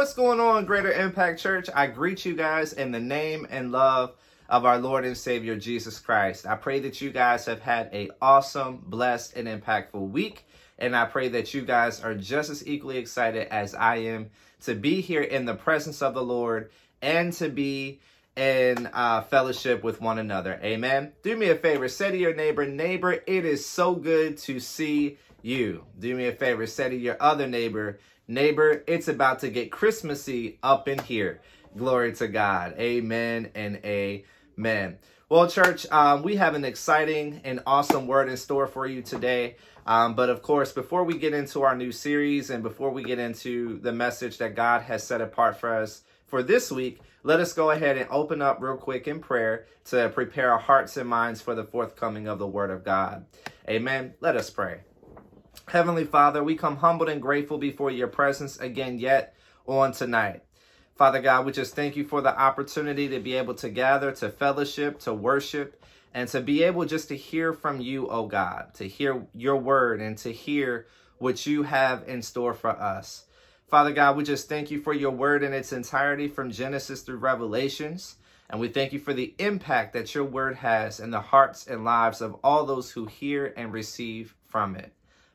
What's 0.00 0.14
going 0.14 0.40
on, 0.40 0.64
Greater 0.64 0.90
Impact 0.90 1.38
Church? 1.38 1.68
I 1.74 1.86
greet 1.86 2.24
you 2.24 2.34
guys 2.34 2.72
in 2.72 2.90
the 2.90 2.98
name 2.98 3.46
and 3.50 3.70
love 3.70 4.16
of 4.48 4.64
our 4.64 4.78
Lord 4.78 5.04
and 5.04 5.14
Savior 5.14 5.56
Jesus 5.56 5.98
Christ. 5.98 6.46
I 6.46 6.54
pray 6.54 6.80
that 6.80 7.02
you 7.02 7.10
guys 7.10 7.44
have 7.44 7.60
had 7.60 7.90
a 7.92 8.08
awesome, 8.22 8.82
blessed, 8.86 9.36
and 9.36 9.46
impactful 9.46 10.08
week. 10.08 10.46
And 10.78 10.96
I 10.96 11.04
pray 11.04 11.28
that 11.28 11.52
you 11.52 11.60
guys 11.60 12.00
are 12.00 12.14
just 12.14 12.48
as 12.48 12.66
equally 12.66 12.96
excited 12.96 13.48
as 13.52 13.74
I 13.74 13.96
am 13.96 14.30
to 14.62 14.74
be 14.74 15.02
here 15.02 15.20
in 15.20 15.44
the 15.44 15.54
presence 15.54 16.00
of 16.00 16.14
the 16.14 16.24
Lord 16.24 16.70
and 17.02 17.30
to 17.34 17.50
be 17.50 18.00
in 18.36 18.88
uh, 18.94 19.20
fellowship 19.24 19.84
with 19.84 20.00
one 20.00 20.18
another. 20.18 20.58
Amen. 20.64 21.12
Do 21.22 21.36
me 21.36 21.50
a 21.50 21.56
favor, 21.56 21.88
say 21.88 22.10
to 22.10 22.16
your 22.16 22.34
neighbor, 22.34 22.66
neighbor, 22.66 23.12
it 23.12 23.44
is 23.44 23.66
so 23.66 23.94
good 23.94 24.38
to 24.38 24.60
see 24.60 25.18
you. 25.42 25.84
Do 25.98 26.14
me 26.16 26.26
a 26.28 26.32
favor, 26.32 26.66
say 26.66 26.88
to 26.88 26.96
your 26.96 27.18
other 27.20 27.46
neighbor, 27.46 27.98
Neighbor, 28.30 28.84
it's 28.86 29.08
about 29.08 29.40
to 29.40 29.50
get 29.50 29.72
Christmassy 29.72 30.60
up 30.62 30.86
in 30.86 31.00
here. 31.00 31.40
Glory 31.76 32.12
to 32.14 32.28
God. 32.28 32.74
Amen 32.78 33.50
and 33.56 33.80
amen. 33.84 34.98
Well, 35.28 35.48
church, 35.48 35.84
um, 35.90 36.22
we 36.22 36.36
have 36.36 36.54
an 36.54 36.64
exciting 36.64 37.40
and 37.42 37.60
awesome 37.66 38.06
word 38.06 38.28
in 38.28 38.36
store 38.36 38.68
for 38.68 38.86
you 38.86 39.02
today. 39.02 39.56
Um, 39.84 40.14
but 40.14 40.30
of 40.30 40.42
course, 40.42 40.70
before 40.70 41.02
we 41.02 41.18
get 41.18 41.34
into 41.34 41.62
our 41.62 41.74
new 41.74 41.90
series 41.90 42.50
and 42.50 42.62
before 42.62 42.90
we 42.90 43.02
get 43.02 43.18
into 43.18 43.80
the 43.80 43.92
message 43.92 44.38
that 44.38 44.54
God 44.54 44.82
has 44.82 45.02
set 45.02 45.20
apart 45.20 45.58
for 45.58 45.74
us 45.74 46.02
for 46.28 46.40
this 46.40 46.70
week, 46.70 47.00
let 47.24 47.40
us 47.40 47.52
go 47.52 47.72
ahead 47.72 47.98
and 47.98 48.08
open 48.10 48.40
up 48.40 48.58
real 48.60 48.76
quick 48.76 49.08
in 49.08 49.18
prayer 49.18 49.66
to 49.86 50.08
prepare 50.08 50.52
our 50.52 50.58
hearts 50.60 50.96
and 50.96 51.08
minds 51.08 51.42
for 51.42 51.56
the 51.56 51.64
forthcoming 51.64 52.28
of 52.28 52.38
the 52.38 52.46
Word 52.46 52.70
of 52.70 52.84
God. 52.84 53.26
Amen. 53.68 54.14
Let 54.20 54.36
us 54.36 54.50
pray. 54.50 54.82
Heavenly 55.68 56.04
Father, 56.04 56.42
we 56.42 56.56
come 56.56 56.78
humbled 56.78 57.08
and 57.08 57.22
grateful 57.22 57.56
before 57.56 57.90
your 57.92 58.08
presence 58.08 58.58
again 58.58 58.98
yet 58.98 59.34
on 59.66 59.92
tonight. 59.92 60.42
Father 60.96 61.22
God, 61.22 61.46
we 61.46 61.52
just 61.52 61.76
thank 61.76 61.96
you 61.96 62.04
for 62.04 62.20
the 62.20 62.36
opportunity 62.36 63.08
to 63.08 63.20
be 63.20 63.34
able 63.34 63.54
to 63.54 63.70
gather, 63.70 64.10
to 64.12 64.30
fellowship, 64.30 64.98
to 65.00 65.14
worship, 65.14 65.82
and 66.12 66.28
to 66.28 66.40
be 66.40 66.64
able 66.64 66.84
just 66.84 67.08
to 67.08 67.16
hear 67.16 67.52
from 67.52 67.80
you, 67.80 68.08
oh 68.08 68.26
God, 68.26 68.74
to 68.74 68.88
hear 68.88 69.26
your 69.32 69.56
word 69.56 70.00
and 70.00 70.18
to 70.18 70.32
hear 70.32 70.86
what 71.18 71.46
you 71.46 71.62
have 71.62 72.02
in 72.08 72.20
store 72.20 72.52
for 72.52 72.70
us. 72.70 73.26
Father 73.68 73.92
God, 73.92 74.16
we 74.16 74.24
just 74.24 74.48
thank 74.48 74.70
you 74.70 74.80
for 74.80 74.92
your 74.92 75.12
word 75.12 75.44
in 75.44 75.52
its 75.52 75.72
entirety 75.72 76.26
from 76.26 76.50
Genesis 76.50 77.02
through 77.02 77.18
Revelations. 77.18 78.16
And 78.50 78.60
we 78.60 78.68
thank 78.68 78.92
you 78.92 78.98
for 78.98 79.14
the 79.14 79.34
impact 79.38 79.92
that 79.92 80.12
your 80.14 80.24
word 80.24 80.56
has 80.56 80.98
in 80.98 81.12
the 81.12 81.20
hearts 81.20 81.68
and 81.68 81.84
lives 81.84 82.20
of 82.20 82.34
all 82.42 82.66
those 82.66 82.90
who 82.90 83.06
hear 83.06 83.54
and 83.56 83.72
receive 83.72 84.34
from 84.48 84.74
it. 84.74 84.92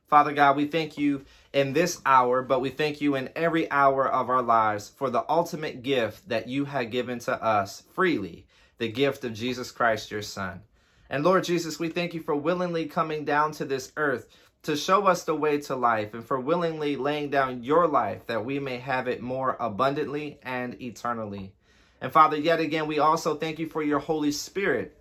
Father 0.08 0.34
God, 0.34 0.56
we 0.56 0.68
thank 0.68 0.98
you 0.98 1.26
in 1.52 1.74
this 1.74 2.02
hour, 2.06 2.44
but 2.44 2.62
we 2.62 2.70
thank 2.70 3.02
you 3.02 3.16
in 3.16 3.30
every 3.36 3.70
hour 3.72 4.08
of 4.08 4.30
our 4.30 4.42
lives 4.42 4.90
for 4.90 5.10
the 5.10 5.26
ultimate 5.30 5.82
gift 5.82 6.30
that 6.30 6.48
you 6.48 6.66
have 6.66 6.92
given 6.92 7.20
to 7.20 7.44
us 7.44 7.84
freely, 7.94 8.46
the 8.78 8.92
gift 8.92 9.24
of 9.24 9.34
Jesus 9.34 9.72
Christ, 9.72 10.12
your 10.12 10.22
Son. 10.22 10.62
And 11.10 11.24
Lord 11.24 11.44
Jesus, 11.44 11.80
we 11.80 11.90
thank 11.90 12.14
you 12.14 12.22
for 12.22 12.36
willingly 12.36 12.86
coming 12.86 13.26
down 13.26 13.52
to 13.54 13.66
this 13.66 13.92
earth 13.98 14.28
to 14.64 14.76
show 14.76 15.06
us 15.06 15.24
the 15.24 15.36
way 15.36 15.60
to 15.62 15.76
life 15.76 16.14
and 16.14 16.26
for 16.26 16.40
willingly 16.40 16.96
laying 16.96 17.30
down 17.30 17.64
your 17.64 17.88
life 17.88 18.26
that 18.28 18.44
we 18.44 18.60
may 18.60 18.78
have 18.78 19.08
it 19.08 19.22
more 19.22 19.56
abundantly 19.60 20.40
and 20.44 20.80
eternally. 20.82 21.54
And 22.02 22.12
Father, 22.12 22.38
yet 22.38 22.60
again, 22.60 22.88
we 22.88 23.00
also 23.00 23.36
thank 23.36 23.60
you 23.60 23.70
for 23.70 23.84
your 23.84 24.00
Holy 24.00 24.32
Spirit 24.32 24.98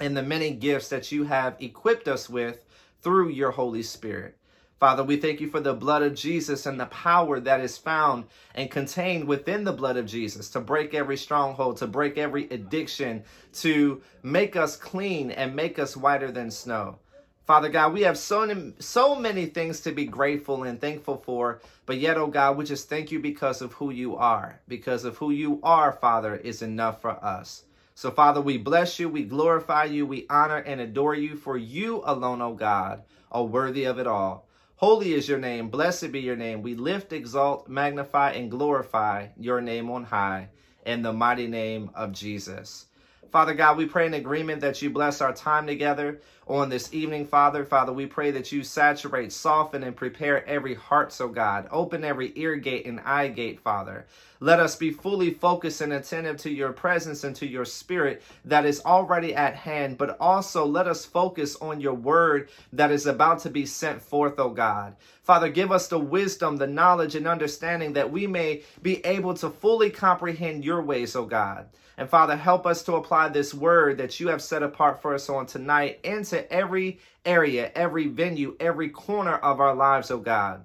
and 0.00 0.16
the 0.16 0.22
many 0.22 0.50
gifts 0.50 0.88
that 0.88 1.12
you 1.12 1.24
have 1.24 1.56
equipped 1.60 2.08
us 2.08 2.28
with 2.28 2.64
through 3.02 3.30
your 3.30 3.50
Holy 3.50 3.82
Spirit. 3.82 4.36
Father, 4.80 5.04
we 5.04 5.16
thank 5.16 5.42
you 5.42 5.48
for 5.50 5.60
the 5.60 5.74
blood 5.74 6.02
of 6.02 6.14
Jesus 6.14 6.64
and 6.64 6.80
the 6.80 6.86
power 6.86 7.38
that 7.38 7.60
is 7.60 7.76
found 7.76 8.24
and 8.54 8.70
contained 8.70 9.28
within 9.28 9.64
the 9.64 9.72
blood 9.72 9.98
of 9.98 10.06
Jesus 10.06 10.48
to 10.50 10.60
break 10.60 10.94
every 10.94 11.18
stronghold, 11.18 11.76
to 11.76 11.86
break 11.86 12.16
every 12.16 12.48
addiction, 12.48 13.22
to 13.52 14.00
make 14.22 14.56
us 14.56 14.76
clean 14.76 15.30
and 15.32 15.54
make 15.54 15.78
us 15.78 15.98
whiter 15.98 16.32
than 16.32 16.50
snow. 16.50 16.98
Father 17.46 17.68
God, 17.68 17.92
we 17.92 18.02
have 18.02 18.16
so 18.16 18.46
many, 18.46 18.72
so 18.78 19.14
many 19.14 19.46
things 19.46 19.80
to 19.80 19.92
be 19.92 20.06
grateful 20.06 20.62
and 20.62 20.80
thankful 20.80 21.18
for, 21.26 21.60
but 21.84 21.98
yet, 21.98 22.16
oh 22.16 22.28
God, 22.28 22.56
we 22.56 22.64
just 22.64 22.88
thank 22.88 23.10
you 23.10 23.18
because 23.18 23.60
of 23.60 23.74
who 23.74 23.90
you 23.90 24.16
are. 24.16 24.60
Because 24.66 25.04
of 25.04 25.18
who 25.18 25.30
you 25.30 25.60
are, 25.62 25.92
Father, 25.92 26.36
is 26.36 26.62
enough 26.62 27.02
for 27.02 27.22
us. 27.22 27.64
So, 28.00 28.10
Father, 28.10 28.40
we 28.40 28.56
bless 28.56 28.98
you, 28.98 29.10
we 29.10 29.24
glorify 29.24 29.84
you, 29.84 30.06
we 30.06 30.24
honor 30.30 30.56
and 30.56 30.80
adore 30.80 31.14
you, 31.14 31.36
for 31.36 31.58
you 31.58 32.00
alone, 32.06 32.40
O 32.40 32.54
God, 32.54 33.02
are 33.30 33.44
worthy 33.44 33.84
of 33.84 33.98
it 33.98 34.06
all. 34.06 34.48
Holy 34.76 35.12
is 35.12 35.28
your 35.28 35.38
name, 35.38 35.68
blessed 35.68 36.10
be 36.10 36.20
your 36.20 36.34
name. 36.34 36.62
We 36.62 36.74
lift, 36.74 37.12
exalt, 37.12 37.68
magnify, 37.68 38.30
and 38.30 38.50
glorify 38.50 39.26
your 39.36 39.60
name 39.60 39.90
on 39.90 40.04
high 40.04 40.48
in 40.86 41.02
the 41.02 41.12
mighty 41.12 41.46
name 41.46 41.90
of 41.94 42.12
Jesus. 42.12 42.86
Father 43.30 43.54
God, 43.54 43.76
we 43.76 43.86
pray 43.86 44.06
in 44.06 44.14
agreement 44.14 44.60
that 44.62 44.82
you 44.82 44.90
bless 44.90 45.20
our 45.20 45.32
time 45.32 45.64
together 45.64 46.20
on 46.48 46.68
this 46.68 46.92
evening, 46.92 47.24
Father. 47.24 47.64
Father, 47.64 47.92
we 47.92 48.06
pray 48.06 48.32
that 48.32 48.50
you 48.50 48.64
saturate, 48.64 49.30
soften, 49.32 49.84
and 49.84 49.94
prepare 49.94 50.44
every 50.48 50.74
heart, 50.74 51.12
so 51.12 51.28
God. 51.28 51.68
Open 51.70 52.02
every 52.02 52.32
ear 52.34 52.56
gate 52.56 52.86
and 52.86 52.98
eye 53.00 53.28
gate, 53.28 53.60
Father. 53.60 54.06
Let 54.40 54.58
us 54.58 54.74
be 54.74 54.90
fully 54.90 55.32
focused 55.32 55.80
and 55.80 55.92
attentive 55.92 56.38
to 56.38 56.50
your 56.50 56.72
presence 56.72 57.22
and 57.22 57.36
to 57.36 57.46
your 57.46 57.64
spirit 57.64 58.20
that 58.46 58.66
is 58.66 58.80
already 58.84 59.32
at 59.32 59.54
hand, 59.54 59.96
but 59.96 60.16
also 60.18 60.66
let 60.66 60.88
us 60.88 61.04
focus 61.04 61.54
on 61.56 61.80
your 61.80 61.94
word 61.94 62.48
that 62.72 62.90
is 62.90 63.06
about 63.06 63.38
to 63.40 63.50
be 63.50 63.64
sent 63.64 64.02
forth, 64.02 64.40
O 64.40 64.50
God. 64.50 64.96
Father, 65.22 65.48
give 65.48 65.70
us 65.70 65.86
the 65.86 66.00
wisdom, 66.00 66.56
the 66.56 66.66
knowledge, 66.66 67.14
and 67.14 67.28
understanding 67.28 67.92
that 67.92 68.10
we 68.10 68.26
may 68.26 68.62
be 68.82 69.04
able 69.06 69.34
to 69.34 69.50
fully 69.50 69.90
comprehend 69.90 70.64
your 70.64 70.82
ways, 70.82 71.14
O 71.14 71.26
God. 71.26 71.68
And 72.00 72.08
Father, 72.08 72.34
help 72.34 72.66
us 72.66 72.82
to 72.84 72.94
apply 72.94 73.28
this 73.28 73.52
word 73.52 73.98
that 73.98 74.18
you 74.18 74.28
have 74.28 74.40
set 74.40 74.62
apart 74.62 75.02
for 75.02 75.12
us 75.12 75.28
on 75.28 75.44
tonight 75.44 76.00
into 76.02 76.50
every 76.50 76.98
area, 77.26 77.70
every 77.74 78.06
venue, 78.06 78.56
every 78.58 78.88
corner 78.88 79.34
of 79.34 79.60
our 79.60 79.74
lives, 79.74 80.10
oh 80.10 80.16
God. 80.16 80.64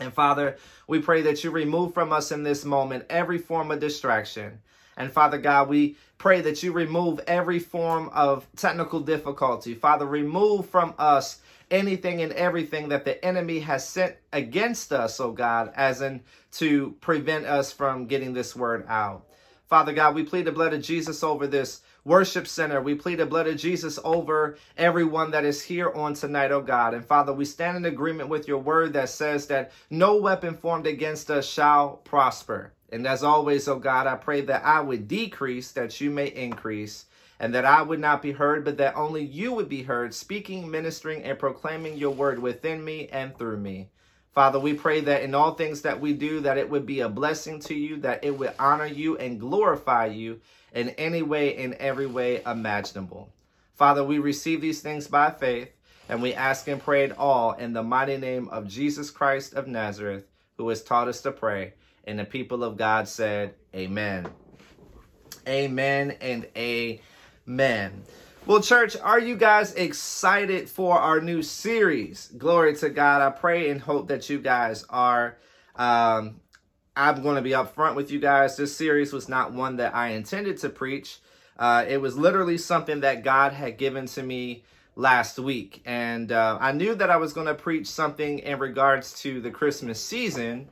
And 0.00 0.10
Father, 0.10 0.56
we 0.88 1.00
pray 1.00 1.20
that 1.20 1.44
you 1.44 1.50
remove 1.50 1.92
from 1.92 2.14
us 2.14 2.32
in 2.32 2.44
this 2.44 2.64
moment 2.64 3.04
every 3.10 3.36
form 3.36 3.70
of 3.72 3.78
distraction. 3.78 4.62
And 4.96 5.12
Father 5.12 5.36
God, 5.36 5.68
we 5.68 5.98
pray 6.16 6.40
that 6.40 6.62
you 6.62 6.72
remove 6.72 7.20
every 7.26 7.58
form 7.58 8.08
of 8.14 8.46
technical 8.56 9.00
difficulty. 9.00 9.74
Father, 9.74 10.06
remove 10.06 10.70
from 10.70 10.94
us 10.96 11.42
anything 11.70 12.22
and 12.22 12.32
everything 12.32 12.88
that 12.88 13.04
the 13.04 13.22
enemy 13.22 13.58
has 13.60 13.86
sent 13.86 14.16
against 14.32 14.94
us, 14.94 15.20
oh 15.20 15.32
God, 15.32 15.74
as 15.76 16.00
in 16.00 16.22
to 16.52 16.92
prevent 17.02 17.44
us 17.44 17.70
from 17.70 18.06
getting 18.06 18.32
this 18.32 18.56
word 18.56 18.86
out. 18.88 19.26
Father 19.66 19.94
God, 19.94 20.14
we 20.14 20.24
plead 20.24 20.44
the 20.44 20.52
blood 20.52 20.74
of 20.74 20.82
Jesus 20.82 21.22
over 21.22 21.46
this 21.46 21.80
worship 22.04 22.46
center. 22.46 22.82
We 22.82 22.94
plead 22.94 23.18
the 23.18 23.26
blood 23.26 23.46
of 23.46 23.56
Jesus 23.56 23.98
over 24.04 24.58
everyone 24.76 25.30
that 25.30 25.44
is 25.44 25.62
here 25.62 25.90
on 25.90 26.14
tonight, 26.14 26.52
oh 26.52 26.60
God. 26.60 26.92
And 26.92 27.04
Father, 27.04 27.32
we 27.32 27.46
stand 27.46 27.78
in 27.78 27.86
agreement 27.86 28.28
with 28.28 28.46
your 28.46 28.58
word 28.58 28.92
that 28.92 29.08
says 29.08 29.46
that 29.46 29.72
no 29.88 30.16
weapon 30.16 30.54
formed 30.54 30.86
against 30.86 31.30
us 31.30 31.46
shall 31.48 31.96
prosper. 32.04 32.72
And 32.92 33.06
as 33.06 33.24
always, 33.24 33.66
oh 33.66 33.78
God, 33.78 34.06
I 34.06 34.16
pray 34.16 34.42
that 34.42 34.64
I 34.64 34.80
would 34.80 35.08
decrease, 35.08 35.72
that 35.72 35.98
you 36.00 36.10
may 36.10 36.26
increase, 36.26 37.06
and 37.40 37.54
that 37.54 37.64
I 37.64 37.82
would 37.82 38.00
not 38.00 38.22
be 38.22 38.32
heard, 38.32 38.64
but 38.64 38.76
that 38.76 38.96
only 38.96 39.24
you 39.24 39.52
would 39.54 39.68
be 39.68 39.82
heard, 39.82 40.14
speaking, 40.14 40.70
ministering, 40.70 41.22
and 41.22 41.38
proclaiming 41.38 41.96
your 41.96 42.12
word 42.12 42.38
within 42.38 42.84
me 42.84 43.08
and 43.08 43.36
through 43.36 43.56
me. 43.58 43.88
Father, 44.34 44.58
we 44.58 44.74
pray 44.74 45.00
that 45.00 45.22
in 45.22 45.34
all 45.34 45.54
things 45.54 45.82
that 45.82 46.00
we 46.00 46.12
do, 46.12 46.40
that 46.40 46.58
it 46.58 46.68
would 46.68 46.84
be 46.84 47.00
a 47.00 47.08
blessing 47.08 47.60
to 47.60 47.74
you, 47.74 47.98
that 47.98 48.24
it 48.24 48.36
would 48.36 48.52
honor 48.58 48.86
you 48.86 49.16
and 49.16 49.38
glorify 49.38 50.06
you 50.06 50.40
in 50.74 50.88
any 50.90 51.22
way, 51.22 51.56
in 51.56 51.74
every 51.78 52.06
way 52.06 52.42
imaginable. 52.44 53.32
Father, 53.76 54.02
we 54.02 54.18
receive 54.18 54.60
these 54.60 54.80
things 54.80 55.06
by 55.06 55.30
faith, 55.30 55.70
and 56.08 56.20
we 56.20 56.34
ask 56.34 56.66
and 56.66 56.82
pray 56.82 57.04
it 57.04 57.16
all 57.16 57.52
in 57.52 57.72
the 57.72 57.82
mighty 57.82 58.16
name 58.16 58.48
of 58.48 58.66
Jesus 58.66 59.08
Christ 59.08 59.54
of 59.54 59.68
Nazareth, 59.68 60.26
who 60.56 60.68
has 60.68 60.82
taught 60.82 61.06
us 61.06 61.20
to 61.22 61.30
pray. 61.30 61.74
And 62.04 62.18
the 62.18 62.24
people 62.24 62.64
of 62.64 62.76
God 62.76 63.06
said, 63.06 63.54
Amen. 63.74 64.26
Amen 65.46 66.16
and 66.20 66.46
amen. 66.56 68.02
Well, 68.46 68.60
church, 68.60 68.94
are 69.02 69.18
you 69.18 69.36
guys 69.36 69.72
excited 69.72 70.68
for 70.68 70.98
our 70.98 71.18
new 71.18 71.42
series? 71.42 72.30
Glory 72.36 72.76
to 72.76 72.90
God. 72.90 73.22
I 73.22 73.30
pray 73.30 73.70
and 73.70 73.80
hope 73.80 74.08
that 74.08 74.28
you 74.28 74.38
guys 74.38 74.84
are. 74.90 75.38
Um, 75.76 76.42
I'm 76.94 77.22
going 77.22 77.36
to 77.36 77.42
be 77.42 77.52
upfront 77.52 77.94
with 77.94 78.10
you 78.10 78.18
guys. 78.18 78.58
This 78.58 78.76
series 78.76 79.14
was 79.14 79.30
not 79.30 79.54
one 79.54 79.76
that 79.78 79.94
I 79.94 80.08
intended 80.08 80.58
to 80.58 80.68
preach. 80.68 81.20
Uh, 81.58 81.86
it 81.88 82.02
was 82.02 82.18
literally 82.18 82.58
something 82.58 83.00
that 83.00 83.24
God 83.24 83.54
had 83.54 83.78
given 83.78 84.04
to 84.08 84.22
me 84.22 84.64
last 84.94 85.38
week. 85.38 85.80
And 85.86 86.30
uh, 86.30 86.58
I 86.60 86.72
knew 86.72 86.94
that 86.96 87.08
I 87.08 87.16
was 87.16 87.32
going 87.32 87.46
to 87.46 87.54
preach 87.54 87.86
something 87.86 88.40
in 88.40 88.58
regards 88.58 89.18
to 89.22 89.40
the 89.40 89.50
Christmas 89.50 90.04
season. 90.04 90.68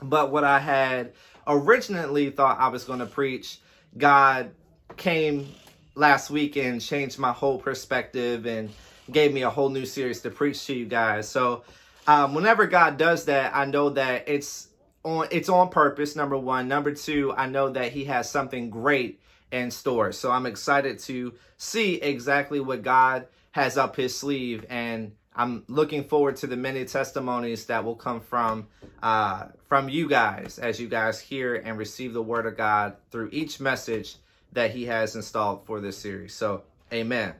But 0.00 0.30
what 0.30 0.44
I 0.44 0.60
had 0.60 1.14
originally 1.44 2.30
thought 2.30 2.60
I 2.60 2.68
was 2.68 2.84
going 2.84 3.00
to 3.00 3.06
preach, 3.06 3.58
God 3.98 4.52
came 4.96 5.48
last 5.94 6.30
week 6.30 6.56
and 6.56 6.80
changed 6.80 7.18
my 7.18 7.32
whole 7.32 7.58
perspective 7.58 8.46
and 8.46 8.70
gave 9.10 9.32
me 9.32 9.42
a 9.42 9.50
whole 9.50 9.68
new 9.68 9.86
series 9.86 10.20
to 10.22 10.30
preach 10.30 10.66
to 10.66 10.74
you 10.74 10.86
guys. 10.86 11.28
So, 11.28 11.64
um, 12.06 12.34
whenever 12.34 12.66
God 12.66 12.96
does 12.96 13.26
that, 13.26 13.54
I 13.54 13.64
know 13.64 13.90
that 13.90 14.28
it's 14.28 14.68
on 15.04 15.28
it's 15.30 15.48
on 15.48 15.68
purpose. 15.68 16.16
Number 16.16 16.36
one. 16.36 16.68
Number 16.68 16.92
two, 16.94 17.32
I 17.36 17.46
know 17.46 17.70
that 17.70 17.92
He 17.92 18.04
has 18.04 18.30
something 18.30 18.70
great 18.70 19.20
in 19.52 19.70
store. 19.70 20.12
So 20.12 20.30
I'm 20.30 20.46
excited 20.46 20.98
to 21.00 21.34
see 21.56 21.94
exactly 21.94 22.60
what 22.60 22.82
God 22.82 23.26
has 23.52 23.78
up 23.78 23.96
His 23.96 24.16
sleeve 24.16 24.66
and 24.68 25.12
I'm 25.36 25.64
looking 25.68 26.04
forward 26.04 26.36
to 26.36 26.46
the 26.46 26.56
many 26.56 26.84
testimonies 26.84 27.66
that 27.66 27.84
will 27.84 27.96
come 27.96 28.20
from 28.20 28.68
uh, 29.02 29.46
from 29.68 29.88
you 29.88 30.08
guys 30.08 30.58
as 30.58 30.80
you 30.80 30.88
guys 30.88 31.20
hear 31.20 31.56
and 31.56 31.76
receive 31.76 32.12
the 32.12 32.22
word 32.22 32.46
of 32.46 32.56
God 32.56 32.96
through 33.10 33.30
each 33.32 33.60
message 33.60 34.16
that 34.54 34.70
He 34.70 34.86
has 34.86 35.14
installed 35.14 35.66
for 35.66 35.80
this 35.80 35.98
series. 35.98 36.34
So, 36.34 36.62
Amen. 36.92 37.34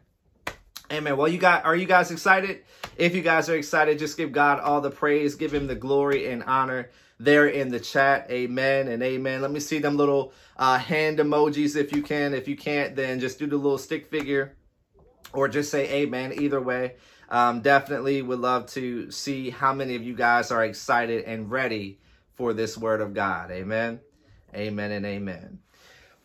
Amen. 0.93 1.17
Well, 1.17 1.29
you 1.29 1.39
got 1.39 1.65
are 1.65 1.75
you 1.75 1.87
guys 1.87 2.11
excited? 2.11 2.63
If 2.97 3.15
you 3.15 3.23
guys 3.23 3.49
are 3.49 3.57
excited, 3.57 3.99
just 3.99 4.17
give 4.17 4.33
God 4.33 4.61
all 4.61 4.81
the 4.81 4.91
praise, 4.91 5.35
give 5.35 5.53
Him 5.53 5.67
the 5.67 5.75
glory 5.75 6.31
and 6.31 6.43
honor 6.45 6.91
there 7.19 7.47
in 7.47 7.71
the 7.71 7.81
chat. 7.81 8.31
Amen 8.31 8.89
and 8.89 9.03
amen. 9.03 9.41
Let 9.41 9.51
me 9.51 9.61
see 9.61 9.79
them 9.79 9.97
little 9.97 10.33
uh, 10.57 10.79
hand 10.79 11.19
emojis 11.19 11.77
if 11.77 11.93
you 11.93 12.03
can. 12.03 12.35
If 12.35 12.49
you 12.49 12.57
can't, 12.57 12.95
then 12.95 13.19
just 13.19 13.39
do 13.39 13.47
the 13.47 13.57
little 13.57 13.79
stick 13.79 14.07
figure 14.07 14.57
or 15.33 15.49
just 15.49 15.71
say 15.71 15.91
amen. 16.03 16.35
Either 16.39 16.61
way. 16.61 16.97
Um, 17.31 17.63
definitely 17.63 18.21
would 18.21 18.41
love 18.41 18.67
to 18.73 19.11
see 19.11 19.51
how 19.51 19.73
many 19.73 19.97
of 19.97 20.03
you 20.03 20.15
guys 20.15 20.51
are 20.51 20.65
excited 20.65 21.25
and 21.25 21.51
ready 21.51 21.99
for 22.35 22.53
this 22.53 22.77
word 22.77 23.01
of 23.01 23.15
God. 23.15 23.51
Amen. 23.51 24.01
Amen 24.55 24.93
and 24.93 25.07
amen. 25.07 25.59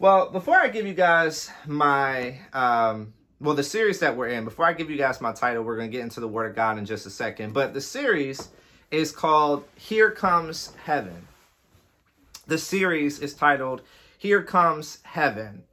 Well, 0.02 0.30
before 0.30 0.56
I 0.56 0.70
give 0.70 0.88
you 0.88 0.94
guys 0.94 1.52
my, 1.68 2.40
um, 2.54 3.14
well, 3.42 3.54
the 3.54 3.64
series 3.64 4.00
that 4.00 4.16
we're 4.16 4.30
in, 4.30 4.46
before 4.46 4.66
I 4.66 4.72
give 4.72 4.90
you 4.90 4.96
guys 4.96 5.20
my 5.20 5.34
title, 5.34 5.62
we're 5.62 5.76
going 5.76 5.92
to 5.92 5.98
get 5.98 6.04
into 6.04 6.22
the 6.22 6.28
word 6.28 6.50
of 6.50 6.56
God 6.56 6.78
in 6.78 6.86
just 6.86 7.06
a 7.06 7.10
second. 7.10 7.54
But 7.54 7.74
the 7.74 7.82
series 7.82 8.48
is 8.92 9.12
called 9.12 9.66
Here 9.76 10.10
Comes 10.10 10.72
Heaven. 10.86 11.28
The 12.48 12.58
series 12.58 13.20
is 13.20 13.34
titled 13.34 13.82
Here 14.18 14.42
Comes 14.42 15.00
Heaven. 15.04 15.64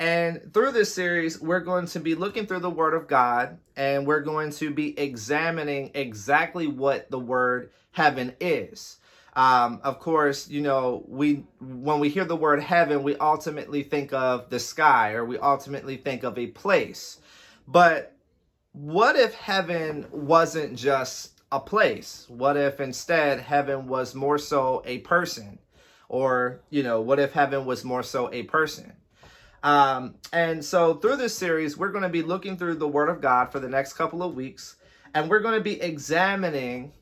And 0.00 0.52
through 0.52 0.72
this 0.72 0.92
series, 0.92 1.40
we're 1.40 1.60
going 1.60 1.86
to 1.86 2.00
be 2.00 2.16
looking 2.16 2.46
through 2.46 2.60
the 2.60 2.70
Word 2.70 2.94
of 2.94 3.06
God 3.06 3.56
and 3.76 4.04
we're 4.04 4.22
going 4.22 4.50
to 4.54 4.72
be 4.72 4.98
examining 4.98 5.92
exactly 5.94 6.66
what 6.66 7.08
the 7.08 7.20
word 7.20 7.70
heaven 7.92 8.34
is. 8.40 8.98
Um, 9.36 9.80
of 9.84 10.00
course, 10.00 10.48
you 10.48 10.60
know, 10.60 11.04
we 11.06 11.44
when 11.60 12.00
we 12.00 12.08
hear 12.08 12.24
the 12.24 12.36
word 12.36 12.62
heaven, 12.62 13.02
we 13.02 13.16
ultimately 13.16 13.82
think 13.82 14.12
of 14.12 14.50
the 14.50 14.58
sky 14.58 15.12
or 15.12 15.24
we 15.24 15.38
ultimately 15.38 15.96
think 15.96 16.24
of 16.24 16.36
a 16.36 16.48
place. 16.48 17.20
But 17.68 18.16
what 18.72 19.16
if 19.16 19.34
heaven 19.34 20.06
wasn't 20.10 20.76
just 20.76 21.40
a 21.52 21.60
place? 21.60 22.26
What 22.28 22.56
if 22.56 22.80
instead 22.80 23.40
heaven 23.40 23.86
was 23.86 24.14
more 24.14 24.38
so 24.38 24.82
a 24.84 24.98
person? 24.98 25.58
Or, 26.08 26.60
you 26.70 26.82
know, 26.82 27.00
what 27.00 27.20
if 27.20 27.32
heaven 27.32 27.64
was 27.64 27.84
more 27.84 28.02
so 28.02 28.32
a 28.32 28.42
person? 28.44 28.92
Um, 29.62 30.14
and 30.32 30.64
so 30.64 30.94
through 30.94 31.16
this 31.16 31.36
series, 31.36 31.76
we're 31.76 31.92
going 31.92 32.02
to 32.02 32.08
be 32.08 32.22
looking 32.22 32.56
through 32.56 32.76
the 32.76 32.88
Word 32.88 33.08
of 33.08 33.20
God 33.20 33.52
for 33.52 33.60
the 33.60 33.68
next 33.68 33.92
couple 33.92 34.22
of 34.22 34.34
weeks, 34.34 34.76
and 35.14 35.28
we're 35.28 35.40
going 35.40 35.54
to 35.54 35.60
be 35.60 35.80
examining 35.80 36.92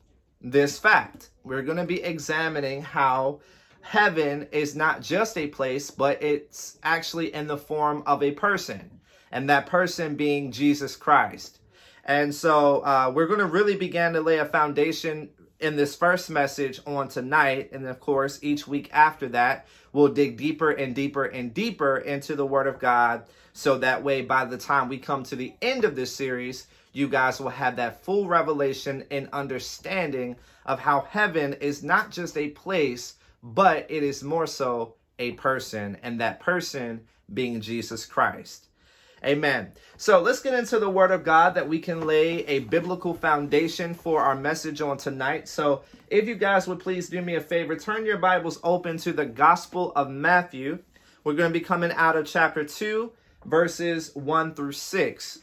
this 0.41 0.79
fact. 0.79 1.29
We're 1.43 1.63
going 1.63 1.77
to 1.77 1.85
be 1.85 2.01
examining 2.01 2.81
how 2.81 3.41
heaven 3.81 4.47
is 4.51 4.75
not 4.75 5.01
just 5.01 5.37
a 5.37 5.47
place, 5.47 5.91
but 5.91 6.21
it's 6.21 6.77
actually 6.83 7.33
in 7.33 7.47
the 7.47 7.57
form 7.57 8.03
of 8.05 8.21
a 8.21 8.31
person, 8.31 8.99
and 9.31 9.49
that 9.49 9.65
person 9.65 10.15
being 10.15 10.51
Jesus 10.51 10.95
Christ. 10.95 11.59
And 12.05 12.33
so 12.33 12.79
uh, 12.79 13.11
we're 13.13 13.27
going 13.27 13.39
to 13.39 13.45
really 13.45 13.75
begin 13.75 14.13
to 14.13 14.21
lay 14.21 14.39
a 14.39 14.45
foundation 14.45 15.29
in 15.59 15.75
this 15.75 15.95
first 15.95 16.29
message 16.29 16.79
on 16.87 17.07
tonight. 17.07 17.69
And 17.71 17.85
of 17.85 17.99
course, 17.99 18.39
each 18.41 18.67
week 18.67 18.89
after 18.93 19.27
that, 19.29 19.67
we'll 19.91 20.07
dig 20.07 20.37
deeper 20.37 20.71
and 20.71 20.95
deeper 20.95 21.25
and 21.25 21.53
deeper 21.53 21.97
into 21.97 22.35
the 22.35 22.45
Word 22.45 22.67
of 22.67 22.79
God. 22.79 23.25
So 23.53 23.77
that 23.79 24.03
way, 24.03 24.21
by 24.21 24.45
the 24.45 24.57
time 24.57 24.87
we 24.87 24.97
come 24.97 25.23
to 25.23 25.35
the 25.35 25.53
end 25.61 25.83
of 25.83 25.95
this 25.95 26.15
series, 26.15 26.67
you 26.99 27.07
guys 27.07 27.39
will 27.39 27.49
have 27.49 27.77
that 27.77 28.03
full 28.03 28.27
revelation 28.27 29.05
and 29.09 29.29
understanding 29.31 30.35
of 30.65 30.79
how 30.79 31.01
heaven 31.09 31.53
is 31.53 31.81
not 31.81 32.11
just 32.11 32.37
a 32.37 32.49
place, 32.49 33.15
but 33.41 33.87
it 33.89 34.03
is 34.03 34.21
more 34.21 34.45
so 34.45 34.95
a 35.17 35.31
person, 35.31 35.97
and 36.03 36.19
that 36.19 36.41
person 36.41 37.01
being 37.33 37.61
Jesus 37.61 38.05
Christ. 38.05 38.67
Amen. 39.23 39.71
So 39.97 40.21
let's 40.21 40.41
get 40.41 40.53
into 40.53 40.79
the 40.79 40.89
Word 40.89 41.11
of 41.11 41.23
God 41.23 41.55
that 41.55 41.67
we 41.67 41.79
can 41.79 42.05
lay 42.05 42.45
a 42.45 42.59
biblical 42.59 43.13
foundation 43.13 43.93
for 43.93 44.21
our 44.21 44.35
message 44.35 44.81
on 44.81 44.97
tonight. 44.97 45.47
So 45.47 45.83
if 46.07 46.27
you 46.27 46.35
guys 46.35 46.67
would 46.67 46.79
please 46.79 47.09
do 47.09 47.21
me 47.21 47.35
a 47.35 47.41
favor, 47.41 47.75
turn 47.75 48.05
your 48.05 48.17
Bibles 48.17 48.59
open 48.63 48.97
to 48.99 49.11
the 49.11 49.25
Gospel 49.25 49.91
of 49.95 50.09
Matthew. 50.09 50.79
We're 51.23 51.33
going 51.33 51.51
to 51.51 51.59
be 51.59 51.65
coming 51.65 51.91
out 51.91 52.15
of 52.15 52.27
chapter 52.27 52.63
2, 52.63 53.11
verses 53.45 54.15
1 54.15 54.53
through 54.53 54.71
6. 54.71 55.39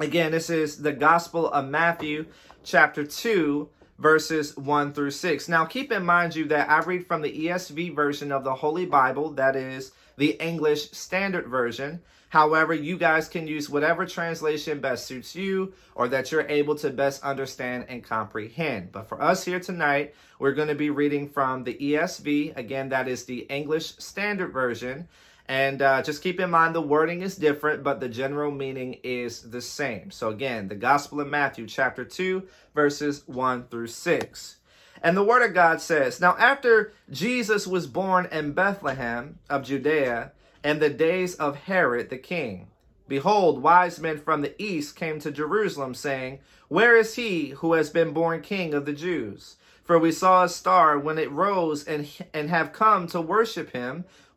Again, 0.00 0.30
this 0.30 0.48
is 0.48 0.76
the 0.76 0.92
Gospel 0.92 1.50
of 1.50 1.68
Matthew, 1.68 2.26
chapter 2.62 3.04
2, 3.04 3.68
verses 3.98 4.56
1 4.56 4.92
through 4.92 5.10
6. 5.10 5.48
Now, 5.48 5.64
keep 5.64 5.90
in 5.90 6.04
mind 6.04 6.36
you 6.36 6.44
that 6.46 6.70
I 6.70 6.78
read 6.84 7.08
from 7.08 7.20
the 7.20 7.46
ESV 7.46 7.96
version 7.96 8.30
of 8.30 8.44
the 8.44 8.54
Holy 8.54 8.86
Bible, 8.86 9.30
that 9.30 9.56
is 9.56 9.90
the 10.16 10.40
English 10.40 10.92
Standard 10.92 11.48
Version. 11.48 12.00
However, 12.28 12.74
you 12.74 12.96
guys 12.96 13.26
can 13.28 13.48
use 13.48 13.68
whatever 13.68 14.06
translation 14.06 14.78
best 14.78 15.04
suits 15.06 15.34
you 15.34 15.72
or 15.96 16.06
that 16.08 16.30
you're 16.30 16.46
able 16.46 16.76
to 16.76 16.90
best 16.90 17.24
understand 17.24 17.86
and 17.88 18.04
comprehend. 18.04 18.92
But 18.92 19.08
for 19.08 19.20
us 19.20 19.44
here 19.44 19.58
tonight, 19.58 20.14
we're 20.38 20.52
going 20.52 20.68
to 20.68 20.76
be 20.76 20.90
reading 20.90 21.28
from 21.28 21.64
the 21.64 21.74
ESV. 21.74 22.56
Again, 22.56 22.90
that 22.90 23.08
is 23.08 23.24
the 23.24 23.40
English 23.50 23.96
Standard 23.98 24.52
Version. 24.52 25.08
And 25.48 25.80
uh, 25.80 26.02
just 26.02 26.22
keep 26.22 26.38
in 26.40 26.50
mind 26.50 26.74
the 26.74 26.82
wording 26.82 27.22
is 27.22 27.36
different, 27.36 27.82
but 27.82 28.00
the 28.00 28.08
general 28.08 28.50
meaning 28.50 28.98
is 29.02 29.50
the 29.50 29.62
same. 29.62 30.10
So, 30.10 30.28
again, 30.28 30.68
the 30.68 30.74
Gospel 30.74 31.20
of 31.20 31.28
Matthew, 31.28 31.66
chapter 31.66 32.04
2, 32.04 32.42
verses 32.74 33.22
1 33.26 33.68
through 33.68 33.86
6. 33.86 34.56
And 35.02 35.16
the 35.16 35.24
Word 35.24 35.46
of 35.46 35.54
God 35.54 35.80
says 35.80 36.20
Now, 36.20 36.36
after 36.38 36.92
Jesus 37.10 37.66
was 37.66 37.86
born 37.86 38.28
in 38.30 38.52
Bethlehem 38.52 39.38
of 39.48 39.64
Judea, 39.64 40.32
in 40.64 40.80
the 40.80 40.90
days 40.90 41.34
of 41.36 41.56
Herod 41.56 42.10
the 42.10 42.18
king. 42.18 42.68
Behold, 43.06 43.62
wise 43.62 43.98
men 43.98 44.18
from 44.18 44.42
the 44.42 44.60
east 44.62 44.96
came 44.96 45.18
to 45.20 45.30
Jerusalem, 45.30 45.94
saying, 45.94 46.40
Where 46.68 46.96
is 46.96 47.14
he 47.14 47.50
who 47.50 47.72
has 47.72 47.90
been 47.90 48.12
born 48.12 48.42
king 48.42 48.74
of 48.74 48.84
the 48.84 48.92
Jews? 48.92 49.56
For 49.84 49.98
we 49.98 50.12
saw 50.12 50.44
a 50.44 50.48
star 50.50 50.98
when 50.98 51.16
it 51.16 51.30
rose 51.30 51.84
and, 51.84 52.06
and 52.34 52.50
have 52.50 52.74
come 52.74 53.06
to 53.08 53.20
worship 53.22 53.72
him. 53.72 54.04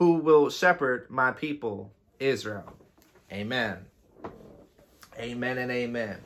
who 0.00 0.14
will 0.14 0.48
shepherd 0.48 1.06
my 1.10 1.30
people, 1.30 1.92
Israel. 2.18 2.72
Amen. 3.30 3.76
Amen 5.18 5.58
and 5.58 5.70
amen. 5.70 6.16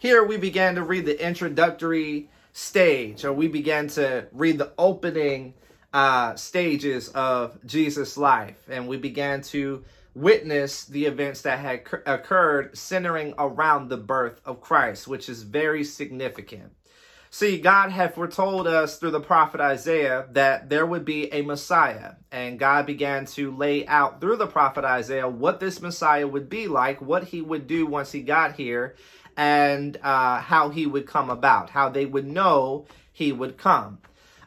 Here 0.00 0.24
we 0.24 0.36
began 0.36 0.74
to 0.74 0.82
read 0.82 1.06
the 1.06 1.24
introductory 1.24 2.28
stage, 2.52 3.24
or 3.24 3.32
we 3.32 3.46
began 3.46 3.86
to 3.86 4.26
read 4.32 4.58
the 4.58 4.72
opening 4.76 5.54
uh, 5.94 6.34
stages 6.34 7.08
of 7.10 7.64
Jesus' 7.64 8.16
life, 8.16 8.56
and 8.68 8.88
we 8.88 8.96
began 8.96 9.40
to 9.42 9.84
witness 10.16 10.84
the 10.86 11.06
events 11.06 11.42
that 11.42 11.60
had 11.60 11.82
occurred 12.06 12.76
centering 12.76 13.34
around 13.38 13.88
the 13.88 13.96
birth 13.96 14.40
of 14.44 14.60
Christ, 14.60 15.06
which 15.06 15.28
is 15.28 15.44
very 15.44 15.84
significant. 15.84 16.72
See, 17.36 17.58
God 17.58 17.90
had 17.90 18.14
foretold 18.14 18.66
us 18.66 18.96
through 18.96 19.10
the 19.10 19.20
prophet 19.20 19.60
Isaiah 19.60 20.24
that 20.32 20.70
there 20.70 20.86
would 20.86 21.04
be 21.04 21.30
a 21.34 21.42
Messiah, 21.42 22.14
and 22.32 22.58
God 22.58 22.86
began 22.86 23.26
to 23.26 23.54
lay 23.54 23.86
out 23.86 24.22
through 24.22 24.36
the 24.36 24.46
prophet 24.46 24.86
Isaiah 24.86 25.28
what 25.28 25.60
this 25.60 25.82
Messiah 25.82 26.26
would 26.26 26.48
be 26.48 26.66
like, 26.66 27.02
what 27.02 27.24
he 27.24 27.42
would 27.42 27.66
do 27.66 27.84
once 27.84 28.10
he 28.10 28.22
got 28.22 28.54
here, 28.54 28.96
and 29.36 29.98
uh, 30.02 30.40
how 30.40 30.70
he 30.70 30.86
would 30.86 31.06
come 31.06 31.28
about, 31.28 31.68
how 31.68 31.90
they 31.90 32.06
would 32.06 32.26
know 32.26 32.86
he 33.12 33.32
would 33.32 33.58
come. 33.58 33.98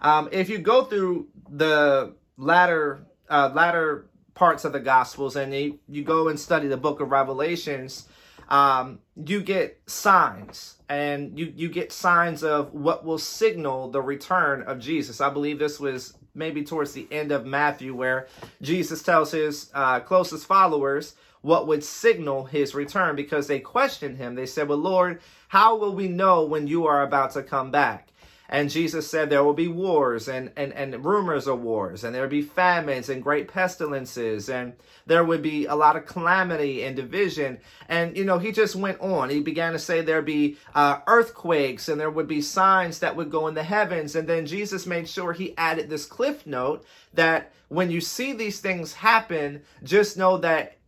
Um, 0.01 0.27
if 0.31 0.50
you 0.50 0.58
go 0.58 0.84
through 0.84 1.27
the 1.48 2.15
latter 2.38 3.05
uh, 3.29 3.51
latter 3.53 4.10
parts 4.34 4.65
of 4.65 4.74
the 4.74 4.79
Gospels 4.79 5.36
and 5.36 5.53
you, 5.53 5.77
you 5.88 6.03
go 6.03 6.27
and 6.27 6.39
study 6.39 6.67
the 6.67 6.75
book 6.75 7.01
of 7.01 7.12
Revelations, 7.12 8.08
um, 8.50 8.98
you 9.15 9.43
get 9.43 9.79
signs 9.86 10.78
and 10.89 11.38
you, 11.38 11.53
you 11.55 11.69
get 11.69 11.91
signs 11.91 12.43
of 12.43 12.74
what 12.74 13.05
will 13.05 13.19
signal 13.19 13.91
the 13.91 14.01
return 14.01 14.63
of 14.63 14.79
Jesus. 14.79 15.22
I 15.22 15.29
believe 15.29 15.60
this 15.60 15.79
was 15.79 16.15
maybe 16.34 16.63
towards 16.63 16.93
the 16.93 17.08
end 17.12 17.31
of 17.31 17.46
Matthew, 17.46 17.93
where 17.93 18.27
Jesus 18.62 19.03
tells 19.03 19.31
his 19.31 19.69
uh, 19.74 20.00
closest 20.00 20.48
followers 20.48 21.15
what 21.41 21.67
would 21.67 21.84
signal 21.84 22.46
his 22.46 22.75
return 22.75 23.15
because 23.15 23.48
they 23.48 23.60
questioned 23.60 24.17
him. 24.17 24.36
They 24.36 24.46
said, 24.48 24.67
Well, 24.67 24.79
Lord, 24.79 25.22
how 25.48 25.77
will 25.77 25.93
we 25.96 26.08
know 26.08 26.43
when 26.43 26.67
you 26.67 26.88
are 26.88 27.03
about 27.03 27.31
to 27.31 27.43
come 27.43 27.72
back? 27.72 28.10
And 28.50 28.72
Jesus 28.72 29.08
said 29.08 29.29
there 29.29 29.44
will 29.44 29.53
be 29.53 29.68
wars 29.68 30.27
and, 30.27 30.51
and, 30.58 30.74
and 30.74 31.06
rumors 31.06 31.48
of 31.48 31.62
wars, 31.62 32.03
and 32.03 32.15
there 32.15 32.24
will 32.24 32.29
be 32.29 32.41
famines 32.41 33.08
and 33.08 33.22
great 33.22 33.48
pestilences, 33.48 34.50
and 34.50 34.74
there 35.06 35.24
would 35.24 35.44
be 35.44 35.68
a 35.68 35.75
lot 35.75 35.96
of 35.96 36.08
calamity 36.08 36.84
and 36.84 36.96
division. 36.96 37.60
And, 37.88 38.18
you 38.18 38.25
know, 38.25 38.39
he 38.39 38.51
just 38.51 38.75
went 38.75 39.00
on. 39.01 39.29
He 39.29 39.39
began 39.39 39.74
to 39.74 39.79
say 39.79 40.01
there'd 40.01 40.25
be 40.25 40.58
uh, 40.74 41.00
earthquakes 41.06 41.89
and 41.89 42.00
there 42.00 42.10
would 42.10 42.27
be 42.27 42.41
signs 42.41 43.00
that 43.00 43.15
would 43.15 43.29
go 43.29 43.48
in 43.48 43.53
the 43.53 43.63
heavens. 43.63 44.15
And 44.15 44.27
then 44.27 44.46
Jesus 44.46 44.86
made 44.86 45.08
sure 45.08 45.32
he 45.32 45.56
added 45.58 45.89
this 45.89 46.06
cliff 46.06 46.46
note 46.48 46.86
that 47.13 47.51
when 47.68 47.91
you 47.91 48.01
see 48.01 48.34
these 48.34 48.60
things 48.60 48.94
happen, 48.94 49.62
just 49.84 50.18
know 50.18 50.38
that 50.38 50.78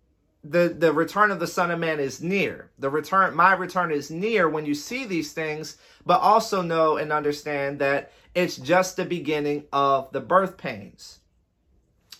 the 0.44 0.76
the 0.78 0.92
return 0.92 1.32
of 1.32 1.40
the 1.40 1.48
son 1.48 1.72
of 1.72 1.80
man 1.80 2.00
is 2.00 2.22
near. 2.22 2.70
The 2.80 2.90
return 2.90 3.36
my 3.36 3.54
return 3.54 3.92
is 3.92 4.10
near 4.10 4.50
when 4.50 4.66
you 4.66 4.74
see 4.74 5.06
these 5.06 5.34
things 5.34 5.78
but 6.06 6.20
also 6.20 6.62
know 6.62 6.98
and 6.98 7.12
understand 7.12 7.80
that 7.80 8.12
it's 8.34 8.58
just 8.58 8.96
the 8.96 9.06
beginning 9.06 9.66
of 9.72 10.12
the 10.12 10.22
birth 10.22 10.58
pains. 10.58 11.20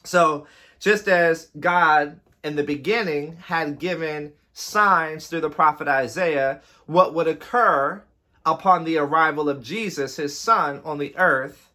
So 0.04 0.46
just 0.80 1.08
as 1.08 1.50
god 1.60 2.20
in 2.44 2.56
the 2.56 2.64
beginning 2.64 3.38
had 3.46 3.80
given 3.80 4.34
signs 4.54 5.28
through 5.28 5.42
the 5.42 5.50
prophet 5.50 5.88
isaiah 5.88 6.60
what 6.86 7.14
would 7.14 7.28
occur 7.28 8.04
upon 8.46 8.84
the 8.84 8.98
arrival 8.98 9.48
of 9.48 9.64
jesus 9.64 10.18
his 10.18 10.38
son 10.38 10.82
on 10.84 10.98
the 10.98 11.16
earth 11.18 11.70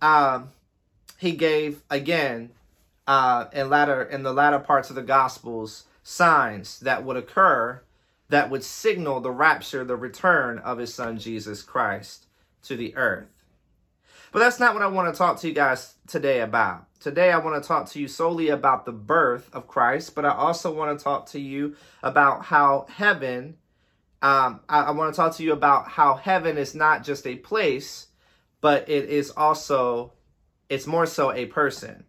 um, 0.00 0.48
he 1.18 1.32
gave 1.32 1.82
again 1.90 2.50
uh, 3.10 3.48
in 3.52 3.68
latter 3.68 4.04
in 4.04 4.22
the 4.22 4.32
latter 4.32 4.60
parts 4.60 4.88
of 4.88 4.94
the 4.94 5.02
Gospels 5.02 5.84
signs 6.04 6.78
that 6.78 7.04
would 7.04 7.16
occur 7.16 7.82
that 8.28 8.48
would 8.48 8.62
signal 8.62 9.20
the 9.20 9.32
rapture, 9.32 9.82
the 9.82 9.96
return 9.96 10.58
of 10.58 10.78
his 10.78 10.94
son 10.94 11.18
Jesus 11.18 11.62
Christ 11.62 12.26
to 12.62 12.76
the 12.76 12.94
earth. 12.94 13.26
But 14.30 14.38
that's 14.38 14.60
not 14.60 14.74
what 14.74 14.84
I 14.84 14.86
want 14.86 15.12
to 15.12 15.18
talk 15.18 15.40
to 15.40 15.48
you 15.48 15.54
guys 15.54 15.94
today 16.06 16.40
about. 16.40 16.86
Today, 17.00 17.32
I 17.32 17.38
want 17.38 17.60
to 17.60 17.66
talk 17.66 17.88
to 17.90 18.00
you 18.00 18.06
solely 18.06 18.50
about 18.50 18.84
the 18.84 18.92
birth 18.92 19.50
of 19.52 19.66
Christ, 19.66 20.14
but 20.14 20.24
I 20.24 20.30
also 20.30 20.72
want 20.72 20.96
to 20.96 21.02
talk 21.02 21.26
to 21.30 21.40
you 21.40 21.74
about 22.04 22.44
how 22.44 22.86
heaven, 22.88 23.56
um, 24.22 24.60
I, 24.68 24.82
I 24.82 24.90
want 24.92 25.12
to 25.12 25.16
talk 25.16 25.34
to 25.38 25.42
you 25.42 25.52
about 25.52 25.88
how 25.88 26.14
heaven 26.14 26.56
is 26.56 26.76
not 26.76 27.02
just 27.02 27.26
a 27.26 27.34
place, 27.34 28.06
but 28.60 28.88
it 28.88 29.06
is 29.08 29.32
also, 29.32 30.12
it's 30.68 30.86
more 30.86 31.06
so 31.06 31.32
a 31.32 31.46
person. 31.46 32.04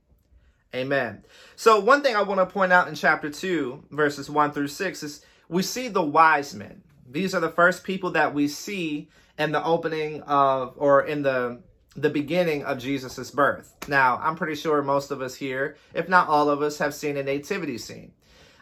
Amen. 0.73 1.23
So, 1.55 1.79
one 1.79 2.01
thing 2.01 2.15
I 2.15 2.21
want 2.21 2.39
to 2.39 2.45
point 2.45 2.71
out 2.71 2.87
in 2.87 2.95
chapter 2.95 3.29
2, 3.29 3.87
verses 3.91 4.29
1 4.29 4.51
through 4.51 4.69
6, 4.69 5.03
is 5.03 5.25
we 5.49 5.63
see 5.63 5.89
the 5.89 6.01
wise 6.01 6.53
men. 6.53 6.81
These 7.09 7.35
are 7.35 7.41
the 7.41 7.49
first 7.49 7.83
people 7.83 8.11
that 8.11 8.33
we 8.33 8.47
see 8.47 9.09
in 9.37 9.51
the 9.51 9.63
opening 9.63 10.21
of, 10.23 10.73
or 10.77 11.05
in 11.05 11.23
the 11.23 11.61
the 11.97 12.09
beginning 12.09 12.63
of 12.63 12.77
Jesus's 12.77 13.31
birth. 13.31 13.75
Now, 13.89 14.17
I'm 14.23 14.37
pretty 14.37 14.55
sure 14.55 14.81
most 14.81 15.11
of 15.11 15.21
us 15.21 15.35
here, 15.35 15.75
if 15.93 16.07
not 16.07 16.29
all 16.29 16.49
of 16.49 16.61
us, 16.61 16.77
have 16.77 16.93
seen 16.93 17.17
a 17.17 17.23
nativity 17.23 17.77
scene. 17.77 18.13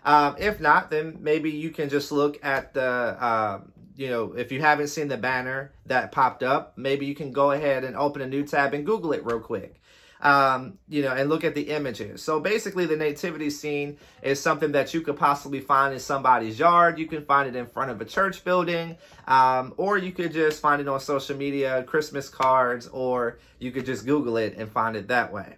Um, 0.04 0.36
if 0.40 0.60
not, 0.60 0.90
then 0.90 1.18
maybe 1.20 1.52
you 1.52 1.70
can 1.70 1.90
just 1.90 2.12
look 2.12 2.44
at 2.44 2.74
the, 2.74 2.82
uh, 2.82 3.62
you 3.96 4.10
know, 4.10 4.34
if 4.34 4.52
you 4.52 4.62
haven't 4.62 4.88
seen 4.88 5.10
the 5.10 5.18
banner 5.18 5.74
that 5.86 6.12
popped 6.12 6.42
up, 6.42 6.76
maybe 6.76 7.06
you 7.06 7.14
can 7.14 7.32
go 7.32 7.52
ahead 7.52 7.84
and 7.84 7.96
open 7.96 8.24
a 8.24 8.28
new 8.28 8.44
tab 8.44 8.74
and 8.74 8.84
Google 8.84 9.14
it 9.14 9.24
real 9.24 9.40
quick 9.40 9.79
um, 10.22 10.78
you 10.88 11.02
know, 11.02 11.14
and 11.14 11.30
look 11.30 11.44
at 11.44 11.56
the 11.56 11.70
images. 11.70 12.22
So 12.22 12.40
basically, 12.40 12.86
the 12.86 12.98
nativity 12.98 13.50
scene 13.50 13.98
is 14.22 14.40
something 14.40 14.72
that 14.74 14.94
you 14.94 15.02
could 15.02 15.18
possibly 15.18 15.62
find 15.62 15.94
in 15.94 16.00
somebody's 16.00 16.60
yard. 16.60 17.00
You 17.00 17.08
can 17.08 17.24
find 17.26 17.48
it 17.48 17.56
in 17.56 17.66
front 17.66 17.92
of 17.92 18.02
a 18.02 18.06
church 18.06 18.44
building, 18.44 18.98
um, 19.28 19.74
or 19.78 19.98
you 19.98 20.12
could 20.12 20.34
just 20.34 20.62
find 20.62 20.82
it 20.82 20.88
on 20.88 21.00
social 21.00 21.38
media, 21.38 21.84
Christmas 21.84 22.28
cards, 22.28 22.88
or 22.88 23.40
you 23.60 23.72
could 23.72 23.86
just 23.86 24.06
Google 24.06 24.38
it 24.38 24.58
and 24.58 24.70
find 24.70 24.96
it 24.96 25.08
that 25.08 25.32
way. 25.32 25.56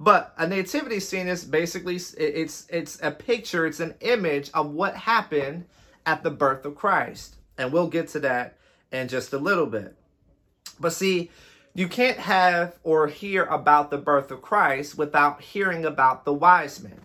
But 0.00 0.32
a 0.38 0.46
nativity 0.46 0.98
scene 0.98 1.28
is 1.28 1.44
basically 1.44 1.96
it's 1.96 2.66
it's 2.70 2.98
a 3.02 3.10
picture, 3.10 3.66
it's 3.66 3.80
an 3.80 3.94
image 4.00 4.50
of 4.54 4.70
what 4.70 4.96
happened 4.96 5.66
at 6.06 6.22
the 6.22 6.30
birth 6.30 6.64
of 6.64 6.74
Christ, 6.74 7.36
and 7.58 7.72
we'll 7.72 7.88
get 7.88 8.08
to 8.08 8.20
that 8.20 8.56
in 8.90 9.08
just 9.08 9.32
a 9.34 9.38
little 9.38 9.66
bit. 9.66 9.94
But 10.80 10.94
see, 10.94 11.30
you 11.74 11.88
can't 11.88 12.18
have 12.18 12.78
or 12.82 13.06
hear 13.06 13.44
about 13.44 13.90
the 13.90 13.98
birth 13.98 14.30
of 14.30 14.42
Christ 14.42 14.98
without 14.98 15.40
hearing 15.40 15.84
about 15.84 16.24
the 16.24 16.32
wise 16.32 16.82
men. 16.82 17.00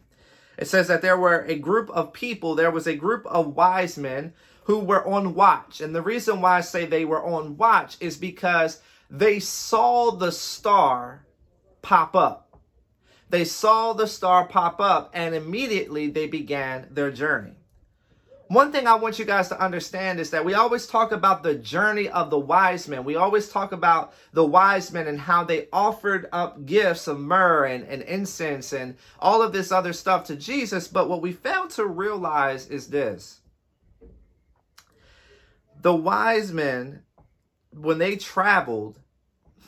It 0.57 0.67
says 0.67 0.87
that 0.87 1.01
there 1.01 1.17
were 1.17 1.41
a 1.41 1.55
group 1.55 1.89
of 1.91 2.13
people, 2.13 2.55
there 2.55 2.71
was 2.71 2.87
a 2.87 2.95
group 2.95 3.25
of 3.27 3.55
wise 3.55 3.97
men 3.97 4.33
who 4.63 4.79
were 4.79 5.07
on 5.07 5.35
watch. 5.35 5.81
And 5.81 5.93
the 5.93 6.01
reason 6.01 6.41
why 6.41 6.57
I 6.57 6.61
say 6.61 6.85
they 6.85 7.05
were 7.05 7.23
on 7.23 7.57
watch 7.57 7.97
is 7.99 8.17
because 8.17 8.81
they 9.09 9.39
saw 9.39 10.11
the 10.11 10.31
star 10.31 11.25
pop 11.81 12.15
up. 12.15 12.59
They 13.29 13.43
saw 13.43 13.93
the 13.93 14.07
star 14.07 14.47
pop 14.47 14.79
up 14.79 15.11
and 15.13 15.35
immediately 15.35 16.09
they 16.09 16.27
began 16.27 16.87
their 16.89 17.11
journey 17.11 17.55
one 18.47 18.71
thing 18.71 18.85
I 18.85 18.95
want 18.95 19.17
you 19.17 19.25
guys 19.25 19.47
to 19.49 19.59
understand 19.59 20.19
is 20.19 20.29
that 20.29 20.45
we 20.45 20.53
always 20.53 20.85
talk 20.85 21.11
about 21.11 21.41
the 21.41 21.55
journey 21.55 22.09
of 22.09 22.29
the 22.29 22.37
wise 22.37 22.87
men. 22.87 23.03
We 23.03 23.15
always 23.15 23.49
talk 23.49 23.71
about 23.71 24.13
the 24.33 24.45
wise 24.45 24.91
men 24.91 25.07
and 25.07 25.19
how 25.19 25.43
they 25.43 25.67
offered 25.73 26.29
up 26.31 26.65
gifts 26.65 27.07
of 27.07 27.19
myrrh 27.19 27.65
and, 27.65 27.83
and 27.85 28.03
incense 28.03 28.71
and 28.71 28.97
all 29.19 29.41
of 29.41 29.51
this 29.51 29.71
other 29.71 29.93
stuff 29.93 30.25
to 30.25 30.35
Jesus. 30.35 30.87
But 30.87 31.09
what 31.09 31.21
we 31.21 31.31
fail 31.31 31.67
to 31.69 31.85
realize 31.87 32.67
is 32.67 32.87
this 32.87 33.41
the 35.81 35.95
wise 35.95 36.51
men, 36.51 37.03
when 37.71 37.97
they 37.97 38.15
traveled, 38.15 38.99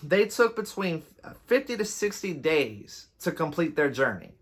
they 0.03 0.25
took 0.25 0.55
between 0.55 1.03
50 1.48 1.77
to 1.77 1.86
60 1.86 2.34
days 2.34 3.07
to 3.22 3.31
complete 3.31 3.75
their 3.75 3.89
journey. 3.89 4.37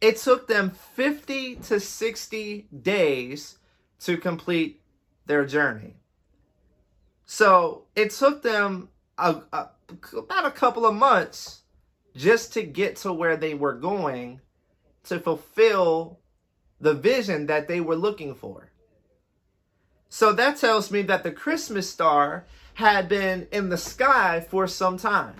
It 0.00 0.16
took 0.18 0.46
them 0.46 0.70
50 0.70 1.56
to 1.56 1.80
60 1.80 2.68
days 2.82 3.58
to 4.00 4.16
complete 4.16 4.80
their 5.26 5.44
journey. 5.44 5.96
So 7.24 7.84
it 7.94 8.10
took 8.10 8.42
them 8.42 8.88
a, 9.18 9.42
a, 9.52 9.68
about 10.16 10.46
a 10.46 10.50
couple 10.50 10.86
of 10.86 10.94
months 10.94 11.62
just 12.14 12.52
to 12.54 12.62
get 12.62 12.96
to 12.96 13.12
where 13.12 13.36
they 13.36 13.54
were 13.54 13.74
going 13.74 14.40
to 15.04 15.18
fulfill 15.18 16.20
the 16.80 16.94
vision 16.94 17.46
that 17.46 17.68
they 17.68 17.80
were 17.80 17.96
looking 17.96 18.34
for. 18.34 18.70
So 20.08 20.32
that 20.32 20.56
tells 20.56 20.90
me 20.90 21.02
that 21.02 21.22
the 21.22 21.32
Christmas 21.32 21.90
star 21.90 22.46
had 22.74 23.08
been 23.08 23.48
in 23.52 23.68
the 23.68 23.76
sky 23.76 24.40
for 24.48 24.66
some 24.66 24.96
time. 24.96 25.34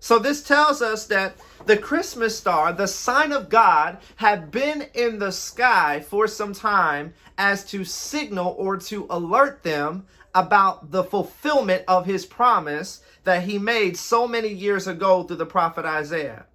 So 0.00 0.18
this 0.18 0.42
tells 0.42 0.80
us 0.80 1.06
that 1.06 1.36
the 1.66 1.76
Christmas 1.76 2.36
star, 2.36 2.72
the 2.72 2.88
sign 2.88 3.32
of 3.32 3.50
God, 3.50 3.98
had 4.16 4.50
been 4.50 4.86
in 4.94 5.18
the 5.18 5.30
sky 5.30 6.00
for 6.00 6.26
some 6.26 6.54
time 6.54 7.12
as 7.36 7.64
to 7.66 7.84
signal 7.84 8.54
or 8.58 8.78
to 8.78 9.06
alert 9.10 9.62
them 9.62 10.06
about 10.34 10.90
the 10.90 11.04
fulfillment 11.04 11.84
of 11.86 12.06
his 12.06 12.24
promise 12.24 13.02
that 13.24 13.42
he 13.42 13.58
made 13.58 13.96
so 13.96 14.26
many 14.26 14.48
years 14.48 14.86
ago 14.86 15.22
through 15.22 15.36
the 15.36 15.46
prophet 15.46 15.84
Isaiah. 15.84 16.46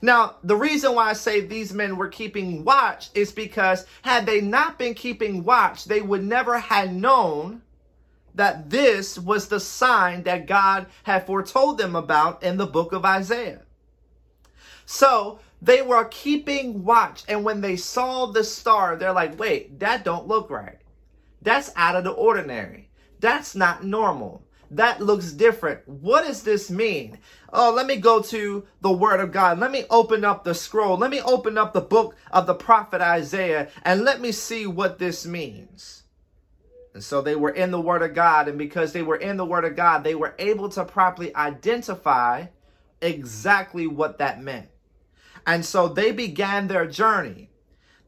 Now, 0.00 0.36
the 0.44 0.56
reason 0.56 0.94
why 0.94 1.10
I 1.10 1.14
say 1.14 1.40
these 1.40 1.74
men 1.74 1.96
were 1.96 2.08
keeping 2.08 2.64
watch 2.64 3.10
is 3.14 3.32
because 3.32 3.84
had 4.02 4.26
they 4.26 4.40
not 4.40 4.78
been 4.78 4.94
keeping 4.94 5.42
watch, 5.42 5.86
they 5.86 6.00
would 6.00 6.24
never 6.24 6.58
have 6.58 6.92
known 6.92 7.62
that 8.34 8.70
this 8.70 9.18
was 9.18 9.48
the 9.48 9.60
sign 9.60 10.22
that 10.24 10.46
God 10.46 10.86
had 11.02 11.26
foretold 11.26 11.78
them 11.78 11.96
about 11.96 12.42
in 12.42 12.56
the 12.56 12.66
book 12.66 12.92
of 12.92 13.04
Isaiah. 13.04 13.62
So 14.86 15.38
they 15.62 15.82
were 15.82 16.04
keeping 16.04 16.84
watch, 16.84 17.22
and 17.28 17.44
when 17.44 17.60
they 17.60 17.76
saw 17.76 18.26
the 18.26 18.42
star, 18.42 18.96
they're 18.96 19.12
like, 19.12 19.38
wait, 19.38 19.78
that 19.80 20.04
don't 20.04 20.26
look 20.26 20.50
right. 20.50 20.78
That's 21.42 21.70
out 21.76 21.96
of 21.96 22.04
the 22.04 22.10
ordinary. 22.10 22.90
That's 23.20 23.54
not 23.54 23.84
normal. 23.84 24.42
That 24.70 25.00
looks 25.00 25.32
different. 25.32 25.86
What 25.88 26.24
does 26.26 26.42
this 26.42 26.70
mean? 26.70 27.18
Oh, 27.52 27.72
let 27.74 27.86
me 27.86 27.96
go 27.96 28.22
to 28.22 28.64
the 28.80 28.92
Word 28.92 29.20
of 29.20 29.32
God. 29.32 29.58
Let 29.58 29.72
me 29.72 29.84
open 29.90 30.24
up 30.24 30.44
the 30.44 30.54
scroll. 30.54 30.96
Let 30.96 31.10
me 31.10 31.20
open 31.20 31.58
up 31.58 31.72
the 31.72 31.80
book 31.80 32.14
of 32.30 32.46
the 32.46 32.54
prophet 32.54 33.00
Isaiah 33.00 33.68
and 33.82 34.04
let 34.04 34.20
me 34.20 34.30
see 34.30 34.66
what 34.66 34.98
this 34.98 35.26
means. 35.26 36.04
And 36.94 37.02
so 37.04 37.20
they 37.20 37.36
were 37.36 37.50
in 37.50 37.70
the 37.70 37.80
Word 37.80 38.02
of 38.02 38.14
God. 38.14 38.48
And 38.48 38.58
because 38.58 38.92
they 38.92 39.02
were 39.02 39.16
in 39.16 39.36
the 39.36 39.44
Word 39.44 39.64
of 39.64 39.76
God, 39.76 40.02
they 40.02 40.14
were 40.14 40.34
able 40.38 40.68
to 40.70 40.84
properly 40.84 41.34
identify 41.36 42.46
exactly 43.00 43.86
what 43.86 44.18
that 44.18 44.42
meant. 44.42 44.68
And 45.46 45.64
so 45.64 45.88
they 45.88 46.12
began 46.12 46.68
their 46.68 46.86
journey. 46.86 47.50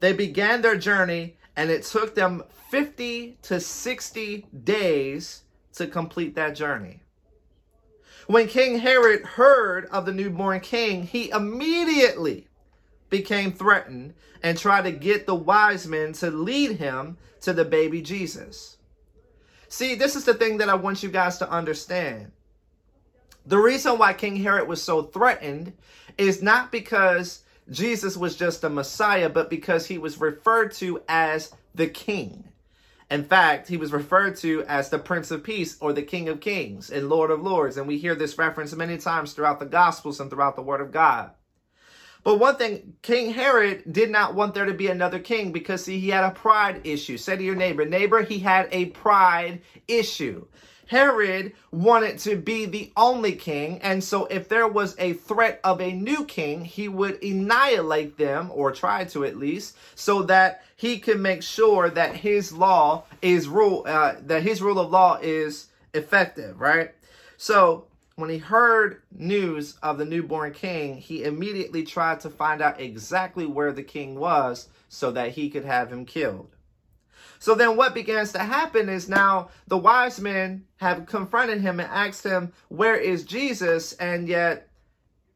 They 0.00 0.12
began 0.12 0.62
their 0.62 0.76
journey, 0.76 1.36
and 1.56 1.70
it 1.70 1.84
took 1.84 2.14
them 2.14 2.42
50 2.70 3.38
to 3.42 3.60
60 3.60 4.46
days 4.64 5.42
to 5.74 5.86
complete 5.86 6.34
that 6.34 6.56
journey. 6.56 7.00
When 8.26 8.46
King 8.46 8.78
Herod 8.78 9.24
heard 9.24 9.86
of 9.86 10.06
the 10.06 10.12
newborn 10.12 10.60
king, 10.60 11.04
he 11.04 11.30
immediately 11.30 12.48
became 13.10 13.52
threatened 13.52 14.14
and 14.42 14.58
tried 14.58 14.82
to 14.82 14.92
get 14.92 15.26
the 15.26 15.34
wise 15.34 15.86
men 15.86 16.12
to 16.14 16.30
lead 16.30 16.78
him 16.78 17.16
to 17.42 17.52
the 17.52 17.64
baby 17.64 18.02
Jesus. 18.02 18.76
See, 19.68 19.94
this 19.94 20.16
is 20.16 20.24
the 20.24 20.34
thing 20.34 20.58
that 20.58 20.68
I 20.68 20.74
want 20.74 21.02
you 21.02 21.08
guys 21.08 21.38
to 21.38 21.50
understand. 21.50 22.32
The 23.46 23.58
reason 23.58 23.98
why 23.98 24.12
King 24.12 24.36
Herod 24.36 24.68
was 24.68 24.82
so 24.82 25.02
threatened 25.02 25.72
is 26.18 26.42
not 26.42 26.70
because 26.70 27.42
Jesus 27.70 28.16
was 28.16 28.36
just 28.36 28.64
a 28.64 28.68
Messiah, 28.68 29.28
but 29.28 29.50
because 29.50 29.86
he 29.86 29.98
was 29.98 30.20
referred 30.20 30.72
to 30.74 31.02
as 31.08 31.52
the 31.74 31.88
King. 31.88 32.48
In 33.10 33.24
fact, 33.24 33.68
he 33.68 33.76
was 33.76 33.92
referred 33.92 34.36
to 34.38 34.64
as 34.64 34.88
the 34.88 34.98
Prince 34.98 35.30
of 35.30 35.42
Peace 35.42 35.76
or 35.80 35.92
the 35.92 36.02
King 36.02 36.28
of 36.28 36.40
Kings 36.40 36.90
and 36.90 37.08
Lord 37.08 37.30
of 37.30 37.42
Lords. 37.42 37.76
And 37.76 37.86
we 37.86 37.98
hear 37.98 38.14
this 38.14 38.38
reference 38.38 38.74
many 38.74 38.96
times 38.96 39.32
throughout 39.32 39.58
the 39.58 39.66
Gospels 39.66 40.20
and 40.20 40.30
throughout 40.30 40.56
the 40.56 40.62
Word 40.62 40.80
of 40.80 40.92
God. 40.92 41.30
But 42.24 42.38
one 42.38 42.56
thing, 42.56 42.94
King 43.02 43.32
Herod 43.32 43.82
did 43.90 44.10
not 44.10 44.34
want 44.34 44.54
there 44.54 44.64
to 44.64 44.74
be 44.74 44.88
another 44.88 45.18
king 45.18 45.50
because 45.50 45.84
see, 45.84 45.98
he 45.98 46.10
had 46.10 46.24
a 46.24 46.30
pride 46.30 46.82
issue. 46.84 47.16
Say 47.16 47.36
to 47.36 47.42
your 47.42 47.56
neighbor, 47.56 47.84
neighbor, 47.84 48.22
he 48.22 48.38
had 48.38 48.68
a 48.70 48.86
pride 48.86 49.60
issue. 49.88 50.46
Herod 50.86 51.52
wanted 51.70 52.18
to 52.18 52.36
be 52.36 52.66
the 52.66 52.92
only 52.98 53.32
king, 53.32 53.78
and 53.80 54.04
so 54.04 54.26
if 54.26 54.48
there 54.48 54.68
was 54.68 54.94
a 54.98 55.14
threat 55.14 55.58
of 55.64 55.80
a 55.80 55.90
new 55.90 56.26
king, 56.26 56.66
he 56.66 56.86
would 56.86 57.22
annihilate 57.22 58.18
them, 58.18 58.50
or 58.52 58.72
try 58.72 59.04
to 59.06 59.24
at 59.24 59.38
least, 59.38 59.74
so 59.94 60.22
that 60.24 60.62
he 60.76 60.98
could 60.98 61.18
make 61.18 61.42
sure 61.42 61.88
that 61.88 62.16
his 62.16 62.52
law 62.52 63.04
is 63.22 63.48
rule, 63.48 63.84
uh, 63.86 64.16
that 64.26 64.42
his 64.42 64.60
rule 64.60 64.78
of 64.78 64.90
law 64.90 65.18
is 65.22 65.68
effective, 65.94 66.60
right? 66.60 66.90
So 67.38 67.86
when 68.16 68.30
he 68.30 68.38
heard 68.38 69.02
news 69.10 69.76
of 69.82 69.98
the 69.98 70.04
newborn 70.04 70.52
king, 70.52 70.96
he 70.96 71.24
immediately 71.24 71.82
tried 71.82 72.20
to 72.20 72.30
find 72.30 72.60
out 72.60 72.80
exactly 72.80 73.46
where 73.46 73.72
the 73.72 73.82
king 73.82 74.18
was 74.18 74.68
so 74.88 75.10
that 75.12 75.32
he 75.32 75.48
could 75.48 75.64
have 75.64 75.92
him 75.92 76.04
killed. 76.04 76.54
So 77.38 77.54
then 77.54 77.76
what 77.76 77.94
begins 77.94 78.32
to 78.32 78.38
happen 78.38 78.88
is 78.88 79.08
now 79.08 79.48
the 79.66 79.78
wise 79.78 80.20
men 80.20 80.64
have 80.76 81.06
confronted 81.06 81.60
him 81.60 81.80
and 81.80 81.88
asked 81.90 82.24
him, 82.24 82.52
Where 82.68 82.96
is 82.96 83.24
Jesus? 83.24 83.94
And 83.94 84.28
yet 84.28 84.68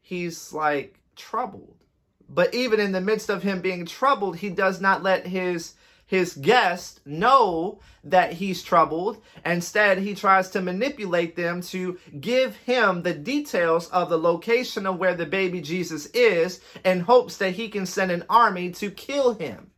he's 0.01 0.53
like 0.53 0.99
troubled. 1.15 1.83
But 2.29 2.53
even 2.53 2.79
in 2.79 2.91
the 2.91 3.01
midst 3.01 3.29
of 3.29 3.43
him 3.43 3.61
being 3.61 3.85
troubled, 3.85 4.37
he 4.37 4.49
does 4.49 4.79
not 4.79 5.03
let 5.03 5.27
his 5.27 5.73
his 6.07 6.33
guest 6.33 7.01
know 7.05 7.79
that 8.05 8.33
he's 8.33 8.63
troubled. 8.63 9.21
Instead, 9.45 9.99
he 9.99 10.15
tries 10.15 10.49
to 10.51 10.61
manipulate 10.61 11.35
them 11.35 11.61
to 11.61 11.99
give 12.19 12.55
him 12.55 13.03
the 13.03 13.13
details 13.13 13.89
of 13.89 14.09
the 14.09 14.17
location 14.17 14.87
of 14.87 14.97
where 14.97 15.13
the 15.13 15.25
baby 15.25 15.61
Jesus 15.61 16.07
is 16.07 16.61
in 16.85 17.01
hopes 17.01 17.37
that 17.37 17.53
he 17.53 17.67
can 17.67 17.85
send 17.85 18.11
an 18.11 18.23
army 18.29 18.71
to 18.71 18.89
kill 18.89 19.33
him. 19.35 19.71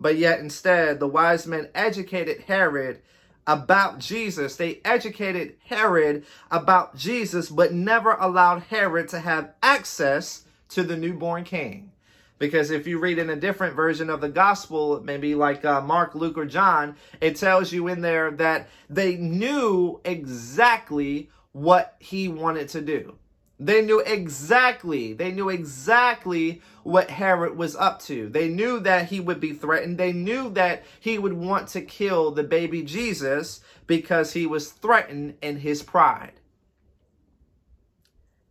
But 0.00 0.16
yet, 0.16 0.40
instead, 0.40 0.98
the 0.98 1.08
wise 1.08 1.46
men 1.46 1.68
educated 1.74 2.42
Herod 2.42 3.00
about 3.46 4.00
Jesus. 4.00 4.56
They 4.56 4.80
educated 4.84 5.56
Herod 5.64 6.26
about 6.50 6.96
Jesus, 6.96 7.50
but 7.50 7.72
never 7.72 8.12
allowed 8.12 8.64
Herod 8.64 9.08
to 9.10 9.20
have 9.20 9.54
access 9.62 10.44
to 10.70 10.82
the 10.82 10.96
newborn 10.96 11.44
king. 11.44 11.92
Because 12.38 12.70
if 12.70 12.86
you 12.86 12.98
read 12.98 13.18
in 13.18 13.30
a 13.30 13.36
different 13.36 13.74
version 13.74 14.10
of 14.10 14.20
the 14.20 14.28
gospel, 14.28 15.00
maybe 15.02 15.34
like 15.34 15.64
uh, 15.64 15.80
Mark, 15.80 16.14
Luke, 16.14 16.38
or 16.38 16.46
John, 16.46 16.96
it 17.20 17.36
tells 17.36 17.72
you 17.72 17.88
in 17.88 18.00
there 18.00 18.30
that 18.32 18.68
they 18.88 19.16
knew 19.16 20.00
exactly 20.04 21.30
what 21.52 21.96
he 21.98 22.28
wanted 22.28 22.68
to 22.70 22.80
do. 22.80 23.16
They 23.60 23.82
knew 23.82 23.98
exactly, 23.98 25.14
they 25.14 25.32
knew 25.32 25.48
exactly 25.48 26.62
what 26.84 27.10
Herod 27.10 27.56
was 27.56 27.74
up 27.74 28.00
to. 28.02 28.28
They 28.28 28.48
knew 28.48 28.78
that 28.80 29.08
he 29.08 29.18
would 29.18 29.40
be 29.40 29.52
threatened. 29.52 29.98
They 29.98 30.12
knew 30.12 30.48
that 30.50 30.84
he 31.00 31.18
would 31.18 31.32
want 31.32 31.66
to 31.68 31.80
kill 31.80 32.30
the 32.30 32.44
baby 32.44 32.82
Jesus 32.82 33.60
because 33.88 34.32
he 34.32 34.46
was 34.46 34.70
threatened 34.70 35.34
in 35.42 35.56
his 35.56 35.82
pride. 35.82 36.34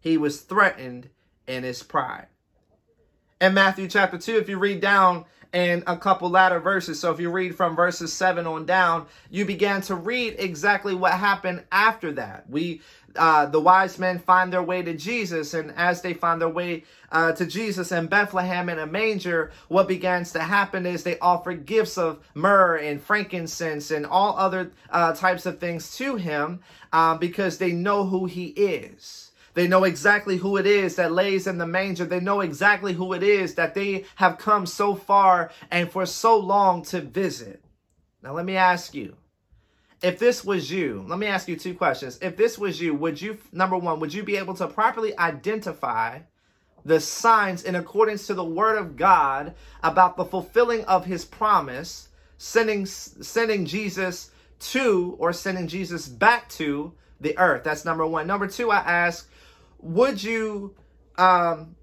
He 0.02 0.17
was 0.17 0.41
threatened 0.41 1.10
in 1.47 1.63
his 1.63 1.84
pride. 1.84 2.28
In 3.39 3.54
Matthew 3.54 3.88
chapter 3.88 4.17
2, 4.17 4.38
if 4.38 4.50
you 4.50 4.58
read 4.58 4.82
down 4.82 5.26
and 5.54 5.84
a 5.88 5.97
couple 5.97 6.30
latter 6.30 6.60
verses. 6.60 7.00
So 7.00 7.12
if 7.12 7.19
you 7.19 7.32
read 7.32 7.56
from 7.56 7.76
verses 7.76 8.12
7 8.13 8.45
on 8.45 8.65
down, 8.65 9.08
you 9.30 9.45
began 9.45 9.82
to 9.84 9.95
read 9.95 10.36
exactly 10.38 10.93
what 10.93 11.13
happened 11.13 11.63
after 11.71 12.12
that. 12.13 12.50
We 12.50 12.82
uh, 13.15 13.47
the 13.47 13.60
wise 13.60 13.97
men 13.97 14.19
find 14.19 14.54
their 14.54 14.62
way 14.62 14.84
to 14.84 14.93
Jesus, 14.95 15.56
and 15.56 15.71
as 15.71 16.04
they 16.04 16.13
find 16.13 16.39
their 16.39 16.50
way 16.50 16.84
uh, 17.12 17.32
to 17.32 17.47
Jesus 17.47 17.91
in 17.91 18.06
Bethlehem 18.06 18.69
in 18.69 18.78
a 18.78 18.86
manger, 18.86 19.52
what 19.69 19.88
begins 19.88 20.34
to 20.34 20.39
happen 20.39 20.86
is 20.86 21.02
they 21.02 21.17
offer 21.17 21.54
gifts 21.54 21.97
of 21.97 22.19
myrrh 22.36 22.76
and 22.76 23.02
frankincense 23.02 23.89
and 23.89 24.06
all 24.06 24.38
other 24.38 24.71
uh, 24.91 25.13
types 25.13 25.47
of 25.47 25.60
things 25.60 25.95
to 25.97 26.15
him 26.17 26.60
uh, 26.93 27.17
because 27.17 27.58
they 27.58 27.71
know 27.71 28.06
who 28.06 28.26
he 28.26 28.47
is. 28.50 29.26
They 29.58 29.67
know 29.67 29.86
exactly 29.86 30.38
who 30.38 30.58
it 30.58 30.67
is 30.67 30.98
that 30.98 31.12
lays 31.12 31.48
in 31.48 31.58
the 31.58 31.65
manger. 31.65 32.06
They 32.06 32.20
know 32.20 32.41
exactly 32.41 32.93
who 32.93 33.13
it 33.13 33.24
is 33.24 33.56
that 33.56 33.74
they 33.74 34.06
have 34.17 34.38
come 34.38 34.67
so 34.67 34.93
far 34.93 35.50
and 35.72 35.89
for 35.89 36.06
so 36.06 36.38
long 36.38 36.84
to 36.84 37.02
visit. 37.02 37.63
Now, 38.22 38.34
let 38.34 38.46
me 38.46 38.56
ask 38.56 38.93
you 38.93 39.15
if 40.04 40.20
this 40.20 40.46
was 40.46 40.70
you, 40.70 41.04
let 41.08 41.17
me 41.17 41.26
ask 41.26 41.48
you 41.48 41.56
two 41.56 41.74
questions. 41.74 42.20
If 42.22 42.38
this 42.38 42.60
was 42.60 42.80
you, 42.80 42.93
would 42.93 43.20
you, 43.20 43.39
number 43.52 43.76
one, 43.76 44.00
would 44.00 44.13
you 44.13 44.22
be 44.22 44.38
able 44.38 44.54
to 44.54 44.67
properly 44.67 45.17
identify 45.17 46.20
the 46.86 47.00
signs 47.00 47.63
in 47.63 47.74
accordance 47.74 48.28
to 48.28 48.36
the 48.36 48.46
word 48.46 48.78
of 48.78 48.96
God 48.96 49.56
about 49.82 50.17
the 50.17 50.26
fulfilling 50.26 50.86
of 50.86 51.06
his 51.06 51.26
promise, 51.26 52.10
sending, 52.38 52.86
sending 52.86 53.65
Jesus 53.65 54.30
to 54.60 55.15
or 55.17 55.34
sending 55.34 55.67
Jesus 55.67 56.08
back 56.08 56.48
to 56.50 56.93
the 57.20 57.36
earth? 57.39 57.63
That's 57.63 57.86
number 57.86 58.06
one. 58.06 58.28
Number 58.28 58.48
two, 58.48 58.70
I 58.70 58.82
ask, 58.82 59.28
would 59.79 60.23
you 60.23 60.75
um 61.17 61.75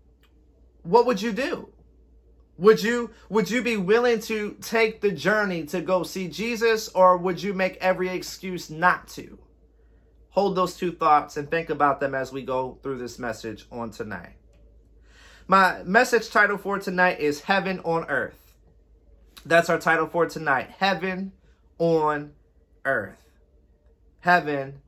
what 0.83 1.07
would 1.07 1.21
you 1.21 1.33
do? 1.33 1.69
Would 2.59 2.83
you 2.83 3.11
would 3.29 3.51
you 3.51 3.63
be 3.63 3.77
willing 3.77 4.21
to 4.21 4.57
take 4.61 5.01
the 5.01 5.11
journey 5.11 5.65
to 5.67 5.81
go 5.81 6.03
see 6.03 6.29
Jesus 6.29 6.89
or 6.89 7.17
would 7.17 7.43
you 7.43 7.53
make 7.53 7.77
every 7.81 8.09
excuse 8.09 8.71
not 8.71 9.09
to? 9.09 9.39
Hold 10.31 10.57
those 10.57 10.77
two 10.77 10.93
thoughts 10.93 11.37
and 11.37 11.51
think 11.51 11.71
about 11.71 12.01
them 12.01 12.15
as 12.15 12.33
we 12.33 12.43
go 12.43 12.79
through 12.83 12.99
this 12.99 13.19
message 13.19 13.67
on 13.71 13.91
tonight. 13.91 14.37
My 15.47 15.83
message 15.85 16.31
title 16.31 16.59
for 16.59 16.79
tonight 16.79 17.21
is 17.21 17.41
Heaven 17.41 17.81
on 17.81 18.05
Earth. 18.09 18.55
That's 19.45 19.69
our 19.69 19.79
title 19.79 20.07
for 20.07 20.27
tonight. 20.27 20.71
Heaven 20.79 21.33
on 21.79 22.33
Earth. 22.85 23.23
Heaven 24.21 24.81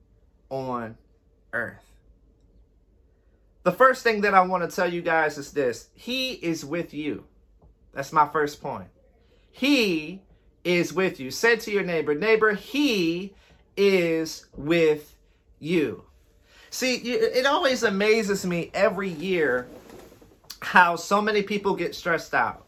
on 0.51 0.97
Earth. 1.53 1.86
The 3.67 3.73
first 3.73 4.05
thing 4.05 4.21
that 4.21 4.33
I 4.33 4.43
want 4.43 4.63
to 4.63 4.77
tell 4.77 4.89
you 4.89 5.03
guys 5.03 5.39
is 5.39 5.51
this 5.51 5.89
He 5.93 6.35
is 6.35 6.65
with 6.65 6.95
you. 6.95 7.25
That's 7.93 8.13
my 8.13 8.29
first 8.29 8.63
point. 8.63 8.87
He 9.51 10.23
is 10.63 10.93
with 10.93 11.19
you. 11.19 11.33
Say 11.33 11.57
to 11.57 11.73
your 11.73 11.83
neighbor, 11.83 12.15
neighbor, 12.15 12.55
He 12.55 13.35
is 13.77 14.47
with 14.57 15.17
you. 15.59 16.05
See, 16.71 16.95
it 16.95 17.45
always 17.45 17.83
amazes 17.83 18.47
me 18.47 18.71
every 18.73 19.09
year 19.09 19.67
how 20.63 20.95
so 20.95 21.21
many 21.21 21.43
people 21.43 21.75
get 21.75 21.97
stressed 21.97 22.35
out. 22.35 22.67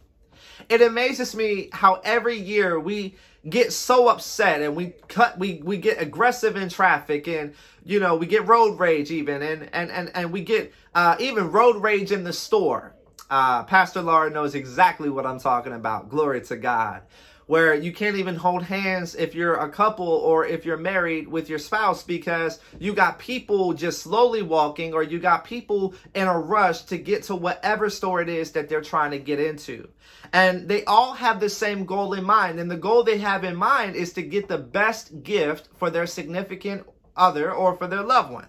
It 0.69 0.83
amazes 0.83 1.33
me 1.33 1.69
how 1.73 2.01
every 2.03 2.37
year 2.37 2.81
we 2.81 3.15
get 3.51 3.73
so 3.73 4.09
upset 4.09 4.63
and 4.63 4.77
we 4.77 4.95
cut 5.09 5.39
we 5.39 5.61
we 5.65 5.77
get 5.79 6.01
aggressive 6.01 6.57
in 6.57 6.69
traffic 6.69 7.29
and 7.29 7.55
you 7.85 8.01
know 8.01 8.17
we 8.17 8.27
get 8.27 8.47
road 8.47 8.79
rage 8.79 9.11
even 9.11 9.43
and 9.43 9.69
and 9.73 9.91
and, 9.91 10.11
and 10.15 10.33
we 10.33 10.43
get 10.43 10.73
uh, 10.95 11.17
even 11.21 11.51
road 11.53 11.83
rage 11.83 12.13
in 12.13 12.25
the 12.25 12.33
store. 12.33 12.95
Uh, 13.31 13.63
pastor 13.65 14.03
laura 14.03 14.31
knows 14.31 14.55
exactly 14.55 15.11
what 15.11 15.27
i'm 15.27 15.39
talking 15.41 15.73
about. 15.75 16.09
Glory 16.09 16.41
to 16.43 16.57
god 16.57 17.03
where 17.49 17.75
you 17.75 17.91
can't 17.93 18.17
even 18.17 18.37
hold 18.37 18.63
hands 18.63 19.15
if 19.15 19.35
you're 19.35 19.55
a 19.55 19.71
couple 19.71 20.07
or 20.07 20.47
if 20.47 20.67
you're 20.67 20.77
married 20.77 21.27
with 21.27 21.49
your 21.49 21.59
spouse 21.59 22.03
because 22.03 22.61
you 22.79 22.93
got 22.93 23.19
people 23.19 23.73
just 23.73 24.03
slowly 24.03 24.43
walking 24.43 24.93
or 24.93 25.03
you 25.03 25.19
got 25.19 25.45
people 25.45 25.95
in 26.15 26.29
a 26.29 26.39
rush 26.39 26.83
to 26.83 26.99
get 26.99 27.23
to 27.23 27.35
whatever 27.35 27.89
store 27.89 28.21
it 28.21 28.29
is 28.29 28.53
that 28.53 28.69
they're 28.69 28.83
trying 28.83 29.11
to 29.11 29.19
get 29.19 29.41
into. 29.41 29.89
And 30.35 30.69
they 30.69 30.85
all 30.85 31.15
have 31.15 31.41
the 31.41 31.49
same 31.49 31.87
goal 31.87 32.13
in 32.13 32.23
mind. 32.23 32.61
And 32.61 32.71
the 32.71 32.77
goal 32.77 33.03
they 33.03 33.17
have 33.17 33.45
in 33.45 33.57
mind 33.57 33.97
is 33.97 34.13
to 34.13 34.23
get 34.23 34.47
the 34.47 34.59
best 34.59 35.23
gift 35.23 35.71
for 35.79 35.89
their 35.89 36.07
significant 36.07 36.87
other 37.17 37.51
or 37.51 37.75
for 37.77 37.87
their 37.87 38.03
loved 38.03 38.31
one. 38.31 38.49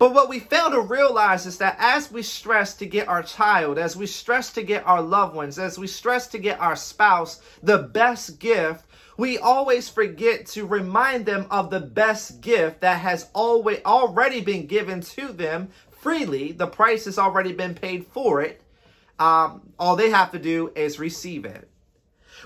But 0.00 0.14
what 0.14 0.30
we 0.30 0.38
fail 0.38 0.70
to 0.70 0.80
realize 0.80 1.44
is 1.44 1.58
that 1.58 1.76
as 1.78 2.10
we 2.10 2.22
stress 2.22 2.72
to 2.76 2.86
get 2.86 3.06
our 3.06 3.22
child, 3.22 3.78
as 3.78 3.94
we 3.94 4.06
stress 4.06 4.50
to 4.54 4.62
get 4.62 4.86
our 4.86 5.02
loved 5.02 5.36
ones, 5.36 5.58
as 5.58 5.78
we 5.78 5.86
stress 5.86 6.26
to 6.28 6.38
get 6.38 6.58
our 6.58 6.74
spouse 6.74 7.42
the 7.62 7.76
best 7.76 8.38
gift, 8.38 8.86
we 9.18 9.36
always 9.36 9.90
forget 9.90 10.46
to 10.46 10.64
remind 10.64 11.26
them 11.26 11.46
of 11.50 11.68
the 11.68 11.80
best 11.80 12.40
gift 12.40 12.80
that 12.80 13.02
has 13.02 13.28
always 13.34 13.80
already 13.84 14.40
been 14.40 14.66
given 14.66 15.02
to 15.02 15.34
them 15.34 15.68
freely. 15.90 16.52
The 16.52 16.66
price 16.66 17.04
has 17.04 17.18
already 17.18 17.52
been 17.52 17.74
paid 17.74 18.06
for 18.06 18.40
it. 18.40 18.62
Um, 19.18 19.60
all 19.78 19.96
they 19.96 20.08
have 20.08 20.32
to 20.32 20.38
do 20.38 20.72
is 20.74 20.98
receive 20.98 21.44
it. 21.44 21.68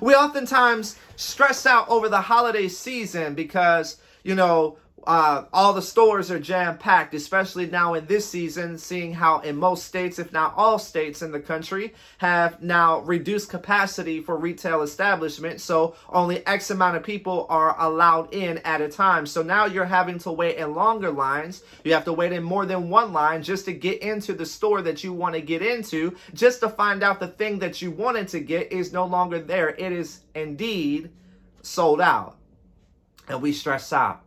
We 0.01 0.13
oftentimes 0.17 0.99
stress 1.15 1.67
out 1.67 1.89
over 1.89 2.09
the 2.09 2.21
holiday 2.21 2.67
season 2.67 3.37
because, 3.37 3.99
you 4.25 4.35
know, 4.35 4.77
uh, 5.07 5.45
all 5.53 5.73
the 5.73 5.83
stores 5.83 6.31
are 6.31 6.39
jam 6.39 6.79
packed, 6.79 7.15
especially 7.15 7.67
now 7.67 7.95
in 7.95 8.07
this 8.07 8.29
season, 8.29 8.79
seeing 8.79 9.13
how 9.13 9.41
in 9.41 9.57
most 9.57 9.85
states, 9.85 10.19
if 10.19 10.33
not 10.33 10.55
all 10.57 10.79
states 10.79 11.23
in 11.23 11.31
the 11.31 11.41
country, 11.41 11.95
have 12.19 12.63
now 12.63 13.01
reduced 13.01 13.51
capacity 13.51 14.21
for 14.21 14.37
retail 14.37 14.83
establishments. 14.83 15.63
So 15.63 15.95
only 16.09 16.47
X 16.47 16.71
amount 16.71 16.97
of 16.97 17.03
people 17.03 17.47
are 17.51 17.79
allowed 17.81 18.33
in 18.33 18.59
at 18.59 18.81
a 18.81 18.89
time. 18.89 19.27
So 19.27 19.43
now 19.43 19.67
you're 19.67 19.85
having 19.85 20.19
to 20.21 20.33
wait 20.33 20.57
in 20.57 20.75
longer 20.75 21.11
lines. 21.11 21.63
You 21.85 21.93
have 21.93 22.05
to 22.07 22.13
wait 22.13 22.33
in 22.33 22.43
more 22.43 22.67
than 22.67 22.89
one 22.89 23.13
line 23.13 23.43
just 23.43 23.67
to 23.67 23.73
get 23.73 24.03
into 24.03 24.33
the 24.33 24.47
store 24.47 24.83
that 24.83 25.05
you 25.05 25.13
want 25.13 25.35
to 25.35 25.41
get 25.41 25.63
into, 25.63 26.17
just 26.33 26.61
to 26.61 26.69
find 26.69 27.03
out 27.03 27.21
the 27.21 27.29
thing 27.29 27.59
that 27.61 27.83
you 27.83 27.91
wanted 27.91 28.29
to 28.29 28.41
get 28.41 28.73
is 28.73 28.93
no 28.93 29.05
longer 29.05 29.39
there. 29.39 29.69
It 29.69 29.93
is 29.93 30.21
indeed 30.35 31.11
sold 31.63 32.01
out. 32.01 32.39
And 33.29 33.41
we 33.41 33.53
stress 33.53 33.93
out 33.93 34.24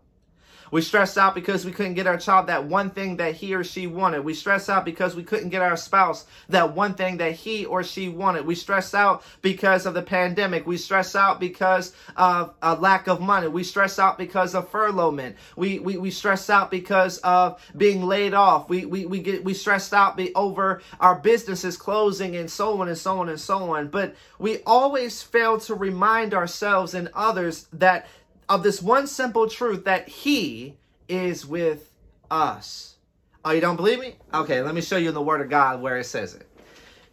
we 0.71 0.81
stress 0.81 1.17
out 1.17 1.35
because 1.35 1.65
we 1.65 1.71
couldn't 1.71 1.95
get 1.95 2.07
our 2.07 2.17
child 2.17 2.47
that 2.47 2.65
one 2.65 2.89
thing 2.89 3.17
that 3.17 3.35
he 3.35 3.55
or 3.55 3.63
she 3.63 3.87
wanted. 3.87 4.23
We 4.23 4.33
stress 4.33 4.69
out 4.69 4.85
because 4.85 5.15
we 5.15 5.23
couldn't 5.23 5.49
get 5.49 5.61
our 5.61 5.77
spouse 5.77 6.25
that 6.49 6.75
one 6.75 6.93
thing 6.93 7.17
that 7.17 7.33
he 7.33 7.65
or 7.65 7.83
she 7.83 8.09
wanted. 8.09 8.45
We 8.45 8.55
stress 8.55 8.93
out 8.93 9.23
because 9.41 9.85
of 9.85 9.93
the 9.93 10.01
pandemic. 10.01 10.65
We 10.65 10.77
stress 10.77 11.15
out 11.15 11.39
because 11.39 11.93
of 12.15 12.53
a 12.61 12.75
lack 12.75 13.07
of 13.07 13.21
money. 13.21 13.47
We 13.47 13.63
stress 13.63 13.99
out 13.99 14.17
because 14.17 14.55
of 14.55 14.69
furloughment. 14.69 15.35
We, 15.55 15.79
we, 15.79 15.97
we 15.97 16.11
stress 16.11 16.49
out 16.49 16.71
because 16.71 17.17
of 17.19 17.61
being 17.75 18.03
laid 18.03 18.33
off. 18.33 18.69
We, 18.69 18.85
we, 18.85 19.05
we 19.05 19.19
get, 19.19 19.43
we 19.43 19.53
stressed 19.53 19.93
out 19.93 20.17
be, 20.17 20.33
over 20.35 20.81
our 20.99 21.15
businesses 21.15 21.77
closing 21.77 22.35
and 22.35 22.49
so 22.49 22.81
on 22.81 22.87
and 22.87 22.97
so 22.97 23.19
on 23.19 23.29
and 23.29 23.39
so 23.39 23.75
on. 23.75 23.87
But 23.87 24.15
we 24.39 24.59
always 24.65 25.21
fail 25.21 25.59
to 25.61 25.75
remind 25.75 26.33
ourselves 26.33 26.93
and 26.93 27.09
others 27.13 27.67
that 27.73 28.07
of 28.49 28.63
this 28.63 28.81
one 28.81 29.07
simple 29.07 29.49
truth 29.49 29.85
that 29.85 30.07
He 30.07 30.77
is 31.07 31.45
with 31.45 31.91
us. 32.31 32.95
Oh, 33.43 33.51
you 33.51 33.61
don't 33.61 33.75
believe 33.75 33.99
me? 33.99 34.15
Okay, 34.33 34.61
let 34.61 34.75
me 34.75 34.81
show 34.81 34.97
you 34.97 35.09
in 35.09 35.13
the 35.13 35.21
Word 35.21 35.41
of 35.41 35.49
God 35.49 35.81
where 35.81 35.97
it 35.97 36.05
says 36.05 36.35
it. 36.35 36.47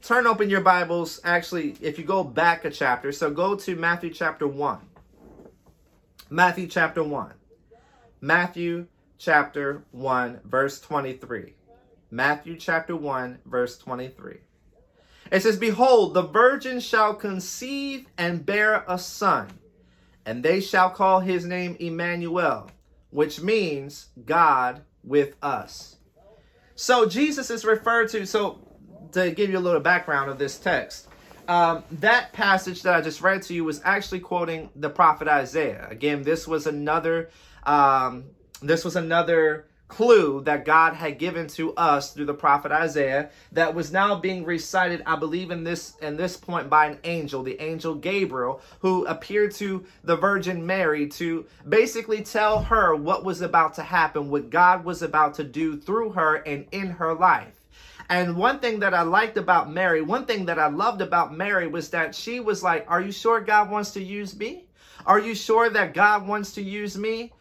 Turn 0.03 0.27
open 0.27 0.51
your 0.51 0.61
Bibles. 0.61 1.21
Actually, 1.25 1.77
if 1.81 1.99
you 1.99 2.05
go 2.05 2.23
back 2.23 2.65
a 2.65 2.71
chapter, 2.71 3.13
so 3.13 3.31
go 3.31 3.55
to 3.57 3.77
Matthew 3.77 4.13
chapter 4.13 4.47
1. 4.47 4.79
Matthew 6.31 6.67
chapter 6.67 7.03
1. 7.03 7.33
Matthew 8.21 8.87
chapter 9.19 9.85
1, 9.93 10.41
verse 10.45 10.81
23. 10.81 11.55
Matthew 12.11 12.57
chapter 12.57 12.97
1, 12.97 13.39
verse 13.47 13.79
23. 13.79 14.39
It 15.33 15.43
says, 15.43 15.57
Behold, 15.57 16.15
the 16.15 16.23
virgin 16.23 16.81
shall 16.81 17.15
conceive 17.15 18.07
and 18.19 18.45
bear 18.45 18.85
a 18.87 18.99
son 18.99 19.49
and 20.27 20.43
they 20.43 20.61
shall 20.61 20.91
call 20.91 21.21
his 21.21 21.45
name 21.45 21.77
Emmanuel, 21.79 22.71
which 23.11 23.41
means 23.41 24.09
God 24.25 24.83
with 25.03 25.37
us. 25.43 25.97
So 26.75 27.07
Jesus 27.07 27.51
is 27.51 27.65
referred 27.65 28.09
to, 28.11 28.27
so 28.27 28.67
to 29.13 29.31
give 29.31 29.51
you 29.51 29.59
a 29.59 29.61
little 29.61 29.81
background 29.81 30.31
of 30.31 30.39
this 30.39 30.59
text, 30.59 31.09
um, 31.47 31.85
that 31.91 32.33
passage 32.33 32.83
that 32.83 32.95
I 32.95 33.01
just 33.01 33.21
read 33.21 33.43
to 33.43 33.55
you 33.55 33.65
was 33.65 33.81
actually 33.85 34.21
quoting 34.21 34.71
the 34.75 34.89
prophet 34.89 35.29
Isaiah. 35.29 35.87
Again, 35.91 36.23
this 36.23 36.49
was 36.49 36.67
another, 36.67 37.31
um, 37.65 38.25
this 38.63 38.85
was 38.85 38.97
another 38.97 39.67
clue 39.89 40.43
that 40.43 40.65
God 40.65 40.95
had 40.95 41.19
given 41.19 41.47
to 41.49 41.75
us 41.75 42.13
through 42.13 42.25
the 42.25 42.35
prophet 42.35 42.73
Isaiah 42.73 43.31
that 43.53 43.75
was 43.75 43.93
now 43.93 44.19
being 44.19 44.45
recited, 44.45 45.03
I 45.07 45.17
believe, 45.17 45.51
in 45.51 45.63
this 45.63 45.97
in 46.01 46.17
this 46.17 46.37
point 46.37 46.71
by 46.71 46.87
an 46.87 46.99
angel, 47.05 47.43
the 47.43 47.61
angel 47.61 47.95
Gabriel, 47.95 48.61
who 48.81 49.05
appeared 49.07 49.53
to 49.57 49.85
the 50.03 50.17
Virgin 50.17 50.65
Mary 50.67 51.09
to 51.11 51.47
basically 51.69 52.23
tell 52.23 52.63
her 52.63 52.95
what 52.97 53.25
was 53.25 53.43
about 53.43 53.75
to 53.75 53.83
happen, 53.83 54.31
what 54.31 54.51
God 54.51 54.85
was 54.85 55.03
about 55.03 55.35
to 55.35 55.45
do 55.45 55.77
through 55.77 56.11
her 56.13 56.37
and 56.37 56.67
in 56.73 56.91
her 56.91 57.15
life. 57.15 57.61
And 58.09 58.37
one 58.37 58.59
thing 58.61 58.81
that 58.81 58.95
I 58.95 59.03
liked 59.03 59.37
about 59.37 59.71
Mary, 59.71 60.03
one 60.03 60.27
thing 60.27 60.47
that 60.47 60.59
I 60.59 60.69
loved 60.69 61.01
about 61.01 61.35
Mary 61.35 61.67
was 61.67 61.91
that 61.91 62.15
she 62.15 62.41
was 62.41 62.63
like, 62.63 62.85
Are 62.89 63.01
you 63.01 63.13
sure 63.13 63.41
God 63.41 63.71
wants 63.71 63.93
to 63.93 64.03
use 64.03 64.37
me? 64.37 64.65
Are 65.07 65.19
you 65.19 65.35
sure 65.35 65.69
that 65.71 65.95
God 65.95 66.27
wants 66.27 66.53
to 66.55 66.63
use 66.63 66.97
me? 66.97 67.33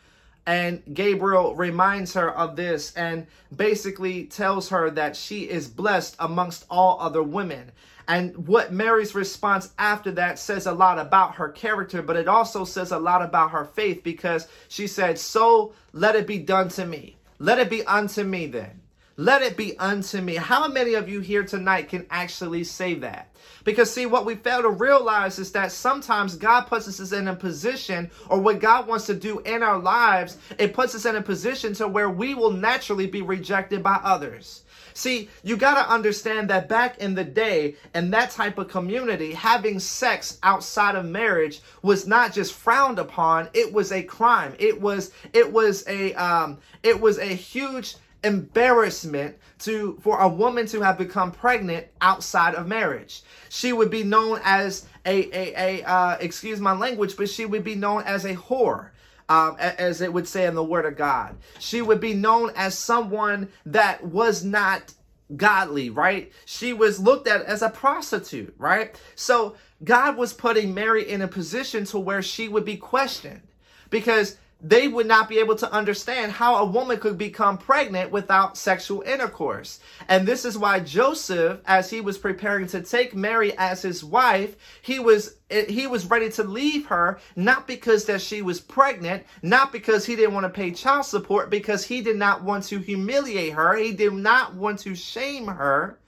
And 0.46 0.84
Gabriel 0.94 1.56
reminds 1.56 2.14
her 2.16 2.30
of 2.30 2.56
this 2.56 2.94
and 2.96 3.28
basically 3.56 4.26
tells 4.26 4.70
her 4.70 4.90
that 4.92 5.16
she 5.16 5.50
is 5.50 5.68
blessed 5.68 6.16
amongst 6.20 6.66
all 6.70 7.00
other 7.00 7.24
women. 7.24 7.72
And 8.08 8.48
what 8.48 8.74
Mary's 8.74 9.16
response 9.16 9.72
after 9.80 10.12
that 10.12 10.38
says 10.38 10.66
a 10.66 10.74
lot 10.74 11.00
about 11.00 11.36
her 11.36 11.50
character, 11.50 12.02
but 12.02 12.18
it 12.18 12.28
also 12.28 12.66
says 12.66 12.92
a 12.92 13.00
lot 13.00 13.22
about 13.22 13.52
her 13.52 13.64
faith 13.64 14.04
because 14.04 14.48
she 14.68 14.88
said, 14.88 15.18
So 15.18 15.74
let 15.94 16.16
it 16.16 16.28
be 16.28 16.40
done 16.40 16.68
to 16.70 16.86
me. 16.86 17.16
Let 17.40 17.60
it 17.60 17.70
be 17.70 17.86
unto 17.86 18.24
me 18.24 18.48
then. 18.48 18.83
Let 19.16 19.44
it 19.44 19.56
be 19.56 19.78
unto 19.78 20.22
me. 20.22 20.36
How 20.36 20.68
many 20.68 20.96
of 20.96 21.08
you 21.08 21.20
here 21.20 21.44
tonight 21.44 21.90
can 21.90 22.08
actually 22.10 22.64
say 22.64 22.96
that? 22.96 23.30
Because, 23.64 23.92
see, 23.92 24.08
what 24.08 24.26
we 24.26 24.34
fail 24.34 24.64
to 24.64 24.70
realize 24.70 25.38
is 25.38 25.52
that 25.52 25.72
sometimes 25.72 26.36
God 26.36 26.62
puts 26.62 26.88
us 26.88 27.12
in 27.12 27.28
a 27.28 27.36
position, 27.36 28.10
or 28.28 28.40
what 28.40 28.60
God 28.60 28.88
wants 28.88 29.06
to 29.06 29.14
do 29.14 29.40
in 29.42 29.62
our 29.62 29.78
lives, 29.78 30.38
it 30.58 30.74
puts 30.74 30.96
us 30.96 31.06
in 31.06 31.16
a 31.16 31.22
position 31.22 31.74
to 31.76 31.88
where 31.88 32.10
we 32.10 32.34
will 32.34 32.52
naturally 32.52 33.06
be 33.06 33.22
rejected 33.22 33.84
by 33.84 34.00
others. 34.04 34.64
See, 34.96 35.30
you 35.44 35.58
got 35.58 35.76
to 35.84 35.92
understand 35.92 36.50
that 36.50 36.68
back 36.68 36.98
in 36.98 37.14
the 37.14 37.24
day, 37.24 37.76
in 37.94 38.10
that 38.12 38.32
type 38.32 38.58
of 38.58 38.68
community, 38.68 39.34
having 39.34 39.80
sex 39.80 40.40
outside 40.42 40.96
of 40.96 41.06
marriage 41.06 41.62
was 41.84 42.08
not 42.08 42.34
just 42.34 42.54
frowned 42.54 43.00
upon; 43.00 43.50
it 43.54 43.74
was 43.74 43.92
a 43.92 44.04
crime. 44.04 44.54
It 44.60 44.80
was 44.80 45.12
it 45.34 45.52
was 45.52 45.84
a 45.88 46.14
um, 46.14 46.60
it 46.84 47.00
was 47.00 47.18
a 47.18 47.26
huge 47.26 47.96
embarrassment 48.24 49.38
to 49.60 50.00
for 50.02 50.20
a 50.20 50.28
woman 50.28 50.66
to 50.68 50.82
have 50.82 50.98
become 50.98 51.32
pregnant 51.32 51.88
outside 52.02 52.56
of 52.56 52.68
marriage. 52.68 53.22
She 53.50 53.74
would 53.74 53.90
be 53.90 54.04
known 54.04 54.40
as 54.44 54.86
a 55.06 55.30
a, 55.32 55.82
a 55.82 55.88
uh, 55.88 56.18
excuse 56.20 56.60
my 56.60 56.74
language, 56.74 57.18
but 57.18 57.30
she 57.30 57.46
would 57.46 57.64
be 57.64 57.76
known 57.76 58.04
as 58.04 58.26
a 58.26 58.36
whore. 58.36 58.90
Um, 59.30 59.56
as 59.58 60.02
it 60.02 60.12
would 60.12 60.28
say 60.28 60.46
in 60.46 60.54
the 60.54 60.64
Word 60.64 60.86
of 60.86 60.98
God, 60.98 61.38
she 61.58 61.82
would 61.82 62.02
be 62.02 62.14
known 62.14 62.52
as 62.58 62.78
someone 62.78 63.48
that 63.66 64.04
was 64.04 64.44
not 64.44 64.94
godly, 65.38 65.90
right? 65.90 66.32
She 66.46 66.74
was 66.74 67.00
looked 67.00 67.28
at 67.28 67.42
as 67.44 67.62
a 67.62 67.70
prostitute, 67.70 68.54
right? 68.58 69.00
So 69.16 69.56
God 69.84 70.18
was 70.18 70.34
putting 70.34 70.74
Mary 70.74 71.10
in 71.10 71.22
a 71.22 71.28
position 71.28 71.86
to 71.86 72.00
where 72.00 72.22
she 72.22 72.48
would 72.50 72.66
be 72.66 72.78
questioned 72.78 73.42
because 73.90 74.38
they 74.64 74.88
would 74.88 75.06
not 75.06 75.28
be 75.28 75.40
able 75.40 75.56
to 75.58 75.72
understand 75.72 76.32
how 76.32 76.56
a 76.56 76.66
woman 76.66 76.98
could 76.98 77.18
become 77.18 77.58
pregnant 77.58 78.10
without 78.12 78.58
sexual 78.58 79.02
intercourse. 79.02 79.82
And 80.08 80.26
this 80.26 80.46
is 80.46 80.58
why 80.58 80.80
Joseph, 80.80 81.60
as 81.66 81.90
he 81.90 82.00
was 82.00 82.18
preparing 82.18 82.68
to 82.68 82.82
take 82.82 83.14
Mary 83.14 83.56
as 83.58 83.82
his 83.82 84.04
wife, 84.04 84.56
he 84.82 85.00
was 85.00 85.36
he 85.50 85.86
was 85.86 86.08
ready 86.08 86.32
to 86.32 86.44
leave 86.44 86.88
her 86.88 87.20
not 87.36 87.68
because 87.68 88.06
that 88.06 88.22
she 88.22 88.42
was 88.42 88.60
pregnant, 88.60 89.24
not 89.44 89.72
because 89.72 90.06
he 90.06 90.16
didn't 90.16 90.34
want 90.34 90.46
to 90.46 90.50
pay 90.50 90.72
child 90.72 91.06
support, 91.06 91.52
because 91.52 91.84
he 91.84 92.02
did 92.02 92.16
not 92.16 92.42
want 92.42 92.64
to 92.64 92.80
humiliate 92.80 93.54
her, 93.54 93.76
he 93.76 93.92
did 93.92 94.14
not 94.14 94.56
want 94.56 94.80
to 94.80 94.96
shame 94.96 95.46
her 95.48 96.00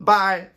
by 0.00 0.48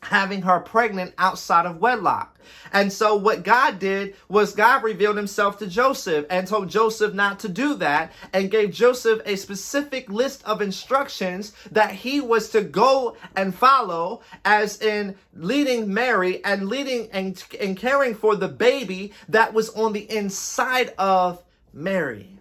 having 0.00 0.42
her 0.42 0.60
pregnant 0.60 1.12
outside 1.18 1.66
of 1.66 1.80
wedlock. 1.80 2.38
And 2.72 2.92
so 2.92 3.16
what 3.16 3.42
God 3.42 3.78
did 3.78 4.14
was 4.28 4.54
God 4.54 4.82
revealed 4.82 5.16
himself 5.16 5.58
to 5.58 5.66
Joseph 5.66 6.26
and 6.30 6.46
told 6.46 6.68
Joseph 6.68 7.14
not 7.14 7.40
to 7.40 7.48
do 7.48 7.74
that 7.74 8.12
and 8.32 8.50
gave 8.50 8.70
Joseph 8.70 9.20
a 9.26 9.36
specific 9.36 10.08
list 10.08 10.42
of 10.44 10.62
instructions 10.62 11.52
that 11.72 11.92
he 11.92 12.20
was 12.20 12.48
to 12.50 12.62
go 12.62 13.16
and 13.36 13.54
follow 13.54 14.22
as 14.44 14.80
in 14.80 15.16
leading 15.34 15.92
Mary 15.92 16.42
and 16.44 16.68
leading 16.68 17.10
and, 17.12 17.42
and 17.60 17.76
caring 17.76 18.14
for 18.14 18.36
the 18.36 18.48
baby 18.48 19.12
that 19.28 19.52
was 19.52 19.70
on 19.70 19.92
the 19.92 20.10
inside 20.10 20.94
of 20.96 21.42
Mary. 21.72 22.38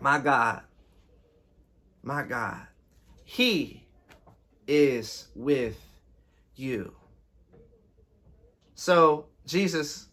My 0.00 0.18
God. 0.18 0.62
My 2.02 2.22
God. 2.24 2.66
He 3.24 3.86
is 4.66 5.28
with 5.34 5.81
you. 6.62 6.94
So, 8.74 9.26
Jesus, 9.46 10.08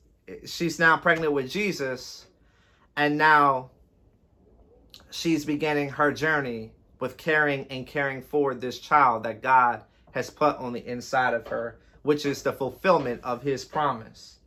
she's 0.45 0.79
now 0.79 0.97
pregnant 0.97 1.31
with 1.31 1.49
Jesus, 1.49 2.25
and 2.97 3.17
now 3.17 3.71
she's 5.11 5.45
beginning 5.45 5.89
her 5.89 6.11
journey 6.11 6.73
with 6.99 7.15
caring 7.15 7.65
and 7.69 7.87
caring 7.87 8.21
for 8.21 8.53
this 8.53 8.79
child 8.79 9.23
that 9.23 9.41
God 9.41 9.83
has 10.11 10.29
put 10.29 10.57
on 10.57 10.73
the 10.73 10.85
inside 10.85 11.33
of 11.33 11.47
her, 11.47 11.79
which 12.01 12.25
is 12.25 12.41
the 12.41 12.51
fulfillment 12.51 13.21
of 13.23 13.41
his 13.41 13.63
promise. 13.63 14.39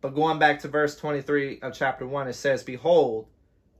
But 0.00 0.14
going 0.14 0.38
back 0.38 0.60
to 0.60 0.68
verse 0.68 0.96
23 0.96 1.60
of 1.60 1.74
chapter 1.74 2.06
1, 2.06 2.28
it 2.28 2.34
says, 2.34 2.62
Behold, 2.62 3.26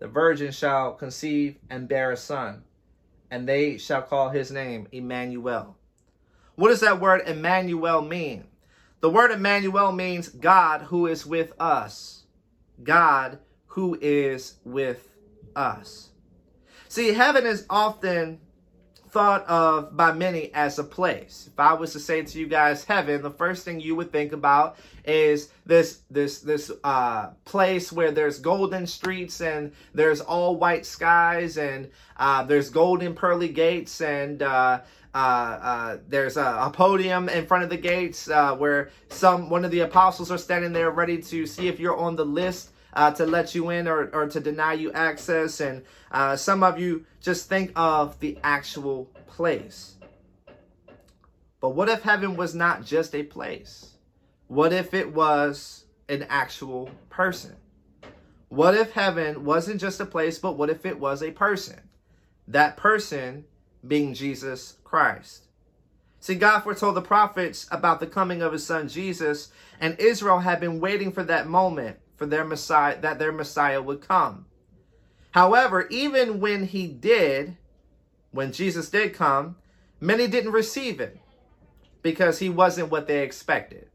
the 0.01 0.09
virgin 0.09 0.53
shall 0.53 0.93
conceive 0.93 1.57
and 1.71 1.89
bear 1.89 2.11
a 2.11 2.17
son, 2.17 2.65
and 3.31 3.49
they 3.49 3.79
shall 3.79 4.03
call 4.03 4.29
his 4.29 4.51
name 4.51 4.89
Emmanuel. 4.93 5.78
What 6.59 6.71
does 6.71 6.81
that 6.81 7.01
word 7.01 7.23
Emmanuel 7.25 8.03
mean? 8.03 8.43
The 8.99 9.09
word 9.09 9.31
Emmanuel 9.31 9.93
means 9.93 10.29
God 10.29 10.83
who 10.83 11.07
is 11.07 11.25
with 11.25 11.53
us. 11.61 12.25
God 12.83 13.39
who 13.67 13.97
is 14.03 14.55
with 14.65 15.09
us. 15.55 16.09
See, 16.89 17.13
heaven 17.13 17.47
is 17.47 17.65
often 17.71 18.41
thought 19.11 19.47
of 19.47 19.97
by 19.97 20.13
many 20.13 20.53
as 20.53 20.81
a 20.81 20.85
place. 20.85 21.49
If 21.53 21.61
I 21.61 21.75
was 21.75 21.93
to 21.93 22.01
say 22.01 22.23
to 22.23 22.39
you 22.41 22.49
guys 22.49 22.85
heaven, 22.85 23.23
the 23.23 23.31
first 23.31 23.65
thing 23.65 23.79
you 23.79 23.95
would 23.95 24.11
think 24.11 24.33
about 24.33 24.79
is 25.05 25.51
this 25.65 26.01
this 26.11 26.41
this 26.41 26.73
uh, 26.83 27.31
place 27.45 27.93
where 27.93 28.11
there's 28.11 28.41
golden 28.41 28.87
streets 28.87 29.41
and 29.41 29.73
there's 29.95 30.21
all 30.21 30.57
white 30.57 30.85
skies 30.85 31.57
and 31.57 31.89
uh, 32.17 32.43
there's 32.43 32.69
golden 32.69 33.15
pearly 33.15 33.49
gates 33.49 34.01
and 34.01 34.43
uh, 34.43 34.81
there's 35.15 36.37
a, 36.37 36.59
a, 36.61 36.71
podium 36.73 37.29
in 37.29 37.47
front 37.47 37.65
of 37.65 37.71
the 37.71 37.77
gates 37.77 38.29
uh, 38.29 38.55
where 38.55 38.91
some 39.09 39.51
one 39.51 39.65
of 39.65 39.71
the 39.71 39.81
apostles 39.81 40.31
are 40.31 40.39
standing 40.39 40.73
there 40.73 40.91
ready 40.91 41.21
to 41.23 41.47
see 41.47 41.69
if 41.69 41.81
you're 41.81 41.97
on 41.97 42.17
the 42.17 42.25
list 42.25 42.71
uh, 42.93 43.11
to 43.13 43.27
let 43.27 43.55
you 43.55 43.71
in 43.71 43.87
or, 43.87 44.11
or 44.15 44.27
to 44.29 44.41
deny 44.41 44.73
you 44.73 44.93
access. 44.93 45.61
And 45.61 45.85
uh, 46.11 46.37
some 46.37 46.63
of 46.63 46.79
you 46.79 47.05
just 47.21 47.49
think 47.49 47.73
of 47.77 48.19
the 48.21 48.39
actual 48.43 49.05
place. 49.27 49.97
But 51.61 51.71
what 51.71 51.89
if 51.89 52.03
heaven 52.03 52.37
was 52.37 52.55
not 52.55 52.85
just 52.85 53.15
a 53.15 53.23
place? 53.23 53.95
What 54.47 54.73
if 54.73 54.95
it 54.95 55.13
was 55.13 55.85
an 56.09 56.27
actual 56.29 56.91
person? 57.11 57.57
What 58.49 58.75
if 58.75 58.93
heaven 58.93 59.45
wasn't 59.45 59.81
just 59.81 60.01
a 60.01 60.07
place, 60.07 60.39
but 60.39 60.57
what 60.57 60.71
if 60.71 60.87
it 60.87 60.99
was 60.99 61.23
a 61.23 61.31
person? 61.31 61.81
That 62.47 62.77
person 62.77 63.45
being 63.89 64.15
Jesus 64.15 64.77
Christ. 64.85 65.45
See, 66.21 66.35
God 66.35 66.61
foretold 66.61 66.97
the 66.97 67.03
prophets 67.03 67.67
about 67.71 68.01
the 68.01 68.07
coming 68.07 68.43
of 68.43 68.53
his 68.53 68.67
son 68.67 68.89
Jesus, 68.89 69.51
and 69.81 69.99
Israel 69.99 70.41
had 70.41 70.61
been 70.61 70.81
waiting 70.81 71.13
for 71.13 71.23
that 71.25 71.47
moment 71.47 71.99
for 72.17 72.27
their 72.27 72.45
Messiah, 72.45 73.01
that 73.01 73.19
their 73.19 73.33
Messiah 73.33 73.81
would 73.81 74.07
come. 74.07 74.47
However, 75.31 75.87
even 75.89 76.41
when 76.41 76.65
he 76.65 76.89
did, 76.89 77.57
when 78.33 78.53
Jesus 78.53 78.91
did 78.91 79.15
come, 79.15 79.57
many 80.01 80.27
didn't 80.27 80.53
receive 80.53 80.99
him 80.99 81.21
because 82.03 82.39
he 82.39 82.49
wasn't 82.49 82.91
what 82.91 83.07
they 83.07 83.23
expected. 83.23 83.89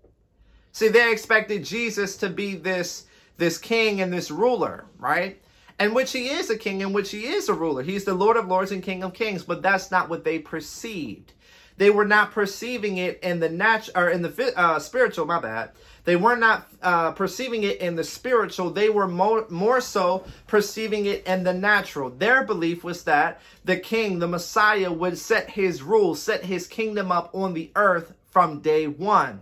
See, 0.72 0.88
they 0.88 1.12
expected 1.12 1.66
Jesus 1.66 2.18
to 2.18 2.30
be 2.30 2.56
this 2.56 3.06
this 3.38 3.58
king 3.58 4.00
and 4.00 4.14
this 4.14 4.32
ruler, 4.32 4.86
right? 4.98 5.42
And 5.80 5.96
which 5.96 6.12
he 6.12 6.30
is 6.30 6.50
a 6.50 6.58
king, 6.58 6.82
in 6.82 6.94
which 6.94 7.12
he 7.12 7.26
is 7.26 7.50
a 7.50 7.54
ruler. 7.54 7.84
He's 7.84 8.06
the 8.06 8.14
Lord 8.14 8.38
of 8.38 8.48
Lords 8.48 8.72
and 8.72 8.84
King 8.84 9.04
of 9.04 9.14
Kings, 9.14 9.44
but 9.44 9.62
that's 9.62 9.92
not 9.92 10.10
what 10.10 10.24
they 10.24 10.40
perceived. 10.40 11.34
They 11.78 11.90
were 11.90 12.06
not 12.06 12.32
perceiving 12.32 12.98
it 12.98 13.20
in 13.24 13.40
the 13.40 13.50
natural 13.50 13.98
or 13.98 14.10
in 14.10 14.22
the 14.22 14.54
uh, 14.56 14.80
spiritual. 14.80 15.26
My 15.26 15.40
bad. 15.40 15.72
They 16.06 16.16
were 16.16 16.36
not 16.36 16.68
uh, 16.82 17.12
perceiving 17.14 17.64
it 17.64 17.80
in 17.80 17.96
the 17.96 18.04
spiritual. 18.04 18.70
They 18.70 18.90
were 18.90 19.08
more, 19.08 19.46
more 19.50 19.80
so 19.80 20.26
perceiving 20.48 21.06
it 21.06 21.26
in 21.26 21.44
the 21.44 21.54
natural. 21.54 22.10
Their 22.10 22.44
belief 22.44 22.84
was 22.84 23.06
that 23.06 23.42
the 23.64 23.78
king, 23.78 24.20
the 24.20 24.28
Messiah, 24.28 24.92
would 24.92 25.18
set 25.18 25.50
his 25.50 25.82
rule, 25.82 26.14
set 26.14 26.44
his 26.44 26.68
kingdom 26.68 27.12
up 27.12 27.34
on 27.34 27.54
the 27.54 27.72
earth 27.76 28.14
from 28.30 28.60
day 28.60 28.88
one. 28.88 29.42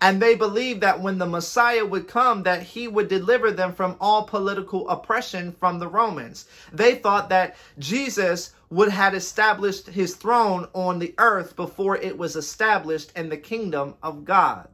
And 0.00 0.22
they 0.22 0.36
believed 0.36 0.80
that 0.82 1.00
when 1.00 1.18
the 1.18 1.26
Messiah 1.26 1.84
would 1.84 2.06
come, 2.06 2.44
that 2.44 2.62
he 2.62 2.86
would 2.86 3.08
deliver 3.08 3.50
them 3.50 3.72
from 3.72 3.96
all 4.00 4.24
political 4.24 4.88
oppression 4.88 5.52
from 5.52 5.78
the 5.78 5.88
Romans. 5.88 6.46
They 6.72 6.94
thought 6.94 7.28
that 7.30 7.56
Jesus 7.78 8.52
would 8.70 8.90
have 8.90 9.14
established 9.14 9.88
his 9.88 10.14
throne 10.14 10.68
on 10.72 10.98
the 10.98 11.14
earth 11.18 11.56
before 11.56 11.96
it 11.96 12.16
was 12.16 12.36
established 12.36 13.12
in 13.16 13.28
the 13.28 13.36
kingdom 13.36 13.94
of 14.02 14.24
God. 14.24 14.68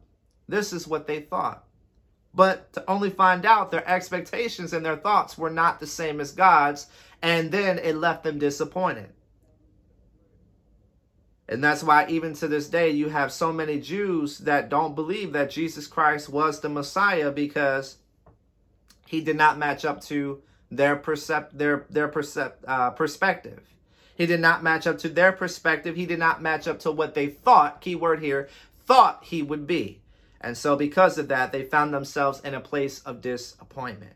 This 0.47 0.73
is 0.73 0.87
what 0.87 1.07
they 1.07 1.21
thought. 1.21 1.63
But 2.33 2.71
to 2.73 2.83
only 2.89 3.09
find 3.09 3.45
out 3.45 3.71
their 3.71 3.87
expectations 3.87 4.73
and 4.73 4.85
their 4.85 4.97
thoughts 4.97 5.37
were 5.37 5.49
not 5.49 5.79
the 5.79 5.87
same 5.87 6.19
as 6.19 6.33
God's, 6.33 6.87
and 7.21 7.51
then 7.51 7.79
it 7.79 7.95
left 7.95 8.23
them 8.23 8.37
disappointed. 8.37 9.09
And 11.47 11.63
that's 11.63 11.83
why, 11.83 12.07
even 12.07 12.33
to 12.35 12.47
this 12.47 12.69
day, 12.69 12.89
you 12.89 13.09
have 13.09 13.31
so 13.31 13.53
many 13.53 13.79
Jews 13.79 14.39
that 14.39 14.69
don't 14.69 14.95
believe 14.95 15.33
that 15.33 15.51
Jesus 15.51 15.85
Christ 15.85 16.27
was 16.27 16.59
the 16.59 16.69
Messiah 16.69 17.31
because 17.31 17.97
he 19.05 19.21
did 19.21 19.35
not 19.35 19.59
match 19.59 19.85
up 19.85 20.01
to 20.05 20.41
their 20.71 20.95
percept 20.95 21.57
their 21.57 21.85
their 21.89 22.07
percept 22.07 22.65
uh, 22.67 22.89
perspective. 22.91 23.61
He 24.15 24.25
did 24.25 24.39
not 24.39 24.63
match 24.63 24.87
up 24.87 24.97
to 24.99 25.09
their 25.09 25.31
perspective. 25.31 25.95
He 25.95 26.05
did 26.05 26.19
not 26.19 26.41
match 26.41 26.67
up 26.67 26.79
to 26.79 26.91
what 26.91 27.13
they 27.13 27.27
thought. 27.27 27.79
Keyword 27.81 28.21
here: 28.21 28.49
thought 28.85 29.23
he 29.23 29.43
would 29.43 29.67
be. 29.67 30.01
And 30.41 30.57
so, 30.57 30.75
because 30.75 31.17
of 31.17 31.27
that, 31.27 31.51
they 31.51 31.63
found 31.63 31.93
themselves 31.93 32.41
in 32.41 32.55
a 32.55 32.59
place 32.59 32.99
of 33.01 33.21
disappointment. 33.21 34.13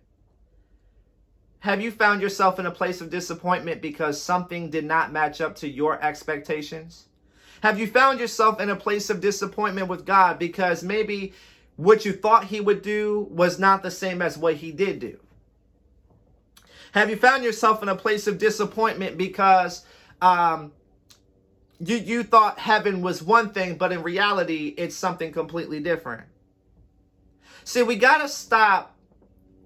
Have 1.59 1.81
you 1.81 1.91
found 1.91 2.21
yourself 2.21 2.57
in 2.57 2.65
a 2.65 2.71
place 2.71 3.01
of 3.01 3.09
disappointment 3.09 3.81
because 3.81 4.21
something 4.21 4.69
did 4.69 4.85
not 4.85 5.11
match 5.11 5.41
up 5.41 5.55
to 5.57 5.67
your 5.67 6.01
expectations? 6.01 7.08
Have 7.61 7.79
you 7.79 7.87
found 7.87 8.19
yourself 8.19 8.59
in 8.61 8.69
a 8.69 8.75
place 8.75 9.09
of 9.09 9.21
disappointment 9.21 9.87
with 9.87 10.05
God 10.05 10.39
because 10.39 10.83
maybe 10.83 11.33
what 11.75 12.05
you 12.05 12.13
thought 12.13 12.45
He 12.45 12.61
would 12.61 12.81
do 12.81 13.27
was 13.31 13.59
not 13.59 13.83
the 13.83 13.91
same 13.91 14.21
as 14.21 14.37
what 14.37 14.55
He 14.55 14.71
did 14.71 14.99
do? 14.99 15.19
Have 16.93 17.09
you 17.09 17.15
found 17.15 17.43
yourself 17.43 17.83
in 17.83 17.89
a 17.89 17.95
place 17.95 18.27
of 18.27 18.37
disappointment 18.37 19.17
because 19.17 19.85
um, 20.21 20.71
you, 21.79 21.97
you 21.97 22.23
thought 22.23 22.59
heaven 22.59 23.01
was 23.01 23.21
one 23.21 23.51
thing, 23.51 23.75
but 23.77 23.91
in 23.91 24.01
reality, 24.01 24.73
it's 24.77 24.95
something 24.95 25.31
completely 25.31 25.79
different? 25.79 26.23
See, 27.63 27.83
we 27.83 27.95
got 27.95 28.19
to 28.19 28.27
stop 28.27 28.95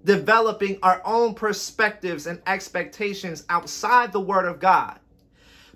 developing 0.04 0.78
our 0.82 1.00
own 1.04 1.34
perspectives 1.34 2.26
and 2.26 2.42
expectations 2.46 3.44
outside 3.48 4.12
the 4.12 4.20
Word 4.20 4.44
of 4.44 4.60
God. 4.60 4.98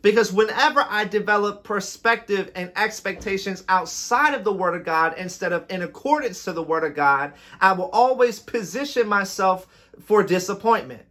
Because 0.03 0.33
whenever 0.33 0.85
I 0.89 1.05
develop 1.05 1.65
perspective 1.65 2.51
and 2.55 2.71
expectations 2.77 3.65
outside 3.69 4.35
of 4.35 4.45
the 4.45 4.53
Word 4.53 4.75
of 4.75 4.85
God 4.85 5.15
instead 5.19 5.53
of 5.53 5.65
in 5.71 5.83
accordance 5.83 6.45
to 6.45 6.53
the 6.53 6.63
Word 6.63 6.85
of 6.85 6.95
God, 6.95 7.33
I 7.61 7.73
will 7.73 7.91
always 7.91 8.39
position 8.39 9.09
myself 9.09 9.67
for 10.05 10.23
disappointment. 10.23 11.03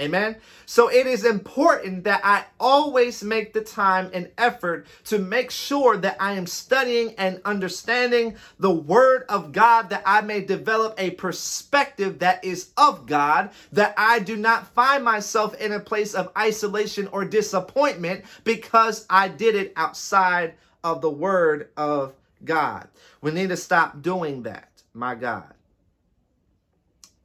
Amen. 0.00 0.36
So 0.64 0.88
it 0.88 1.06
is 1.06 1.26
important 1.26 2.04
that 2.04 2.22
I 2.24 2.44
always 2.58 3.22
make 3.22 3.52
the 3.52 3.60
time 3.60 4.10
and 4.14 4.30
effort 4.38 4.86
to 5.04 5.18
make 5.18 5.50
sure 5.50 5.98
that 5.98 6.16
I 6.18 6.32
am 6.32 6.46
studying 6.46 7.14
and 7.18 7.40
understanding 7.44 8.36
the 8.58 8.70
word 8.70 9.26
of 9.28 9.52
God 9.52 9.90
that 9.90 10.02
I 10.06 10.22
may 10.22 10.40
develop 10.40 10.94
a 10.96 11.10
perspective 11.10 12.20
that 12.20 12.42
is 12.42 12.70
of 12.78 13.04
God, 13.04 13.50
that 13.72 13.92
I 13.98 14.20
do 14.20 14.36
not 14.36 14.68
find 14.68 15.04
myself 15.04 15.54
in 15.60 15.72
a 15.72 15.80
place 15.80 16.14
of 16.14 16.32
isolation 16.36 17.06
or 17.08 17.26
disappointment 17.26 18.24
because 18.42 19.04
I 19.10 19.28
did 19.28 19.54
it 19.54 19.74
outside 19.76 20.54
of 20.82 21.02
the 21.02 21.10
word 21.10 21.68
of 21.76 22.14
God. 22.42 22.88
We 23.20 23.32
need 23.32 23.50
to 23.50 23.56
stop 23.56 24.00
doing 24.00 24.44
that, 24.44 24.70
my 24.94 25.14
God. 25.14 25.52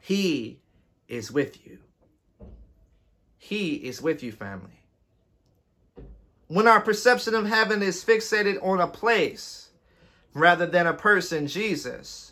He 0.01 0.59
is 1.07 1.31
with 1.31 1.65
you. 1.65 1.79
He 3.45 3.75
is 3.75 4.01
with 4.01 4.23
you, 4.23 4.31
family. 4.31 4.81
When 6.47 6.67
our 6.67 6.81
perception 6.81 7.35
of 7.35 7.45
heaven 7.45 7.83
is 7.83 8.03
fixated 8.03 8.57
on 8.65 8.81
a 8.81 8.87
place 8.87 9.69
rather 10.33 10.65
than 10.65 10.87
a 10.87 10.95
person, 10.95 11.45
Jesus, 11.45 12.31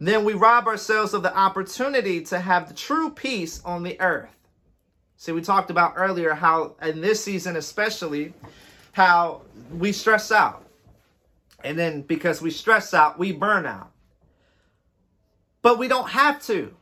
then 0.00 0.24
we 0.24 0.32
rob 0.32 0.66
ourselves 0.66 1.14
of 1.14 1.22
the 1.22 1.32
opportunity 1.36 2.20
to 2.22 2.40
have 2.40 2.66
the 2.66 2.74
true 2.74 3.10
peace 3.10 3.62
on 3.64 3.84
the 3.84 4.00
earth. 4.00 4.34
See, 5.18 5.30
we 5.30 5.40
talked 5.40 5.70
about 5.70 5.92
earlier 5.94 6.34
how, 6.34 6.74
in 6.82 7.00
this 7.00 7.22
season 7.22 7.54
especially, 7.54 8.34
how 8.90 9.42
we 9.70 9.92
stress 9.92 10.32
out. 10.32 10.66
And 11.62 11.78
then 11.78 12.02
because 12.02 12.42
we 12.42 12.50
stress 12.50 12.92
out, 12.92 13.20
we 13.20 13.30
burn 13.30 13.66
out. 13.66 13.92
But 15.62 15.78
we 15.78 15.86
don't 15.86 16.10
have 16.10 16.42
to. 16.46 16.74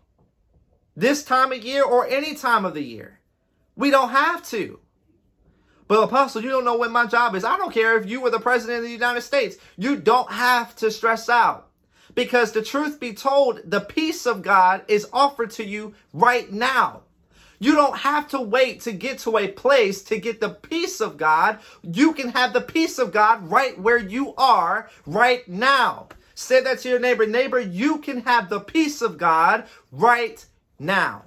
This 0.97 1.23
time 1.23 1.53
of 1.53 1.63
year 1.63 1.85
or 1.85 2.07
any 2.07 2.35
time 2.35 2.65
of 2.65 2.73
the 2.73 2.83
year. 2.83 3.19
We 3.77 3.91
don't 3.91 4.11
have 4.11 4.47
to. 4.49 4.79
But 5.89 6.05
Apostle, 6.05 6.43
you 6.43 6.51
don't 6.51 6.65
know 6.65 6.77
what 6.77 6.91
my 6.91 7.07
job 7.07 7.35
is. 7.35 7.45
I 7.45 7.57
don't 7.57 7.73
care 7.73 7.99
if 7.99 8.09
you 8.09 8.21
were 8.21 8.31
the 8.31 8.41
president 8.41 8.79
of 8.79 8.85
the 8.85 8.91
United 8.91 9.23
States. 9.23 9.57
You 9.77 9.97
don't 9.97 10.31
have 10.31 10.75
to 10.77 10.91
stress 10.91 11.29
out. 11.29 11.69
Because 12.15 12.53
the 12.53 12.63
truth 12.63 13.01
be 13.01 13.13
told, 13.15 13.61
the 13.65 13.81
peace 13.81 14.27
of 14.27 14.43
God 14.43 14.85
is 14.89 15.09
offered 15.13 15.51
to 15.53 15.65
you 15.65 15.95
right 16.13 16.51
now. 16.53 17.03
You 17.59 17.75
don't 17.75 17.97
have 17.99 18.29
to 18.29 18.41
wait 18.41 18.81
to 18.83 18.93
get 18.93 19.19
to 19.21 19.39
a 19.39 19.49
place 19.49 20.03
to 20.05 20.19
get 20.19 20.41
the 20.41 20.51
peace 20.51 21.01
of 21.01 21.17
God. 21.17 21.61
You 21.83 22.13
can 22.13 22.31
have 22.31 22.53
the 22.53 22.61
peace 22.61 22.99
of 22.99 23.13
God 23.13 23.49
right 23.49 23.79
where 23.79 23.99
you 23.99 24.35
are 24.37 24.91
right 25.07 25.47
now. 25.49 26.09
Say 26.35 26.61
that 26.63 26.81
to 26.81 26.89
your 26.89 26.99
neighbor. 26.99 27.27
Neighbor, 27.27 27.61
you 27.61 27.99
can 27.99 28.23
have 28.23 28.49
the 28.49 28.61
peace 28.61 29.01
of 29.01 29.17
God 29.17 29.67
right 29.91 30.45
now. 30.79 31.23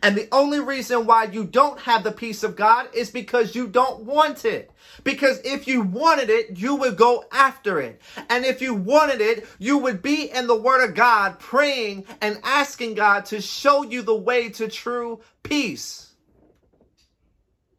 And 0.00 0.16
the 0.16 0.28
only 0.32 0.60
reason 0.60 1.06
why 1.06 1.24
you 1.24 1.44
don't 1.44 1.80
have 1.80 2.04
the 2.04 2.12
peace 2.12 2.42
of 2.42 2.56
God 2.56 2.88
is 2.94 3.10
because 3.10 3.54
you 3.54 3.66
don't 3.66 4.04
want 4.04 4.44
it. 4.44 4.70
Because 5.04 5.40
if 5.44 5.66
you 5.66 5.82
wanted 5.82 6.30
it, 6.30 6.56
you 6.56 6.76
would 6.76 6.96
go 6.96 7.24
after 7.32 7.80
it. 7.80 8.00
And 8.30 8.44
if 8.44 8.62
you 8.62 8.74
wanted 8.74 9.20
it, 9.20 9.46
you 9.58 9.78
would 9.78 10.00
be 10.02 10.30
in 10.30 10.46
the 10.46 10.56
Word 10.60 10.88
of 10.88 10.94
God 10.94 11.38
praying 11.38 12.06
and 12.20 12.40
asking 12.42 12.94
God 12.94 13.26
to 13.26 13.40
show 13.40 13.82
you 13.82 14.02
the 14.02 14.14
way 14.14 14.48
to 14.50 14.68
true 14.68 15.20
peace. 15.42 16.12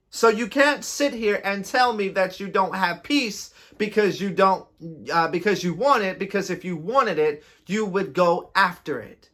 So 0.10 0.30
you 0.30 0.48
can't 0.48 0.86
sit 0.86 1.14
here 1.14 1.42
and 1.44 1.66
tell 1.66 1.94
me 1.94 2.10
that 2.10 2.40
you 2.40 2.48
don't 2.48 2.76
have 2.76 3.02
peace 3.02 3.52
because 3.80 4.22
you 4.22 4.30
don't, 4.30 4.68
uh, 5.12 5.28
because 5.30 5.64
you 5.64 5.74
want 5.74 6.04
it. 6.04 6.20
Because 6.20 6.52
if 6.52 6.64
you 6.64 6.78
wanted 6.78 7.18
it, 7.18 7.44
you 7.66 7.86
would 7.86 8.14
go 8.14 8.52
after 8.54 9.00
it. 9.00 9.30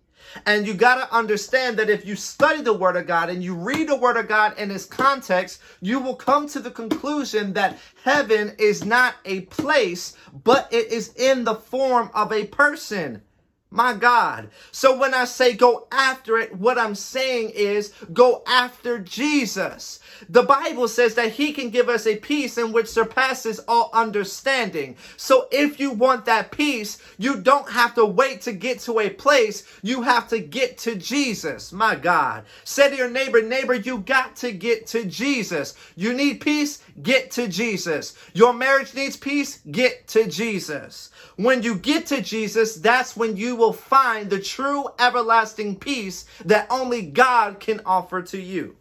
And 0.45 0.67
you 0.67 0.73
got 0.73 0.95
to 0.95 1.15
understand 1.15 1.77
that 1.77 1.89
if 1.89 2.05
you 2.05 2.15
study 2.15 2.61
the 2.61 2.73
Word 2.73 2.95
of 2.95 3.07
God 3.07 3.29
and 3.29 3.43
you 3.43 3.55
read 3.55 3.89
the 3.89 3.95
Word 3.95 4.17
of 4.17 4.27
God 4.27 4.57
in 4.57 4.71
its 4.71 4.85
context, 4.85 5.61
you 5.81 5.99
will 5.99 6.15
come 6.15 6.47
to 6.49 6.59
the 6.59 6.71
conclusion 6.71 7.53
that 7.53 7.77
heaven 8.03 8.55
is 8.57 8.85
not 8.85 9.15
a 9.25 9.41
place, 9.41 10.15
but 10.43 10.71
it 10.71 10.91
is 10.91 11.13
in 11.15 11.43
the 11.43 11.55
form 11.55 12.09
of 12.13 12.31
a 12.31 12.45
person. 12.45 13.21
My 13.71 13.93
God. 13.93 14.49
So 14.71 14.97
when 14.97 15.13
I 15.13 15.25
say 15.25 15.53
go 15.53 15.87
after 15.91 16.39
it, 16.39 16.55
what 16.55 16.79
I'm 16.79 16.95
saying 16.95 17.51
is 17.51 17.93
go 18.11 18.41
after 18.47 18.97
Jesus. 18.97 19.99
The 20.27 20.41
Bible 20.41 20.87
says 20.87 21.13
that 21.15 21.33
he 21.33 21.53
can 21.53 21.69
give 21.69 21.87
us 21.87 22.07
a 22.07 22.15
peace 22.15 22.57
in 22.57 22.71
which 22.71 22.87
surpasses 22.87 23.59
all 23.67 23.91
understanding. 23.93 24.95
So 25.17 25.47
if 25.51 25.79
you 25.79 25.91
want 25.91 26.25
that 26.25 26.51
peace, 26.51 26.97
you 27.19 27.41
don't 27.41 27.69
have 27.69 27.93
to 27.93 28.05
wait 28.05 28.41
to 28.43 28.53
get 28.53 28.79
to 28.81 29.01
a 29.01 29.09
place. 29.11 29.63
You 29.83 30.01
have 30.01 30.27
to 30.29 30.39
get 30.39 30.79
to 30.79 30.95
Jesus. 30.95 31.71
My 31.71 31.95
God. 31.95 32.45
Say 32.63 32.89
to 32.89 32.95
your 32.95 33.09
neighbor, 33.09 33.41
neighbor, 33.41 33.75
you 33.75 33.99
got 33.99 34.35
to 34.37 34.51
get 34.51 34.87
to 34.87 35.05
Jesus. 35.05 35.75
You 35.95 36.13
need 36.13 36.41
peace? 36.41 36.81
Get 37.03 37.29
to 37.31 37.47
Jesus. 37.47 38.15
Your 38.33 38.53
marriage 38.53 38.95
needs 38.95 39.15
peace? 39.15 39.59
Get 39.69 40.07
to 40.07 40.27
Jesus. 40.27 41.11
When 41.35 41.61
you 41.61 41.75
get 41.75 42.07
to 42.07 42.21
Jesus, 42.21 42.75
that's 42.75 43.15
when 43.15 43.37
you 43.37 43.58
will 43.59 43.73
find 43.73 44.29
the 44.29 44.39
true 44.39 44.85
everlasting 44.97 45.75
peace 45.75 46.25
that 46.45 46.67
only 46.71 47.03
God 47.03 47.59
can 47.59 47.81
offer 47.85 48.23
to 48.23 48.41
you. 48.41 48.77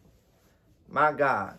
My 0.89 1.13
God. 1.13 1.59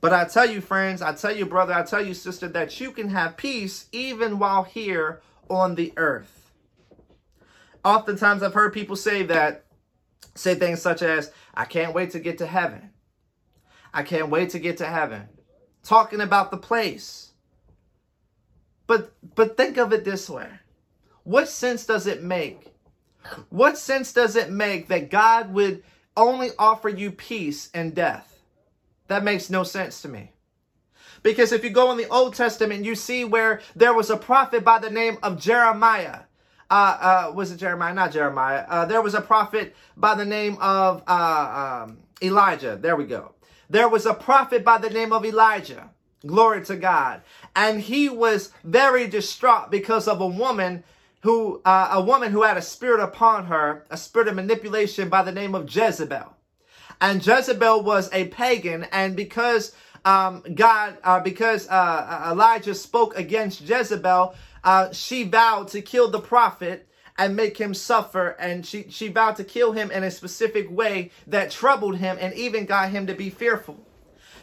But 0.00 0.12
I 0.12 0.24
tell 0.24 0.48
you, 0.48 0.60
friends, 0.60 1.02
I 1.02 1.12
tell 1.14 1.36
you, 1.36 1.46
brother, 1.46 1.74
I 1.74 1.82
tell 1.82 2.04
you, 2.04 2.14
sister, 2.14 2.48
that 2.48 2.80
you 2.80 2.92
can 2.92 3.10
have 3.10 3.36
peace 3.36 3.88
even 3.92 4.38
while 4.38 4.62
here 4.62 5.20
on 5.50 5.74
the 5.74 5.92
earth. 5.96 6.52
Oftentimes, 7.84 8.42
I've 8.42 8.54
heard 8.54 8.72
people 8.72 8.96
say 8.96 9.24
that, 9.24 9.64
say 10.34 10.54
things 10.54 10.80
such 10.80 11.02
as, 11.02 11.32
I 11.54 11.64
can't 11.64 11.94
wait 11.94 12.10
to 12.12 12.20
get 12.20 12.38
to 12.38 12.46
heaven. 12.46 12.90
I 13.92 14.02
can't 14.02 14.28
wait 14.30 14.50
to 14.50 14.58
get 14.58 14.78
to 14.78 14.86
heaven. 14.86 15.28
Talking 15.82 16.20
about 16.20 16.50
the 16.50 16.56
place. 16.56 17.32
But 18.86 19.12
but 19.34 19.56
think 19.56 19.78
of 19.78 19.92
it 19.92 20.04
this 20.04 20.28
way. 20.30 20.48
What 21.26 21.48
sense 21.48 21.84
does 21.84 22.06
it 22.06 22.22
make? 22.22 22.72
What 23.48 23.76
sense 23.76 24.12
does 24.12 24.36
it 24.36 24.48
make 24.48 24.86
that 24.86 25.10
God 25.10 25.52
would 25.52 25.82
only 26.16 26.50
offer 26.56 26.88
you 26.88 27.10
peace 27.10 27.68
and 27.74 27.92
death? 27.92 28.38
That 29.08 29.24
makes 29.24 29.50
no 29.50 29.64
sense 29.64 30.02
to 30.02 30.08
me. 30.08 30.30
Because 31.24 31.50
if 31.50 31.64
you 31.64 31.70
go 31.70 31.90
in 31.90 31.98
the 31.98 32.08
Old 32.10 32.36
Testament, 32.36 32.84
you 32.84 32.94
see 32.94 33.24
where 33.24 33.60
there 33.74 33.92
was 33.92 34.08
a 34.08 34.16
prophet 34.16 34.62
by 34.62 34.78
the 34.78 34.88
name 34.88 35.18
of 35.24 35.40
Jeremiah. 35.40 36.20
Uh, 36.70 37.28
uh, 37.28 37.32
was 37.34 37.50
it 37.50 37.56
Jeremiah? 37.56 37.92
Not 37.92 38.12
Jeremiah. 38.12 38.64
Uh, 38.68 38.84
there 38.84 39.02
was 39.02 39.14
a 39.14 39.20
prophet 39.20 39.74
by 39.96 40.14
the 40.14 40.24
name 40.24 40.56
of 40.60 41.02
uh, 41.08 41.86
um, 41.88 41.98
Elijah. 42.22 42.78
There 42.80 42.94
we 42.94 43.04
go. 43.04 43.34
There 43.68 43.88
was 43.88 44.06
a 44.06 44.14
prophet 44.14 44.64
by 44.64 44.78
the 44.78 44.90
name 44.90 45.12
of 45.12 45.24
Elijah. 45.24 45.90
Glory 46.24 46.64
to 46.66 46.76
God. 46.76 47.22
And 47.56 47.80
he 47.80 48.08
was 48.08 48.52
very 48.62 49.08
distraught 49.08 49.72
because 49.72 50.06
of 50.06 50.20
a 50.20 50.26
woman 50.28 50.84
who, 51.26 51.60
uh, 51.64 51.88
a 51.90 52.00
woman 52.00 52.30
who 52.30 52.44
had 52.44 52.56
a 52.56 52.62
spirit 52.62 53.02
upon 53.02 53.46
her, 53.46 53.84
a 53.90 53.96
spirit 53.96 54.28
of 54.28 54.36
manipulation 54.36 55.08
by 55.08 55.24
the 55.24 55.32
name 55.32 55.56
of 55.56 55.68
Jezebel. 55.68 56.32
And 57.00 57.26
Jezebel 57.26 57.82
was 57.82 58.08
a 58.12 58.28
pagan, 58.28 58.84
and 58.92 59.16
because 59.16 59.74
um, 60.04 60.44
God, 60.54 60.98
uh, 61.02 61.18
because 61.18 61.68
uh, 61.68 61.72
uh, 61.72 62.28
Elijah 62.30 62.76
spoke 62.76 63.16
against 63.18 63.60
Jezebel, 63.60 64.36
uh, 64.62 64.92
she 64.92 65.24
vowed 65.24 65.66
to 65.70 65.82
kill 65.82 66.08
the 66.12 66.20
prophet 66.20 66.86
and 67.18 67.34
make 67.34 67.58
him 67.58 67.74
suffer. 67.74 68.36
And 68.38 68.64
she, 68.64 68.86
she 68.88 69.08
vowed 69.08 69.34
to 69.38 69.44
kill 69.44 69.72
him 69.72 69.90
in 69.90 70.04
a 70.04 70.12
specific 70.12 70.70
way 70.70 71.10
that 71.26 71.50
troubled 71.50 71.96
him 71.96 72.18
and 72.20 72.34
even 72.34 72.66
got 72.66 72.90
him 72.90 73.08
to 73.08 73.14
be 73.14 73.30
fearful. 73.30 73.84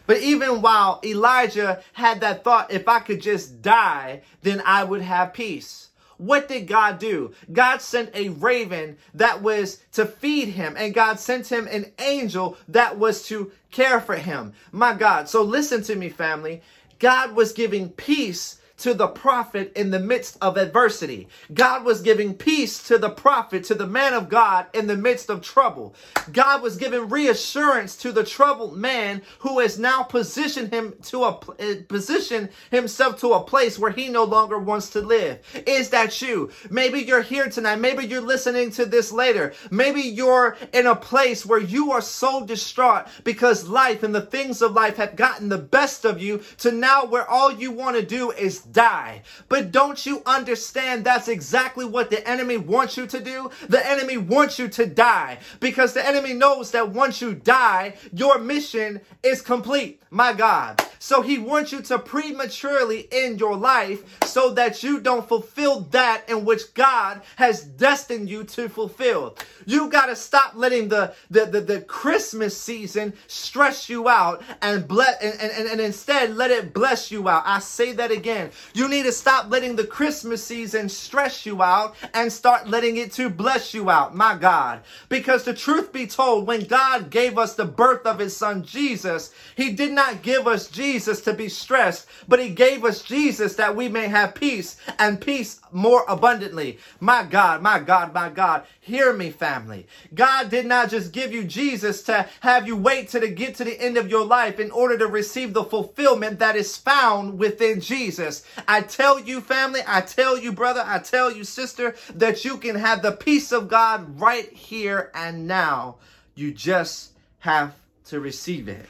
But 0.06 0.17
even 0.17 0.62
while 0.62 1.00
Elijah 1.06 1.82
had 1.93 2.19
that 2.19 2.43
thought, 2.43 2.74
if 2.74 2.89
I 2.89 3.00
could 3.00 3.22
just 3.22 3.62
die, 3.62 4.24
then 4.41 4.62
I 4.65 4.84
would 4.84 5.02
have 5.02 5.34
peace. 5.34 5.91
What 6.17 6.47
did 6.47 6.67
God 6.67 6.99
do? 6.99 7.34
God 7.52 7.82
sent 7.82 8.15
a 8.15 8.30
raven 8.30 8.97
that 9.13 9.41
was 9.41 9.80
to 9.93 10.06
feed 10.06 10.49
him, 10.49 10.76
and 10.78 10.93
God 10.93 11.19
sent 11.19 11.52
him 11.52 11.67
an 11.67 11.91
angel 11.99 12.58
that 12.67 12.97
was 12.97 13.26
to 13.28 13.52
care 13.71 13.99
for 13.99 14.15
him. 14.15 14.54
My 14.71 14.93
God. 14.93 15.28
So 15.30 15.41
listen 15.41 15.84
to 15.84 15.95
me, 15.95 16.10
family. 16.10 16.62
God 16.99 17.36
was 17.36 17.52
giving 17.52 17.89
peace 17.89 18.60
to 18.78 18.94
the 18.94 19.08
prophet 19.08 19.72
in 19.76 19.92
the 19.92 20.00
midst 20.00 20.38
of 20.42 20.58
adversity. 20.58 21.28
God 21.54 21.86
was 21.86 22.02
giving 22.02 22.34
peace 22.34 22.86
to 22.88 22.98
the 22.98 23.10
prophet, 23.10 23.64
to 23.66 23.76
the 23.76 23.88
man 23.88 24.14
of 24.14 24.30
God 24.30 24.66
in 24.74 24.88
the 24.88 24.98
midst 24.98 25.30
of 25.30 25.42
trouble. 25.42 25.94
God 26.32 26.62
was 26.62 26.78
giving 26.78 27.10
reassurance 27.10 27.96
to 27.98 28.12
the 28.12 28.24
troubled 28.24 28.76
man 28.76 29.22
who 29.40 29.60
has 29.60 29.78
now 29.78 30.04
positioned 30.04 30.74
him 30.74 30.94
to 31.04 31.24
a 31.24 31.40
eh, 31.60 31.76
position 31.88 32.50
himself 32.72 33.20
to 33.22 33.34
a 33.34 33.44
place 33.44 33.78
where 33.78 33.92
he 33.92 34.10
no 34.10 34.24
longer 34.24 34.58
wants 34.58 34.90
to 34.92 35.02
live. 35.02 35.40
Is 35.68 35.90
that 35.90 36.22
you? 36.22 36.52
Maybe 36.70 37.00
you're 37.00 37.22
here 37.22 37.50
tonight. 37.50 37.80
Maybe 37.80 38.06
you're 38.06 38.22
listening 38.22 38.72
to 38.72 38.86
this 38.86 39.12
later. 39.12 39.54
Maybe 39.70 40.02
you're 40.02 40.58
in 40.74 40.88
a 40.88 40.96
place 40.96 41.46
where 41.46 41.60
you 41.60 41.92
are 41.92 42.02
so 42.02 42.46
distraught 42.46 43.06
because 43.24 43.68
life 43.70 44.04
and 44.04 44.14
the 44.14 44.22
things 44.22 44.62
of 44.62 44.74
life 44.74 44.98
have 44.98 45.16
gotten 45.16 45.50
the 45.50 45.58
best 45.58 46.06
of 46.06 46.22
you 46.22 46.42
to 46.58 46.72
now 46.72 47.06
where 47.06 47.30
all 47.30 47.52
you 47.52 47.72
want 47.72 47.96
to 47.96 48.06
do 48.06 48.32
is 48.32 48.62
die. 48.71 49.21
But 49.49 49.71
don't 49.71 50.06
you 50.06 50.21
understand 50.26 51.04
that's 51.04 51.28
exactly 51.28 51.86
what 51.86 52.10
the 52.10 52.28
enemy 52.28 52.58
wants 52.58 52.97
you 52.97 53.08
to 53.08 53.19
do? 53.19 53.49
The 53.69 53.86
enemy 53.86 54.17
wants 54.17 54.60
you 54.60 54.67
to 54.69 54.86
die 54.86 55.39
because 55.60 55.93
the 55.93 56.06
enemy 56.06 56.34
knows 56.34 56.71
that 56.71 56.89
once 56.89 57.21
you 57.21 57.34
die, 57.34 57.95
your 58.12 58.39
mission 58.39 59.02
is 59.21 59.41
complete. 59.41 60.02
My 60.10 60.32
God. 60.32 60.80
So 60.99 61.21
he 61.21 61.38
wants 61.38 61.71
you 61.71 61.82
to 61.82 61.99
prematurely 61.99 63.10
end 63.12 63.39
your 63.39 63.58
life 63.58 64.04
so 64.26 64.52
that 64.52 64.84
you 64.84 65.02
don't 65.02 65.28
fulfill 65.28 65.82
that 65.91 66.23
in 66.30 66.45
which 66.45 66.73
God 66.76 67.21
has 67.36 67.63
destined 67.63 68.30
you 68.30 68.45
to 68.45 68.69
fulfill. 68.69 69.36
You 69.65 69.89
got 69.89 70.06
to 70.06 70.15
stop 70.15 70.54
letting 70.56 70.88
the, 70.88 71.13
the, 71.30 71.45
the, 71.45 71.62
the, 71.62 71.82
Christmas 71.82 72.56
season 72.58 73.13
stress 73.28 73.89
you 73.89 74.08
out 74.08 74.43
and, 74.62 74.88
ble- 74.88 75.02
and, 75.21 75.41
and, 75.41 75.67
and 75.67 75.82
instead 75.82 76.36
let 76.38 76.52
it 76.52 76.73
bless 76.73 77.12
you 77.12 77.28
out. 77.28 77.43
I 77.45 77.60
say 77.60 77.91
that 77.93 78.12
again. 78.12 78.52
You 78.74 78.88
need 78.88 79.04
to 79.04 79.12
stop 79.12 79.50
letting 79.50 79.76
the 79.76 79.86
Christmas 79.86 80.44
season 80.44 80.89
stress 80.89 81.46
you 81.46 81.62
out 81.62 81.96
and 82.13 82.32
start 82.32 82.68
letting 82.68 82.98
it 82.98 83.12
to 83.13 83.30
bless 83.30 83.74
you 83.74 83.89
out. 83.89 84.16
My 84.16 84.36
God. 84.36 84.82
Because 85.10 85.44
the 85.44 85.54
truth 85.54 85.92
be 85.92 86.08
told, 86.08 86.48
when 86.48 86.66
God 86.66 87.10
gave 87.10 87.38
us 87.38 87.56
the 87.56 87.66
birth 87.66 88.06
of 88.06 88.20
his 88.20 88.36
son 88.36 88.63
Jesus, 88.63 89.32
he 89.56 89.72
did 89.72 89.92
not 89.92 90.22
give 90.22 90.48
us 90.48 90.68
Jesus 90.68 91.22
to 91.22 91.34
be 91.34 91.50
stressed, 91.50 92.08
but 92.28 92.39
he 92.39 92.50
gave 92.50 92.86
us 92.86 93.02
Jesus 93.02 93.56
that 93.56 93.76
we 93.76 93.89
may 93.89 94.08
have 94.08 94.36
peace 94.36 94.78
and 95.00 95.20
peace 95.20 95.60
more 95.72 96.06
abundantly. 96.08 96.80
My 97.00 97.24
God, 97.24 97.62
my 97.62 97.80
God, 97.80 98.13
my 98.13 98.30
God, 98.30 98.63
hear 98.80 99.13
me, 99.13 99.32
family. 99.32 99.88
God 100.13 100.50
did 100.50 100.65
not 100.65 100.90
just 100.90 101.12
give 101.12 101.34
you 101.34 101.44
Jesus 101.44 102.04
to 102.04 102.27
have 102.42 102.67
you 102.67 102.75
wait 102.75 103.10
to 103.10 103.27
get 103.27 103.56
to 103.56 103.63
the 103.63 103.80
end 103.82 103.98
of 103.98 104.10
your 104.10 104.25
life 104.25 104.60
in 104.60 104.71
order 104.71 104.98
to 104.98 105.08
receive 105.08 105.54
the 105.54 105.63
fulfillment 105.63 106.40
that 106.40 106.56
is 106.56 106.77
found 106.77 107.40
within 107.40 107.80
Jesus. 107.80 108.42
I 108.67 108.81
tell 108.81 109.19
you, 109.19 109.41
family, 109.41 109.81
I 109.87 110.02
tell 110.02 110.37
you, 110.37 110.52
brother, 110.52 110.83
I 110.85 111.00
tell 111.00 111.31
you, 111.31 111.44
sister, 111.44 111.96
that 112.15 112.46
you 112.46 112.58
can 112.58 112.75
have 112.75 113.02
the 113.02 113.12
peace 113.12 113.52
of 113.52 113.67
God 113.67 114.19
right 114.19 114.52
here 114.52 115.12
and 115.13 115.48
now. 115.48 115.98
You 116.35 116.52
just 116.52 117.12
have 117.39 117.75
to 118.06 118.19
receive 118.19 118.67
it. 118.67 118.87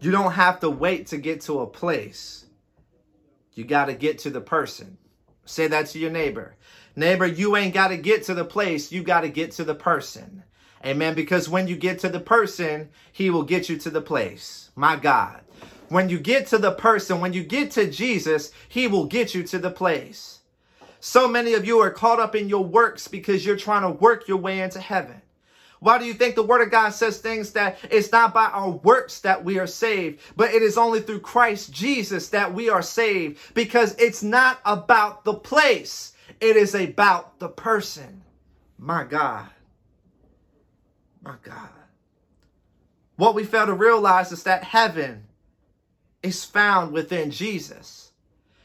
You 0.00 0.10
don't 0.10 0.32
have 0.32 0.60
to 0.60 0.70
wait 0.70 1.06
to 1.08 1.16
get 1.16 1.40
to 1.42 1.60
a 1.60 1.66
place. 1.66 2.44
You 3.54 3.64
got 3.64 3.86
to 3.86 3.94
get 3.94 4.18
to 4.20 4.30
the 4.30 4.40
person. 4.40 4.98
Say 5.44 5.66
that 5.68 5.86
to 5.88 5.98
your 5.98 6.10
neighbor. 6.10 6.56
Neighbor, 6.96 7.26
you 7.26 7.56
ain't 7.56 7.74
got 7.74 7.88
to 7.88 7.96
get 7.96 8.24
to 8.24 8.34
the 8.34 8.44
place. 8.44 8.92
You 8.92 9.02
got 9.02 9.22
to 9.22 9.28
get 9.28 9.52
to 9.52 9.64
the 9.64 9.74
person. 9.74 10.42
Amen. 10.84 11.14
Because 11.14 11.48
when 11.48 11.66
you 11.68 11.76
get 11.76 12.00
to 12.00 12.08
the 12.08 12.20
person, 12.20 12.90
he 13.12 13.30
will 13.30 13.42
get 13.42 13.68
you 13.68 13.78
to 13.78 13.90
the 13.90 14.00
place. 14.00 14.70
My 14.76 14.96
God. 14.96 15.43
When 15.94 16.08
you 16.08 16.18
get 16.18 16.48
to 16.48 16.58
the 16.58 16.72
person, 16.72 17.20
when 17.20 17.34
you 17.34 17.44
get 17.44 17.70
to 17.70 17.88
Jesus, 17.88 18.50
he 18.68 18.88
will 18.88 19.04
get 19.04 19.32
you 19.32 19.44
to 19.44 19.60
the 19.60 19.70
place. 19.70 20.40
So 20.98 21.28
many 21.28 21.54
of 21.54 21.64
you 21.64 21.78
are 21.78 21.90
caught 21.92 22.18
up 22.18 22.34
in 22.34 22.48
your 22.48 22.64
works 22.64 23.06
because 23.06 23.46
you're 23.46 23.54
trying 23.54 23.82
to 23.82 23.90
work 24.00 24.26
your 24.26 24.38
way 24.38 24.58
into 24.58 24.80
heaven. 24.80 25.22
Why 25.78 25.98
do 25.98 26.04
you 26.04 26.12
think 26.12 26.34
the 26.34 26.42
word 26.42 26.62
of 26.62 26.72
God 26.72 26.90
says 26.90 27.18
things 27.18 27.52
that 27.52 27.78
it's 27.92 28.10
not 28.10 28.34
by 28.34 28.46
our 28.46 28.70
works 28.70 29.20
that 29.20 29.44
we 29.44 29.60
are 29.60 29.68
saved, 29.68 30.20
but 30.34 30.52
it 30.52 30.62
is 30.62 30.76
only 30.76 30.98
through 30.98 31.20
Christ 31.20 31.72
Jesus 31.72 32.28
that 32.30 32.52
we 32.52 32.68
are 32.68 32.82
saved? 32.82 33.54
Because 33.54 33.94
it's 33.94 34.24
not 34.24 34.58
about 34.64 35.24
the 35.24 35.34
place, 35.34 36.14
it 36.40 36.56
is 36.56 36.74
about 36.74 37.38
the 37.38 37.50
person. 37.50 38.24
My 38.78 39.04
God. 39.04 39.46
My 41.22 41.36
God. 41.40 41.68
What 43.14 43.36
we 43.36 43.44
fail 43.44 43.66
to 43.66 43.74
realize 43.74 44.32
is 44.32 44.42
that 44.42 44.64
heaven 44.64 45.28
is 46.24 46.44
found 46.44 46.92
within 46.92 47.30
Jesus. 47.30 48.12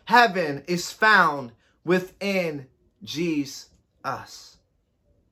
Heaven 0.05 0.63
is 0.65 0.91
found 0.91 1.51
within 1.83 2.65
Jesus. 3.03 3.69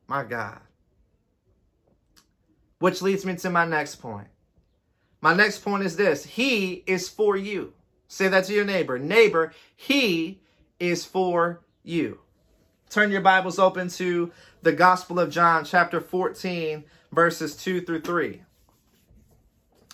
My 0.08 0.24
God. 0.24 0.60
Which 2.80 3.02
leads 3.02 3.26
me 3.26 3.36
to 3.38 3.50
my 3.50 3.66
next 3.66 3.96
point. 3.96 4.28
My 5.22 5.34
next 5.34 5.64
point 5.64 5.84
is 5.84 5.96
this 5.96 6.26
He 6.26 6.84
is 6.86 7.10
for 7.10 7.36
you. 7.36 7.74
Say 8.08 8.28
that 8.28 8.46
to 8.46 8.54
your 8.54 8.66
neighbor. 8.66 9.00
Neighbor, 9.00 9.54
He 9.76 10.42
is 10.80 11.06
for 11.06 11.62
you. 11.84 12.20
Turn 12.90 13.10
your 13.10 13.22
Bibles 13.22 13.58
open 13.58 13.90
to 13.90 14.32
the 14.62 14.72
Gospel 14.74 15.20
of 15.20 15.32
John, 15.32 15.66
chapter 15.66 16.00
14, 16.00 16.84
verses 17.12 17.56
2 17.56 17.82
through 17.82 18.02
3. 18.02 18.42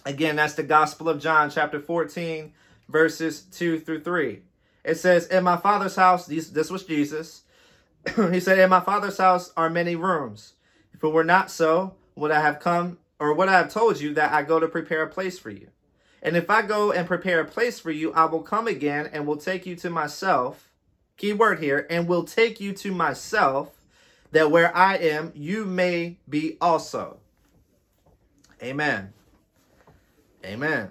Again, 0.06 0.36
that's 0.36 0.56
the 0.56 0.64
Gospel 0.64 1.08
of 1.08 1.22
John, 1.22 1.49
chapter 1.49 1.80
14, 1.80 2.51
verses 2.89 3.41
2 3.41 3.80
through 3.80 4.01
3. 4.01 4.41
It 4.84 4.95
says, 4.95 5.28
In 5.28 5.43
my 5.43 5.58
Father's 5.58 5.95
house, 5.95 6.26
this, 6.26 6.49
this 6.49 6.70
was 6.70 6.84
Jesus. 6.84 7.43
he 8.32 8.39
said, 8.39 8.60
In 8.60 8.70
my 8.70 8.82
Father's 8.82 9.18
house 9.18 9.54
are 9.56 9.70
many 9.70 9.95
rooms. 9.95 10.54
If 10.93 11.04
it 11.04 11.08
were 11.08 11.24
not 11.24 11.49
so, 11.49 11.95
would 12.16 12.32
I 12.32 12.41
have 12.41 12.60
come, 12.60 12.97
or 13.20 13.34
would 13.34 13.47
I 13.47 13.54
have 13.54 13.72
told 13.72 14.01
you 14.01 14.14
that 14.16 14.34
I 14.34 14.43
go 14.43 14.60
to 14.60 14.68
prepare 14.68 15.04
a 15.04 15.10
place 15.10 15.39
for 15.39 15.49
you? 15.49 15.70
And 16.22 16.36
if 16.36 16.49
I 16.49 16.62
go 16.62 16.91
and 16.91 17.08
prepare 17.08 17.39
a 17.39 17.45
place 17.45 17.80
for 17.80 17.91
you, 17.91 18.14
I 18.14 18.26
will 18.26 18.43
come 18.43 18.68
again 18.68 19.10
and 19.12 19.26
will 19.26 19.38
take 19.38 19.66
you 19.66 19.76
to 19.78 19.89
myself. 19.89 20.70
Key 21.16 21.34
word 21.34 21.60
here, 21.60 21.88
and 21.89 22.08
will 22.08 22.24
take 22.24 22.60
you 22.60 22.74
to 22.74 22.91
myself, 22.91 23.82
that 24.32 24.51
where 24.51 24.76
I 24.76 24.95
am, 24.95 25.32
you 25.36 25.64
may 25.64 26.18
be 26.28 26.58
also. 26.60 27.18
Amen. 28.62 29.14
Amen. 30.46 30.89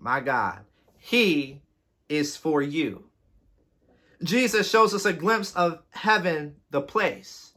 My 0.00 0.20
God. 0.20 0.60
He 0.98 1.60
is 2.08 2.36
for 2.36 2.62
you. 2.62 3.04
Jesus 4.22 4.68
shows 4.68 4.94
us 4.94 5.04
a 5.04 5.12
glimpse 5.12 5.54
of 5.54 5.82
heaven, 5.90 6.56
the 6.70 6.80
place. 6.80 7.52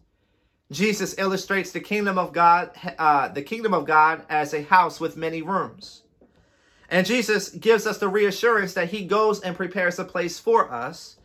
Jesus 0.71 1.15
illustrates 1.17 1.71
the 1.71 1.79
kingdom 1.79 2.17
of 2.17 2.33
God, 2.33 2.71
uh, 2.97 3.29
the 3.29 3.41
kingdom 3.41 3.73
of 3.73 3.85
God 3.85 4.25
as 4.29 4.53
a 4.53 4.63
house 4.63 4.99
with 4.99 5.15
many 5.15 5.41
rooms. 5.41 6.03
And 6.89 7.05
Jesus 7.05 7.49
gives 7.49 7.85
us 7.85 7.97
the 7.97 8.09
reassurance 8.09 8.73
that 8.73 8.89
he 8.89 9.05
goes 9.05 9.41
and 9.41 9.55
prepares 9.55 9.99
a 9.99 10.05
place 10.05 10.39
for 10.39 10.71
us. 10.71 11.17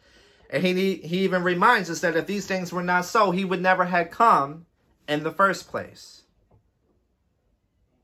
And 0.51 0.65
he, 0.65 0.97
he 0.97 1.21
even 1.25 1.43
reminds 1.43 1.89
us 1.89 2.01
that 2.01 2.17
if 2.17 2.27
these 2.27 2.47
things 2.47 2.73
were 2.73 2.83
not 2.83 3.05
so, 3.05 3.31
he 3.31 3.45
would 3.45 3.63
never 3.63 3.85
have 3.85 4.11
come 4.11 4.67
in 5.09 5.23
the 5.23 5.33
first 5.33 5.69
place. 5.69 6.23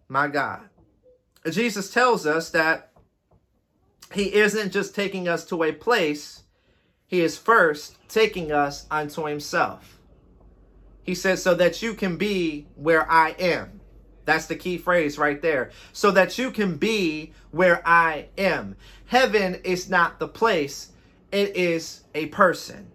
My 0.09 0.29
God. 0.29 0.69
Jesus 1.51 1.93
tells 1.93 2.27
us 2.27 2.51
that 2.51 2.91
he 4.13 4.35
isn't 4.35 4.73
just 4.73 4.95
taking 4.95 5.29
us 5.29 5.45
to 5.47 5.63
a 5.63 5.73
place, 5.73 6.43
he 7.07 7.21
is 7.21 7.39
first 7.39 7.97
taking 8.09 8.53
us 8.53 8.87
unto 8.91 9.27
himself. 9.27 9.99
He 11.03 11.15
says, 11.15 11.43
so 11.43 11.55
that 11.55 11.83
you 11.83 11.95
can 11.95 12.17
be 12.17 12.67
where 12.77 13.11
I 13.11 13.31
am. 13.39 13.81
That's 14.27 14.47
the 14.47 14.57
key 14.57 14.77
phrase 14.77 15.17
right 15.17 15.41
there. 15.41 15.71
So 15.95 16.11
that 16.11 16.37
you 16.37 16.51
can 16.51 16.77
be 16.77 17.33
where 17.51 17.81
I 17.87 18.27
am. 18.37 18.77
Heaven 19.07 19.55
is 19.65 19.89
not 19.89 20.19
the 20.19 20.29
place, 20.29 20.93
it 21.33 21.57
is 21.57 22.03
a 22.15 22.27
person. 22.27 22.91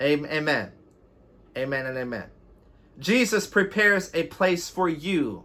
Amen. 0.00 0.72
Amen 1.56 1.86
and 1.86 1.98
amen. 1.98 2.24
Jesus 2.98 3.46
prepares 3.46 4.10
a 4.14 4.24
place 4.24 4.70
for 4.70 4.88
you 4.88 5.44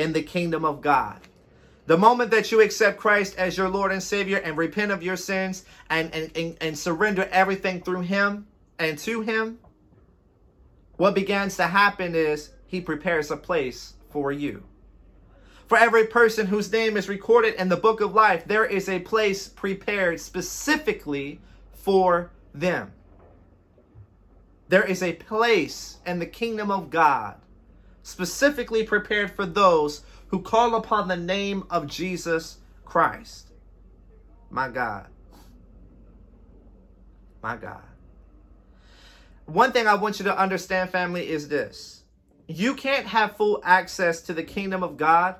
in 0.00 0.12
the 0.12 0.22
kingdom 0.22 0.64
of 0.64 0.80
God. 0.80 1.20
The 1.86 1.98
moment 1.98 2.30
that 2.30 2.52
you 2.52 2.60
accept 2.60 2.98
Christ 2.98 3.36
as 3.36 3.56
your 3.56 3.68
Lord 3.68 3.92
and 3.92 4.02
Savior 4.02 4.38
and 4.38 4.56
repent 4.56 4.92
of 4.92 5.02
your 5.02 5.16
sins 5.16 5.64
and, 5.88 6.14
and, 6.14 6.30
and, 6.36 6.56
and 6.60 6.78
surrender 6.78 7.28
everything 7.30 7.82
through 7.82 8.02
Him 8.02 8.46
and 8.78 8.96
to 8.98 9.22
Him, 9.22 9.58
what 10.96 11.14
begins 11.14 11.56
to 11.56 11.66
happen 11.66 12.14
is 12.14 12.50
he 12.66 12.80
prepares 12.80 13.30
a 13.30 13.36
place 13.36 13.94
for 14.10 14.30
you. 14.30 14.62
For 15.66 15.78
every 15.78 16.06
person 16.06 16.46
whose 16.46 16.70
name 16.70 16.96
is 16.96 17.08
recorded 17.08 17.54
in 17.54 17.68
the 17.68 17.76
book 17.76 18.00
of 18.00 18.14
life, 18.14 18.44
there 18.44 18.64
is 18.64 18.88
a 18.88 18.98
place 19.00 19.48
prepared 19.48 20.20
specifically 20.20 21.40
for 21.72 22.30
them. 22.52 22.92
There 24.68 24.84
is 24.84 25.02
a 25.02 25.14
place 25.14 25.98
in 26.06 26.18
the 26.18 26.26
kingdom 26.26 26.70
of 26.70 26.90
God 26.90 27.36
specifically 28.10 28.84
prepared 28.84 29.30
for 29.30 29.46
those 29.46 30.02
who 30.28 30.40
call 30.40 30.74
upon 30.74 31.08
the 31.08 31.16
name 31.16 31.64
of 31.70 31.86
Jesus 31.86 32.58
Christ. 32.84 33.50
My 34.50 34.68
God. 34.68 35.06
My 37.42 37.56
God 37.56 37.82
one 39.52 39.72
thing 39.72 39.86
I 39.86 39.94
want 39.94 40.18
you 40.18 40.24
to 40.26 40.38
understand, 40.38 40.90
family, 40.90 41.28
is 41.28 41.48
this 41.48 42.04
you 42.46 42.74
can't 42.74 43.06
have 43.06 43.36
full 43.36 43.60
access 43.64 44.22
to 44.22 44.32
the 44.32 44.42
kingdom 44.42 44.82
of 44.82 44.96
God 44.96 45.36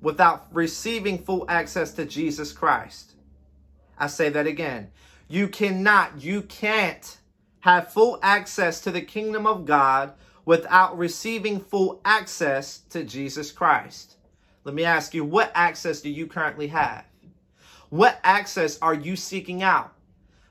without 0.00 0.46
receiving 0.52 1.18
full 1.18 1.44
access 1.48 1.92
to 1.94 2.04
Jesus 2.04 2.52
Christ. 2.52 3.14
I 3.98 4.06
say 4.06 4.28
that 4.30 4.46
again. 4.46 4.90
You 5.28 5.48
cannot, 5.48 6.22
you 6.22 6.42
can't 6.42 7.18
have 7.60 7.92
full 7.92 8.18
access 8.22 8.80
to 8.82 8.90
the 8.90 9.00
kingdom 9.00 9.46
of 9.46 9.66
God 9.66 10.14
without 10.48 10.96
receiving 10.96 11.60
full 11.60 12.00
access 12.06 12.78
to 12.88 13.04
Jesus 13.04 13.52
Christ. 13.52 14.16
Let 14.64 14.74
me 14.74 14.82
ask 14.82 15.12
you, 15.12 15.22
what 15.22 15.52
access 15.54 16.00
do 16.00 16.08
you 16.08 16.26
currently 16.26 16.68
have? 16.68 17.04
What 17.90 18.18
access 18.24 18.78
are 18.80 18.94
you 18.94 19.14
seeking 19.14 19.62
out? 19.62 19.92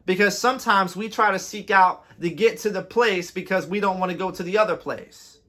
Because 0.06 0.38
sometimes 0.38 0.96
we 0.96 1.10
try 1.10 1.32
to 1.32 1.40
seek 1.40 1.72
out 1.72 2.06
to 2.22 2.30
get 2.30 2.60
to 2.60 2.70
the 2.70 2.84
place 2.84 3.32
because 3.32 3.66
we 3.66 3.80
don't 3.80 4.00
want 4.00 4.12
to 4.12 4.18
go 4.18 4.30
to 4.30 4.44
the 4.44 4.60
other 4.60 4.76
place. 4.76 5.40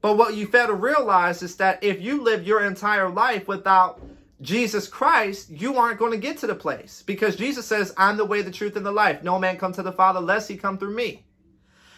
But 0.00 0.16
what 0.16 0.36
you 0.36 0.46
fail 0.46 0.68
to 0.68 0.72
realize 0.72 1.42
is 1.42 1.56
that 1.56 1.84
if 1.84 2.00
you 2.00 2.22
live 2.22 2.46
your 2.46 2.64
entire 2.64 3.10
life 3.10 3.46
without 3.46 4.00
Jesus 4.40 4.88
Christ, 4.88 5.50
you 5.50 5.76
aren't 5.76 5.98
going 5.98 6.12
to 6.12 6.16
get 6.16 6.38
to 6.38 6.46
the 6.46 6.54
place 6.54 7.02
because 7.04 7.36
Jesus 7.36 7.66
says, 7.66 7.92
I'm 7.98 8.16
the 8.16 8.24
way, 8.24 8.40
the 8.40 8.50
truth, 8.50 8.76
and 8.76 8.86
the 8.86 8.90
life. 8.90 9.22
No 9.22 9.38
man 9.38 9.58
come 9.58 9.74
to 9.74 9.82
the 9.82 9.92
Father 9.92 10.20
lest 10.20 10.48
he 10.48 10.56
come 10.56 10.78
through 10.78 10.94
me. 10.94 11.26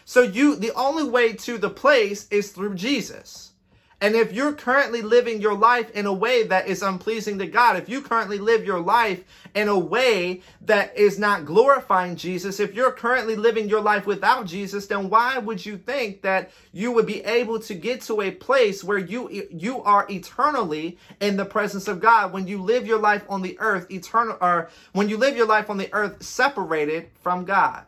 So 0.09 0.23
you, 0.23 0.57
the 0.57 0.73
only 0.73 1.05
way 1.05 1.35
to 1.35 1.59
the 1.59 1.69
place 1.69 2.29
is 2.31 2.51
through 2.51 2.77
Jesus. 2.77 3.53
And 4.01 4.15
if 4.17 4.33
you're 4.33 4.55
currently 4.55 5.03
living 5.03 5.43
your 5.43 5.53
life 5.53 5.91
in 5.91 6.07
a 6.07 6.13
way 6.15 6.45
that 6.45 6.67
is 6.67 6.81
unpleasing 6.81 7.39
to 7.41 7.47
God, 7.47 7.77
if 7.77 7.91
you 7.91 8.01
currently 8.01 8.39
live 8.39 8.65
your 8.65 8.81
life 8.81 9.23
in 9.55 9.69
a 9.69 9.79
way 9.79 10.41
that 10.63 10.97
is 10.97 11.19
not 11.19 11.45
glorifying 11.45 12.17
Jesus, 12.17 12.59
if 12.59 12.75
you're 12.75 12.91
currently 12.91 13.37
living 13.37 13.69
your 13.69 13.83
life 13.83 14.07
without 14.07 14.47
Jesus, 14.47 14.87
then 14.87 15.11
why 15.11 15.37
would 15.37 15.67
you 15.67 15.77
think 15.77 16.23
that 16.23 16.53
you 16.73 16.91
would 16.91 17.05
be 17.05 17.23
able 17.25 17.59
to 17.61 17.75
get 17.75 18.01
to 18.05 18.23
a 18.23 18.31
place 18.31 18.83
where 18.83 18.97
you 18.97 19.47
you 19.51 19.83
are 19.83 20.07
eternally 20.09 20.97
in 21.21 21.37
the 21.37 21.45
presence 21.45 21.87
of 21.87 22.01
God 22.01 22.33
when 22.33 22.47
you 22.47 22.63
live 22.63 22.87
your 22.87 22.99
life 22.99 23.25
on 23.29 23.43
the 23.43 23.61
earth 23.61 23.91
eternal 23.91 24.39
or 24.41 24.71
when 24.95 25.11
you 25.11 25.19
live 25.19 25.37
your 25.37 25.47
life 25.47 25.69
on 25.69 25.77
the 25.77 25.93
earth 25.93 26.23
separated 26.23 27.11
from 27.21 27.45
God? 27.45 27.85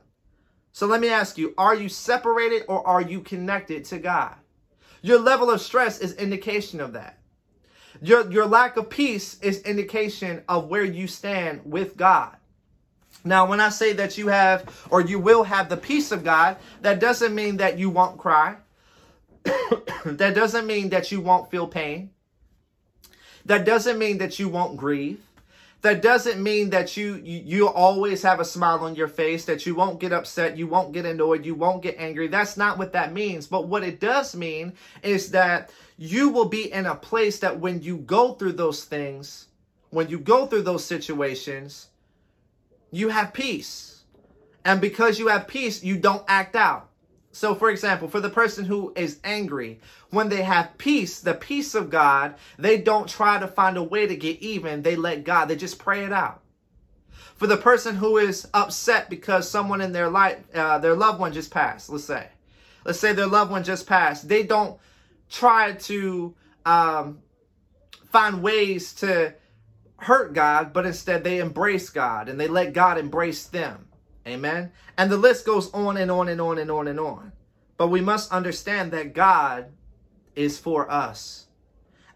So 0.73 0.87
let 0.87 1.01
me 1.01 1.09
ask 1.09 1.37
you, 1.37 1.55
are 1.59 1.75
you 1.75 1.89
separated 1.89 2.65
or 2.69 2.87
are 2.87 3.03
you 3.03 3.21
connected 3.21 3.85
to 3.87 3.99
God? 3.99 4.35
Your 5.03 5.19
level 5.19 5.51
of 5.51 5.61
stress 5.61 5.99
is 5.99 6.15
indication 6.15 6.81
of 6.81 6.93
that. 6.93 7.19
Your, 8.01 8.31
your 8.31 8.47
lack 8.47 8.77
of 8.77 8.89
peace 8.89 9.39
is 9.41 9.63
indication 9.63 10.43
of 10.49 10.69
where 10.69 10.85
you 10.85 11.07
stand 11.07 11.63
with 11.65 11.97
God. 11.97 12.37
Now, 13.25 13.47
when 13.47 13.61
I 13.61 13.69
say 13.69 13.93
that 13.95 14.17
you 14.17 14.29
have 14.29 14.87
or 14.91 15.01
you 15.01 15.19
will 15.19 15.43
have 15.43 15.69
the 15.69 15.77
peace 15.77 16.13
of 16.13 16.25
God, 16.25 16.57
that 16.81 17.01
doesn't 17.01 17.35
mean 17.35 17.59
that 17.59 17.79
you 17.79 17.91
won't 17.91 18.19
cry. 18.19 18.57
that 19.45 20.35
doesn't 20.35 20.67
mean 20.67 20.91
that 20.91 21.11
you 21.13 21.21
won't 21.21 21.51
feel 21.51 21.67
pain. 21.67 22.11
That 23.45 23.65
doesn't 23.65 23.99
mean 23.99 24.19
that 24.19 24.39
you 24.39 24.49
won't 24.49 24.77
grieve 24.77 25.21
that 25.83 26.03
doesn't 26.03 26.43
mean 26.43 26.71
that 26.71 26.97
you, 26.97 27.15
you 27.17 27.43
you 27.45 27.69
always 27.69 28.23
have 28.23 28.41
a 28.41 28.45
smile 28.45 28.81
on 28.81 28.95
your 28.95 29.09
face 29.09 29.45
that 29.47 29.65
you 29.65 29.75
won't 29.75 30.01
get 30.01 30.13
upset 30.13 30.57
you 30.57 30.67
won't 30.67 30.93
get 30.93 31.07
annoyed 31.07 31.45
you 31.45 31.55
won't 31.55 31.83
get 31.83 31.97
angry. 31.99 32.29
That's 32.29 32.57
not 32.57 32.79
what 32.79 32.93
that 32.93 33.13
means. 33.13 33.47
But 33.47 33.69
what 33.69 33.83
it 33.85 34.01
does 34.01 34.37
mean 34.37 34.75
is 35.03 35.31
that 35.31 35.73
you 35.97 36.29
will 36.31 36.49
be 36.49 36.73
in 36.73 36.87
a 36.87 36.95
place 36.95 37.39
that 37.41 37.61
when 37.61 37.83
you 37.83 37.99
go 37.99 38.35
through 38.35 38.53
those 38.53 38.85
things 38.85 39.47
when 39.91 40.09
you 40.09 40.19
go 40.19 40.47
through 40.47 40.63
those 40.63 40.85
situations 40.85 41.89
you 42.91 43.09
have 43.09 43.33
peace. 43.33 44.03
And 44.65 44.81
because 44.81 45.19
you 45.19 45.29
have 45.29 45.49
peace, 45.49 45.83
you 45.83 45.97
don't 45.97 46.25
act 46.29 46.57
out. 46.57 46.90
So, 47.33 47.55
for 47.55 47.71
example, 47.71 48.09
for 48.09 48.21
the 48.21 48.29
person 48.29 48.65
who 48.65 48.93
is 48.97 49.21
angry, 49.23 49.81
when 50.11 50.29
they 50.29 50.43
have 50.43 50.77
peace, 50.79 51.21
the 51.21 51.35
peace 51.35 51.75
of 51.75 51.89
God, 51.89 52.35
they 52.59 52.79
don't 52.79 53.09
try 53.09 53.39
to 53.39 53.47
find 53.47 53.77
a 53.77 53.83
way 53.83 54.07
to 54.07 54.17
get 54.17 54.41
even. 54.41 54.83
They 54.83 54.97
let 54.97 55.25
God, 55.25 55.47
they 55.47 55.57
just 55.57 55.79
pray 55.79 56.05
it 56.05 56.13
out. 56.13 56.43
For 57.37 57.47
the 57.47 57.57
person 57.57 57.97
who 57.97 58.19
is 58.19 58.49
upset 58.53 59.09
because 59.09 59.49
someone 59.49 59.81
in 59.81 59.93
their 59.93 60.11
life, 60.11 60.39
uh, 60.55 60.79
their 60.79 60.95
loved 60.95 61.21
one 61.21 61.33
just 61.33 61.51
passed, 61.51 61.89
let's 61.89 62.05
say, 62.05 62.29
let's 62.85 62.99
say 62.99 63.13
their 63.13 63.27
loved 63.27 63.51
one 63.51 63.65
just 63.65 63.87
passed, 63.87 64.29
they 64.29 64.43
don't 64.43 64.79
try 65.31 65.73
to 65.73 66.35
um, 66.67 67.21
find 68.11 68.43
ways 68.43 68.93
to 68.95 69.35
hurt 69.97 70.35
God, 70.35 70.73
but 70.73 70.85
instead 70.85 71.23
they 71.23 71.39
embrace 71.39 71.91
God 71.91 72.29
and 72.29 72.41
they 72.41 72.49
let 72.49 72.73
God 72.73 72.99
embrace 72.99 73.47
them. 73.47 73.87
Amen. 74.27 74.73
And 74.99 75.11
the 75.11 75.17
list 75.17 75.47
goes 75.47 75.73
on 75.73 75.97
and 75.97 76.11
on 76.11 76.29
and 76.29 76.41
on 76.41 76.59
and 76.59 76.71
on 76.71 76.89
and 76.89 77.01
on. 77.01 77.33
But 77.77 77.89
we 77.89 78.01
must 78.01 78.33
understand 78.33 78.93
that 78.93 79.15
God 79.15 79.67
is 80.37 80.59
for 80.59 80.91
us. 80.91 81.47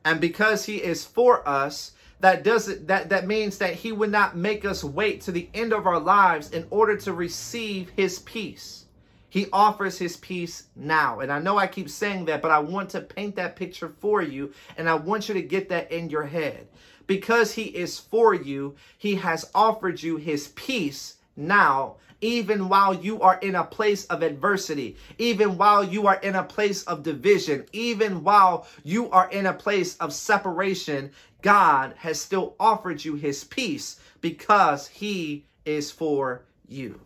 And 0.05 0.21
because 0.21 0.67
he 0.67 0.77
is 0.77 1.05
for 1.05 1.47
us, 1.49 1.93
that 2.21 2.43
does 2.43 2.69
it 2.69 2.87
that 2.87 3.09
that 3.09 3.27
means 3.27 3.59
that 3.59 3.75
he 3.75 3.93
would 3.93 4.11
not 4.11 4.37
make 4.37 4.65
us 4.65 4.85
wait 4.85 5.21
to 5.23 5.33
the 5.33 5.49
end 5.55 5.73
of 5.73 5.87
our 5.87 5.99
lives 5.99 6.51
in 6.51 6.67
order 6.71 6.97
to 6.99 7.13
receive 7.13 7.91
his 7.91 8.19
peace. 8.21 8.85
He 9.29 9.49
offers 9.53 9.99
his 9.99 10.17
peace 10.19 10.69
now. 10.77 11.21
And 11.21 11.33
I 11.33 11.41
know 11.41 11.59
I 11.59 11.67
keep 11.67 11.91
saying 11.91 12.27
that, 12.27 12.41
but 12.41 12.53
I 12.53 12.61
want 12.61 12.91
to 12.91 13.01
paint 13.01 13.35
that 13.37 13.57
picture 13.57 13.93
for 14.01 14.23
you 14.23 14.53
and 14.77 14.89
I 14.89 14.95
want 14.95 15.29
you 15.29 15.35
to 15.35 15.43
get 15.43 15.69
that 15.71 15.91
in 15.91 16.09
your 16.09 16.25
head. 16.25 16.69
Because 17.07 17.53
he 17.53 17.65
is 17.65 17.99
for 17.99 18.33
you, 18.33 18.77
he 18.97 19.17
has 19.17 19.51
offered 19.55 20.03
you 20.03 20.17
his 20.17 20.49
peace 20.49 21.17
now, 21.37 21.97
even 22.21 22.69
while 22.69 22.95
you 22.95 23.21
are 23.21 23.39
in 23.41 23.55
a 23.55 23.65
place 23.65 24.07
of 24.07 24.23
adversity, 24.23 24.97
even 25.19 25.59
while 25.59 25.85
you 25.85 26.07
are 26.07 26.17
in 26.17 26.37
a 26.37 26.43
place 26.43 26.83
of 26.85 27.03
division, 27.03 27.67
even 27.73 28.23
while 28.23 28.67
you 28.83 29.11
are 29.11 29.29
in 29.31 29.47
a 29.47 29.53
place 29.53 29.97
of 29.97 30.13
separation, 30.13 31.11
God 31.43 31.95
has 31.99 32.21
still 32.21 32.55
offered 32.59 33.05
you 33.05 33.17
his 33.17 33.45
peace 33.45 34.01
because 34.21 34.89
he 34.89 35.45
is 35.67 35.91
for 35.91 36.45
you. 36.67 37.01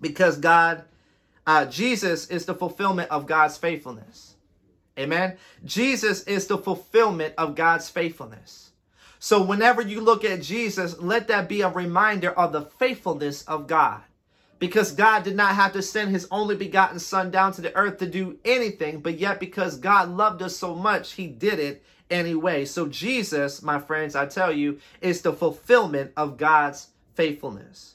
Because 0.00 0.38
God, 0.38 0.84
uh, 1.46 1.66
Jesus 1.66 2.26
is 2.28 2.46
the 2.46 2.54
fulfillment 2.54 3.10
of 3.10 3.26
God's 3.26 3.56
faithfulness. 3.56 4.34
Amen. 4.98 5.36
Jesus 5.64 6.24
is 6.24 6.46
the 6.48 6.58
fulfillment 6.58 7.34
of 7.38 7.54
God's 7.54 7.88
faithfulness. 7.88 8.71
So 9.24 9.40
whenever 9.40 9.80
you 9.80 10.00
look 10.00 10.24
at 10.24 10.42
Jesus, 10.42 10.98
let 10.98 11.28
that 11.28 11.48
be 11.48 11.60
a 11.60 11.68
reminder 11.68 12.32
of 12.32 12.50
the 12.50 12.62
faithfulness 12.62 13.42
of 13.42 13.68
God. 13.68 14.00
Because 14.58 14.90
God 14.90 15.22
did 15.22 15.36
not 15.36 15.54
have 15.54 15.74
to 15.74 15.80
send 15.80 16.10
his 16.10 16.26
only 16.32 16.56
begotten 16.56 16.98
son 16.98 17.30
down 17.30 17.52
to 17.52 17.60
the 17.60 17.72
earth 17.76 17.98
to 17.98 18.06
do 18.08 18.38
anything, 18.44 18.98
but 18.98 19.20
yet 19.20 19.38
because 19.38 19.76
God 19.76 20.08
loved 20.08 20.42
us 20.42 20.56
so 20.56 20.74
much, 20.74 21.12
he 21.12 21.28
did 21.28 21.60
it 21.60 21.84
anyway. 22.10 22.64
So 22.64 22.88
Jesus, 22.88 23.62
my 23.62 23.78
friends, 23.78 24.16
I 24.16 24.26
tell 24.26 24.50
you, 24.50 24.80
is 25.00 25.22
the 25.22 25.32
fulfillment 25.32 26.10
of 26.16 26.36
God's 26.36 26.88
faithfulness. 27.14 27.94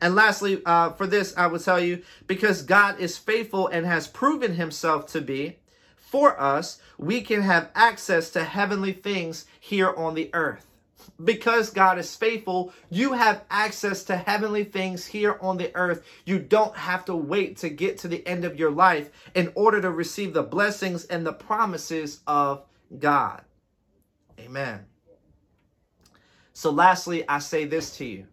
And 0.00 0.14
lastly, 0.14 0.62
uh, 0.64 0.90
for 0.90 1.08
this, 1.08 1.36
I 1.36 1.48
will 1.48 1.58
tell 1.58 1.80
you, 1.80 2.04
because 2.28 2.62
God 2.62 3.00
is 3.00 3.18
faithful 3.18 3.66
and 3.66 3.84
has 3.84 4.06
proven 4.06 4.54
himself 4.54 5.08
to 5.08 5.20
be 5.20 5.56
for 5.96 6.40
us, 6.40 6.80
we 6.96 7.20
can 7.20 7.42
have 7.42 7.70
access 7.74 8.30
to 8.30 8.44
heavenly 8.44 8.92
things 8.92 9.44
here 9.58 9.92
on 9.92 10.14
the 10.14 10.30
earth 10.32 10.67
because 11.22 11.70
God 11.70 11.98
is 11.98 12.14
faithful, 12.14 12.72
you 12.90 13.12
have 13.12 13.44
access 13.50 14.04
to 14.04 14.16
heavenly 14.16 14.64
things 14.64 15.06
here 15.06 15.36
on 15.40 15.56
the 15.56 15.74
earth. 15.74 16.04
You 16.24 16.38
don't 16.38 16.76
have 16.76 17.04
to 17.06 17.16
wait 17.16 17.56
to 17.58 17.68
get 17.68 17.98
to 17.98 18.08
the 18.08 18.26
end 18.26 18.44
of 18.44 18.58
your 18.58 18.70
life 18.70 19.10
in 19.34 19.52
order 19.54 19.80
to 19.80 19.90
receive 19.90 20.32
the 20.32 20.42
blessings 20.42 21.04
and 21.06 21.26
the 21.26 21.32
promises 21.32 22.20
of 22.26 22.64
God. 22.98 23.42
Amen. 24.38 24.86
So, 26.52 26.70
lastly, 26.70 27.28
I 27.28 27.38
say 27.40 27.64
this 27.64 27.96
to 27.98 28.04
you 28.04 28.26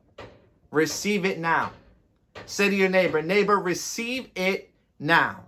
receive 0.72 1.26
it 1.26 1.40
now. 1.40 1.72
Say 2.46 2.70
to 2.70 2.76
your 2.76 2.90
neighbor, 2.90 3.22
neighbor, 3.22 3.58
receive 3.58 4.30
it 4.36 4.72
now. 5.00 5.46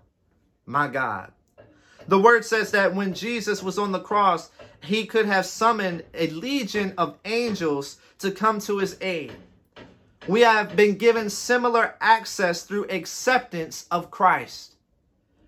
My 0.66 0.88
God. 0.88 1.32
The 2.08 2.20
word 2.20 2.46
says 2.46 2.72
that 2.72 2.96
when 2.96 3.14
Jesus 3.14 3.62
was 3.62 3.78
on 3.78 3.92
the 3.92 4.00
cross, 4.00 4.50
he 4.82 5.06
could 5.06 5.26
have 5.26 5.46
summoned 5.46 6.04
a 6.14 6.28
legion 6.28 6.94
of 6.98 7.18
angels 7.26 7.98
to 8.20 8.32
come 8.32 8.60
to 8.62 8.78
his 8.78 8.98
aid. 9.02 9.34
We 10.28 10.42
have 10.42 10.76
been 10.76 10.98
given 10.98 11.30
similar 11.30 11.96
access 12.00 12.64
through 12.64 12.88
acceptance 12.90 13.88
of 13.92 14.12
Christ. 14.12 14.76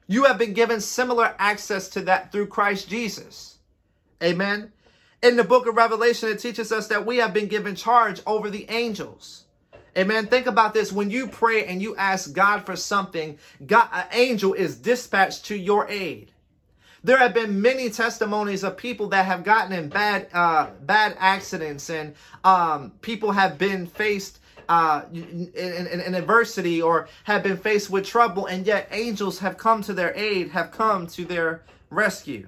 You 0.07 0.25
have 0.25 0.37
been 0.37 0.53
given 0.53 0.81
similar 0.81 1.35
access 1.37 1.87
to 1.89 2.01
that 2.01 2.31
through 2.31 2.47
Christ 2.47 2.89
Jesus. 2.89 3.59
Amen. 4.23 4.71
In 5.21 5.35
the 5.35 5.43
book 5.43 5.67
of 5.67 5.75
Revelation, 5.75 6.29
it 6.29 6.39
teaches 6.39 6.71
us 6.71 6.87
that 6.87 7.05
we 7.05 7.17
have 7.17 7.33
been 7.33 7.47
given 7.47 7.75
charge 7.75 8.21
over 8.25 8.49
the 8.49 8.69
angels. 8.69 9.45
Amen. 9.97 10.27
Think 10.27 10.47
about 10.47 10.73
this. 10.73 10.91
When 10.91 11.11
you 11.11 11.27
pray 11.27 11.65
and 11.65 11.81
you 11.81 11.95
ask 11.95 12.33
God 12.33 12.65
for 12.65 12.75
something, 12.75 13.37
God, 13.65 13.89
an 13.91 14.05
angel 14.13 14.53
is 14.53 14.77
dispatched 14.77 15.45
to 15.45 15.55
your 15.55 15.89
aid. 15.89 16.31
There 17.03 17.17
have 17.17 17.33
been 17.33 17.61
many 17.61 17.89
testimonies 17.89 18.63
of 18.63 18.75
people 18.75 19.07
that 19.09 19.25
have 19.25 19.43
gotten 19.43 19.71
in 19.71 19.89
bad 19.89 20.27
uh, 20.33 20.71
bad 20.81 21.15
accidents, 21.17 21.89
and 21.89 22.13
um, 22.43 22.91
people 23.01 23.31
have 23.31 23.57
been 23.57 23.87
faced 23.87 24.39
uh, 24.67 25.03
in, 25.11 25.51
in, 25.55 26.01
in, 26.01 26.13
adversity 26.13 26.79
or 26.81 27.07
have 27.23 27.41
been 27.41 27.57
faced 27.57 27.89
with 27.89 28.05
trouble, 28.05 28.45
and 28.45 28.67
yet 28.67 28.87
angels 28.91 29.39
have 29.39 29.57
come 29.57 29.81
to 29.81 29.93
their 29.93 30.13
aid, 30.15 30.49
have 30.49 30.71
come 30.71 31.07
to 31.07 31.25
their 31.25 31.63
rescue. 31.89 32.47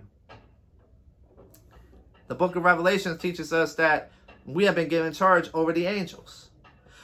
The 2.27 2.35
book 2.35 2.55
of 2.55 2.63
Revelation 2.63 3.17
teaches 3.17 3.51
us 3.51 3.73
that 3.75 4.11
we 4.45 4.65
have 4.65 4.75
been 4.75 4.87
given 4.87 5.13
charge 5.13 5.49
over 5.53 5.73
the 5.73 5.87
angels. 5.87 6.50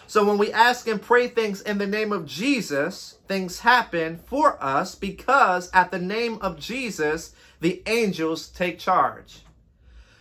So 0.08 0.24
when 0.24 0.38
we 0.38 0.54
ask 0.54 0.88
and 0.88 1.02
pray 1.02 1.28
things 1.28 1.62
in 1.62 1.78
the 1.78 1.86
name 1.86 2.14
of 2.14 2.26
Jesus, 2.26 3.18
things 3.28 3.60
happen 3.60 4.18
for 4.26 4.62
us 4.64 4.96
because 4.96 5.70
at 5.74 5.92
the 5.92 6.00
name 6.00 6.40
of 6.40 6.58
Jesus, 6.58 7.36
the 7.60 7.84
angels 7.86 8.48
take 8.48 8.80
charge. 8.80 9.42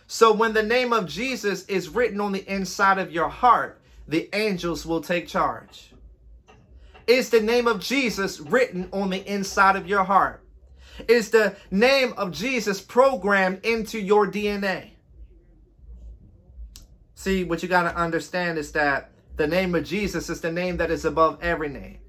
So 0.05 0.33
when 0.33 0.53
the 0.53 0.63
name 0.63 0.91
of 0.91 1.07
Jesus 1.07 1.65
is 1.67 1.87
written 1.87 2.19
on 2.19 2.33
the 2.33 2.45
inside 2.51 2.97
of 2.97 3.13
your 3.13 3.29
heart, 3.29 3.79
the 4.09 4.29
angels 4.33 4.85
will 4.85 5.01
take 5.01 5.25
charge. 5.25 5.93
Is 7.07 7.29
the 7.29 7.41
name 7.41 7.67
of 7.67 7.79
Jesus 7.79 8.41
written 8.41 8.89
on 8.91 9.09
the 9.09 9.25
inside 9.25 9.77
of 9.77 9.87
your 9.87 10.03
heart? 10.03 10.43
Is 11.07 11.29
the 11.29 11.55
name 11.71 12.13
of 12.17 12.31
Jesus 12.33 12.81
programmed 12.81 13.65
into 13.65 13.99
your 13.99 14.27
DNA? 14.27 14.91
See, 17.15 17.45
what 17.45 17.63
you 17.63 17.69
got 17.69 17.83
to 17.83 17.95
understand 17.95 18.57
is 18.57 18.73
that 18.73 19.11
the 19.37 19.47
name 19.47 19.75
of 19.75 19.83
Jesus 19.83 20.29
is 20.29 20.41
the 20.41 20.51
name 20.51 20.77
that 20.77 20.91
is 20.91 21.05
above 21.05 21.37
every 21.41 21.69
name. 21.69 21.99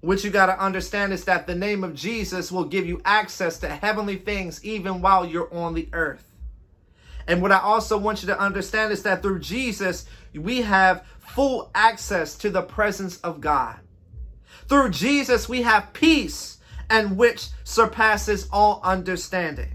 What 0.00 0.24
you 0.24 0.30
got 0.30 0.46
to 0.46 0.60
understand 0.60 1.12
is 1.12 1.24
that 1.24 1.46
the 1.46 1.54
name 1.54 1.84
of 1.84 1.94
Jesus 1.94 2.50
will 2.50 2.64
give 2.64 2.86
you 2.86 3.00
access 3.04 3.58
to 3.58 3.68
heavenly 3.68 4.16
things 4.16 4.64
even 4.64 5.00
while 5.00 5.24
you're 5.26 5.52
on 5.54 5.74
the 5.74 5.88
earth. 5.92 6.24
And 7.26 7.40
what 7.40 7.52
I 7.52 7.58
also 7.58 7.98
want 7.98 8.22
you 8.22 8.28
to 8.28 8.38
understand 8.38 8.92
is 8.92 9.02
that 9.04 9.22
through 9.22 9.40
Jesus, 9.40 10.06
we 10.34 10.62
have 10.62 11.04
full 11.18 11.70
access 11.74 12.36
to 12.38 12.50
the 12.50 12.62
presence 12.62 13.18
of 13.18 13.40
God. 13.40 13.78
Through 14.68 14.90
Jesus, 14.90 15.48
we 15.48 15.62
have 15.62 15.92
peace 15.92 16.58
and 16.90 17.16
which 17.16 17.48
surpasses 17.64 18.48
all 18.52 18.80
understanding. 18.82 19.72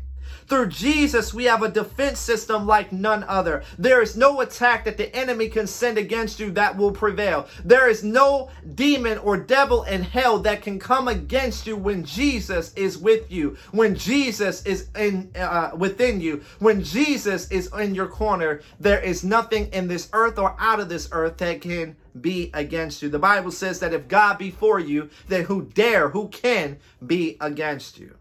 Through 0.47 0.67
Jesus, 0.67 1.33
we 1.33 1.43
have 1.43 1.61
a 1.61 1.69
defense 1.69 2.19
system 2.19 2.65
like 2.65 2.93
none 2.93 3.25
other. 3.25 3.63
There 3.77 4.01
is 4.01 4.15
no 4.15 4.39
attack 4.39 4.85
that 4.85 4.95
the 4.95 5.13
enemy 5.13 5.49
can 5.49 5.67
send 5.67 5.97
against 5.97 6.39
you 6.39 6.51
that 6.51 6.77
will 6.77 6.93
prevail. 6.93 7.47
There 7.65 7.89
is 7.89 8.01
no 8.01 8.49
demon 8.75 9.17
or 9.17 9.35
devil 9.35 9.83
in 9.83 10.03
hell 10.03 10.39
that 10.39 10.61
can 10.61 10.79
come 10.79 11.09
against 11.09 11.67
you 11.67 11.75
when 11.75 12.05
Jesus 12.05 12.73
is 12.75 12.97
with 12.97 13.29
you, 13.29 13.57
when 13.71 13.93
Jesus 13.93 14.65
is 14.65 14.87
in 14.97 15.31
uh, 15.35 15.71
within 15.75 16.21
you, 16.21 16.41
when 16.59 16.81
Jesus 16.81 17.51
is 17.51 17.69
in 17.77 17.93
your 17.93 18.07
corner. 18.07 18.61
There 18.79 19.01
is 19.01 19.25
nothing 19.25 19.67
in 19.73 19.89
this 19.89 20.07
earth 20.13 20.39
or 20.39 20.55
out 20.59 20.79
of 20.79 20.87
this 20.87 21.09
earth 21.11 21.37
that 21.39 21.59
can 21.59 21.97
be 22.21 22.51
against 22.53 23.01
you. 23.01 23.09
The 23.09 23.19
Bible 23.19 23.51
says 23.51 23.81
that 23.81 23.93
if 23.93 24.07
God 24.07 24.37
be 24.37 24.51
for 24.51 24.79
you, 24.79 25.09
then 25.27 25.43
who 25.43 25.63
dare, 25.63 26.07
who 26.07 26.29
can 26.29 26.77
be 27.05 27.35
against 27.41 27.99
you? 27.99 28.15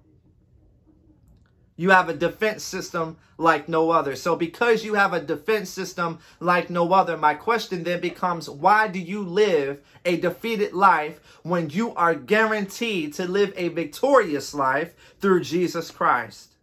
You 1.77 1.91
have 1.91 2.09
a 2.09 2.15
defense 2.15 2.65
system 2.65 3.19
like 3.39 3.69
no 3.69 3.91
other. 3.91 4.17
So, 4.17 4.35
because 4.35 4.85
you 4.85 4.95
have 4.95 5.13
a 5.13 5.21
defense 5.21 5.69
system 5.69 6.19
like 6.41 6.71
no 6.71 6.93
other, 6.93 7.17
my 7.17 7.35
question 7.35 7.85
then 7.85 8.01
becomes 8.01 8.49
why 8.49 8.89
do 8.89 8.99
you 8.99 9.23
live 9.23 9.81
a 10.05 10.17
defeated 10.17 10.73
life 10.73 11.21
when 11.43 11.69
you 11.69 11.95
are 11.95 12.15
guaranteed 12.15 13.13
to 13.15 13.29
live 13.29 13.53
a 13.57 13.69
victorious 13.69 14.55
life 14.55 14.95
through 15.21 15.43
Jesus 15.43 15.91
Christ? 15.91 16.55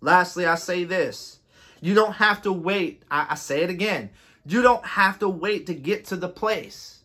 Lastly, 0.00 0.46
I 0.46 0.54
say 0.54 0.84
this 0.84 1.40
you 1.80 1.92
don't 1.94 2.14
have 2.14 2.40
to 2.42 2.52
wait. 2.52 3.02
I, 3.10 3.26
I 3.30 3.34
say 3.34 3.62
it 3.62 3.68
again. 3.68 4.08
You 4.46 4.62
don't 4.62 4.84
have 4.84 5.18
to 5.18 5.28
wait 5.28 5.66
to 5.66 5.74
get 5.74 6.06
to 6.06 6.16
the 6.16 6.28
place. 6.28 7.00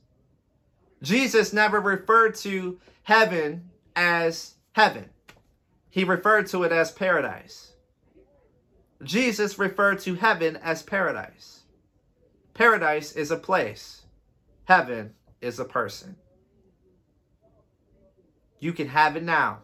Jesus 1.01 1.51
never 1.51 1.81
referred 1.81 2.35
to 2.35 2.79
heaven 3.03 3.69
as 3.95 4.55
heaven. 4.73 5.09
He 5.89 6.03
referred 6.03 6.47
to 6.47 6.63
it 6.63 6.71
as 6.71 6.91
paradise. 6.91 7.73
Jesus 9.03 9.57
referred 9.57 9.99
to 10.01 10.15
heaven 10.15 10.57
as 10.57 10.83
paradise. 10.83 11.61
Paradise 12.53 13.13
is 13.13 13.31
a 13.31 13.37
place. 13.37 14.01
Heaven 14.65 15.13
is 15.41 15.59
a 15.59 15.65
person. 15.65 16.15
You 18.59 18.73
can 18.73 18.89
have 18.89 19.15
it 19.15 19.23
now. 19.23 19.59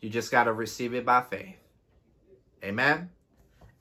You 0.00 0.10
just 0.10 0.30
got 0.30 0.44
to 0.44 0.52
receive 0.52 0.94
it 0.94 1.06
by 1.06 1.22
faith. 1.22 1.56
Amen. 2.62 3.10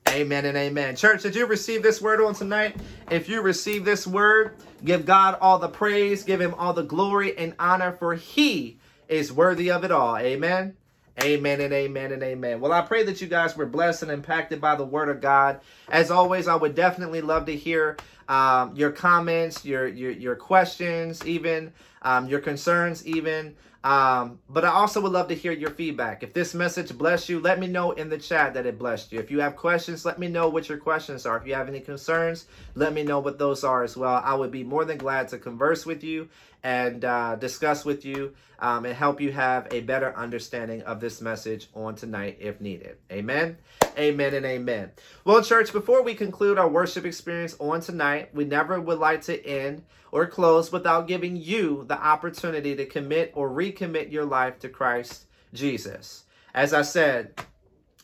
Amen 0.08 0.46
and 0.46 0.58
amen. 0.58 0.96
Church, 0.96 1.24
did 1.24 1.36
you 1.36 1.46
receive 1.46 1.84
this 1.84 2.02
word 2.02 2.22
on 2.22 2.34
tonight? 2.34 2.78
If 3.12 3.28
you 3.28 3.42
receive 3.42 3.84
this 3.84 4.08
word, 4.08 4.56
give 4.86 5.06
God 5.06 5.38
all 5.42 5.60
the 5.60 5.68
praise, 5.68 6.24
give 6.24 6.40
him 6.40 6.54
all 6.54 6.72
the 6.72 6.84
glory 6.84 7.38
and 7.38 7.54
honor, 7.60 7.92
for 7.92 8.16
he 8.16 8.80
is 9.10 9.34
worthy 9.34 9.70
of 9.70 9.84
it 9.84 9.92
all. 9.92 10.16
Amen. 10.18 10.78
Amen 11.24 11.62
and 11.62 11.74
amen 11.74 12.12
and 12.12 12.22
amen. 12.22 12.60
Well, 12.60 12.72
I 12.72 12.82
pray 12.82 13.04
that 13.04 13.22
you 13.22 13.28
guys 13.28 13.58
were 13.58 13.66
blessed 13.66 14.04
and 14.04 14.12
impacted 14.12 14.62
by 14.62 14.76
the 14.76 14.86
word 14.86 15.10
of 15.10 15.20
God. 15.20 15.62
As 15.90 16.12
always, 16.12 16.48
I 16.48 16.56
would 16.56 16.76
definitely 16.76 17.22
love 17.22 17.48
to 17.48 17.56
hear 17.56 17.98
um, 18.30 18.76
your 18.76 18.92
comments, 18.92 19.66
your, 19.66 19.88
your 19.88 20.12
your 20.12 20.36
questions, 20.36 21.26
even 21.26 21.74
um, 22.04 22.28
your 22.28 22.40
concerns, 22.40 23.06
even. 23.08 23.56
Um, 23.84 24.40
but 24.50 24.66
I 24.66 24.70
also 24.70 25.00
would 25.02 25.12
love 25.12 25.30
to 25.30 25.36
hear 25.36 25.54
your 25.54 25.70
feedback. 25.70 26.22
If 26.22 26.34
this 26.34 26.54
message 26.54 26.96
blessed 26.98 27.30
you, 27.30 27.40
let 27.40 27.58
me 27.58 27.68
know 27.68 27.92
in 27.92 28.10
the 28.10 28.18
chat 28.18 28.54
that 28.56 28.66
it 28.66 28.78
blessed 28.78 29.14
you. 29.14 29.20
If 29.20 29.32
you 29.32 29.40
have 29.40 29.56
questions, 29.56 30.04
let 30.04 30.20
me 30.20 30.28
know 30.28 30.50
what 30.50 30.68
your 30.68 30.78
questions 30.78 31.26
are. 31.26 31.38
If 31.38 31.48
you 31.48 31.54
have 31.54 31.70
any 31.70 31.80
concerns, 31.80 32.48
let 32.76 32.92
me 32.94 33.04
know 33.04 33.20
what 33.20 33.40
those 33.40 33.64
are 33.64 33.84
as 33.84 33.96
well. 33.96 34.22
I 34.26 34.34
would 34.34 34.52
be 34.52 34.64
more 34.64 34.84
than 34.84 34.98
glad 34.98 35.30
to 35.30 35.38
converse 35.38 35.86
with 35.86 36.04
you 36.04 36.28
and 36.68 37.06
uh, 37.06 37.34
discuss 37.38 37.86
with 37.86 38.04
you 38.04 38.34
um, 38.60 38.84
and 38.84 38.94
help 38.94 39.22
you 39.22 39.32
have 39.32 39.70
a 39.72 39.80
better 39.80 40.14
understanding 40.18 40.82
of 40.82 41.00
this 41.00 41.22
message 41.22 41.70
on 41.74 41.96
tonight 41.96 42.40
if 42.42 42.60
needed. 42.60 42.98
Amen. 43.10 43.56
Amen 43.98 44.34
and 44.34 44.46
amen. 44.46 44.92
Well, 45.24 45.42
church, 45.42 45.72
before 45.72 46.04
we 46.04 46.14
conclude 46.14 46.58
our 46.58 46.68
worship 46.68 47.06
experience 47.06 47.56
on 47.60 47.80
tonight, 47.80 48.36
we 48.36 48.44
never 48.44 48.82
would 48.82 49.00
like 49.00 49.22
to 49.24 49.46
end 49.46 49.84
or 50.12 50.28
close 50.28 50.70
without 50.70 51.08
giving 51.08 51.38
you 51.38 51.86
the 51.88 51.98
opportunity 51.98 52.76
to 52.76 52.86
commit 52.86 53.32
or 53.34 53.50
recommit 53.50 54.12
your 54.12 54.26
life 54.26 54.60
to 54.60 54.68
Christ 54.68 55.24
Jesus. 55.54 56.26
As 56.54 56.74
I 56.74 56.82
said, 56.82 57.34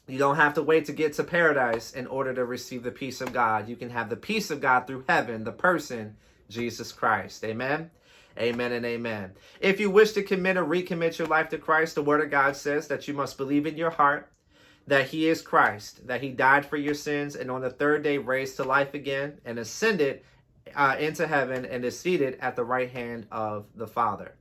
you 0.07 0.17
don't 0.17 0.37
have 0.37 0.53
to 0.53 0.63
wait 0.63 0.85
to 0.85 0.93
get 0.93 1.11
to 1.13 1.25
paradise 1.25 1.91
in 1.91 2.07
order 2.07 2.33
to 2.33 2.45
receive 2.45 2.83
the 2.83 2.91
peace 2.91 3.19
of 3.19 3.33
God. 3.33 3.67
You 3.67 3.75
can 3.75 3.89
have 3.89 4.09
the 4.09 4.15
peace 4.15 4.51
of 4.51 4.61
God 4.61 4.87
through 4.87 5.03
heaven, 5.09 5.43
the 5.43 5.51
person, 5.51 6.15
Jesus 6.49 6.93
Christ. 6.93 7.43
Amen. 7.43 7.91
Amen 8.37 8.71
and 8.71 8.85
amen. 8.85 9.31
If 9.59 9.79
you 9.79 9.89
wish 9.89 10.13
to 10.13 10.23
commit 10.23 10.57
or 10.57 10.65
recommit 10.65 11.17
your 11.17 11.27
life 11.27 11.49
to 11.49 11.57
Christ, 11.57 11.95
the 11.95 12.03
Word 12.03 12.21
of 12.21 12.31
God 12.31 12.55
says 12.55 12.87
that 12.87 13.07
you 13.07 13.13
must 13.13 13.37
believe 13.37 13.65
in 13.65 13.77
your 13.77 13.91
heart 13.91 14.29
that 14.87 15.07
he 15.07 15.27
is 15.29 15.41
Christ, 15.41 16.05
that 16.07 16.21
he 16.21 16.29
died 16.29 16.65
for 16.65 16.77
your 16.77 16.93
sins, 16.93 17.35
and 17.35 17.49
on 17.49 17.61
the 17.61 17.69
third 17.69 18.03
day 18.03 18.17
raised 18.17 18.57
to 18.57 18.63
life 18.63 18.93
again 18.93 19.39
and 19.45 19.57
ascended 19.57 20.21
uh, 20.75 20.95
into 20.99 21.27
heaven 21.27 21.65
and 21.65 21.85
is 21.85 21.97
seated 21.97 22.37
at 22.41 22.55
the 22.55 22.63
right 22.63 22.89
hand 22.89 23.27
of 23.31 23.65
the 23.75 23.87
Father 23.87 24.33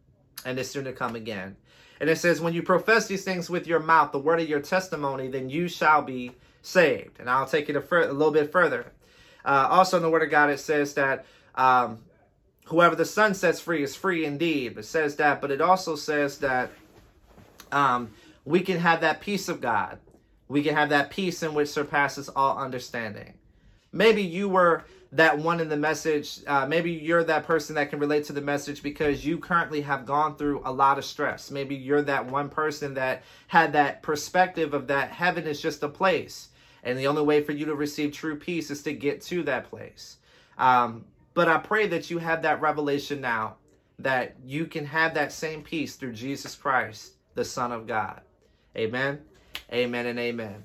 and 0.44 0.58
is 0.58 0.70
soon 0.70 0.84
to 0.84 0.92
come 0.92 1.14
again. 1.14 1.56
And 2.00 2.10
it 2.10 2.18
says, 2.18 2.40
When 2.40 2.54
you 2.54 2.62
profess 2.62 3.06
these 3.06 3.24
things 3.24 3.48
with 3.48 3.66
your 3.66 3.78
mouth, 3.78 4.10
the 4.10 4.18
word 4.18 4.40
of 4.40 4.48
your 4.48 4.60
testimony, 4.60 5.28
then 5.28 5.48
you 5.48 5.68
shall 5.68 6.02
be 6.02 6.32
saved. 6.62 7.20
And 7.20 7.30
I'll 7.30 7.46
take 7.46 7.68
it 7.68 7.76
a, 7.76 7.80
fur- 7.80 8.08
a 8.08 8.12
little 8.12 8.32
bit 8.32 8.50
further. 8.50 8.92
Uh, 9.44 9.68
also, 9.70 9.96
in 9.96 10.02
the 10.02 10.10
word 10.10 10.22
of 10.22 10.30
God, 10.30 10.50
it 10.50 10.58
says 10.58 10.94
that 10.94 11.26
um, 11.54 11.98
whoever 12.72 12.96
the 12.96 13.04
Son 13.04 13.34
sets 13.34 13.60
free 13.60 13.82
is 13.82 13.94
free 13.94 14.24
indeed. 14.24 14.76
It 14.76 14.84
says 14.84 15.16
that, 15.16 15.40
but 15.40 15.50
it 15.50 15.60
also 15.60 15.94
says 15.94 16.38
that 16.38 16.70
um, 17.70 18.10
we 18.44 18.60
can 18.60 18.78
have 18.78 19.00
that 19.02 19.20
peace 19.20 19.48
of 19.48 19.60
God 19.60 19.98
we 20.52 20.62
can 20.62 20.74
have 20.74 20.90
that 20.90 21.08
peace 21.08 21.42
in 21.42 21.54
which 21.54 21.70
surpasses 21.70 22.28
all 22.28 22.58
understanding. 22.58 23.32
Maybe 23.90 24.22
you 24.22 24.50
were 24.50 24.84
that 25.12 25.38
one 25.38 25.60
in 25.60 25.70
the 25.70 25.78
message. 25.78 26.40
Uh, 26.46 26.66
maybe 26.66 26.92
you're 26.92 27.24
that 27.24 27.46
person 27.46 27.74
that 27.76 27.88
can 27.88 27.98
relate 27.98 28.24
to 28.24 28.34
the 28.34 28.42
message 28.42 28.82
because 28.82 29.24
you 29.24 29.38
currently 29.38 29.80
have 29.80 30.04
gone 30.04 30.36
through 30.36 30.60
a 30.66 30.72
lot 30.72 30.98
of 30.98 31.06
stress. 31.06 31.50
Maybe 31.50 31.74
you're 31.74 32.02
that 32.02 32.26
one 32.26 32.50
person 32.50 32.92
that 32.94 33.22
had 33.46 33.72
that 33.72 34.02
perspective 34.02 34.74
of 34.74 34.86
that 34.88 35.10
heaven 35.10 35.46
is 35.46 35.60
just 35.60 35.82
a 35.82 35.88
place. 35.88 36.48
And 36.82 36.98
the 36.98 37.06
only 37.06 37.22
way 37.22 37.42
for 37.42 37.52
you 37.52 37.64
to 37.64 37.74
receive 37.74 38.12
true 38.12 38.36
peace 38.36 38.70
is 38.70 38.82
to 38.82 38.92
get 38.92 39.22
to 39.22 39.42
that 39.44 39.70
place. 39.70 40.18
Um, 40.58 41.06
but 41.34 41.48
I 41.48 41.58
pray 41.58 41.86
that 41.88 42.10
you 42.10 42.18
have 42.18 42.42
that 42.42 42.60
revelation 42.60 43.20
now 43.20 43.56
that 43.98 44.34
you 44.44 44.66
can 44.66 44.86
have 44.86 45.14
that 45.14 45.32
same 45.32 45.62
peace 45.62 45.96
through 45.96 46.12
Jesus 46.12 46.54
Christ, 46.54 47.12
the 47.34 47.44
Son 47.44 47.72
of 47.72 47.86
God. 47.86 48.20
Amen. 48.76 49.20
Amen 49.72 50.06
and 50.06 50.18
amen. 50.18 50.64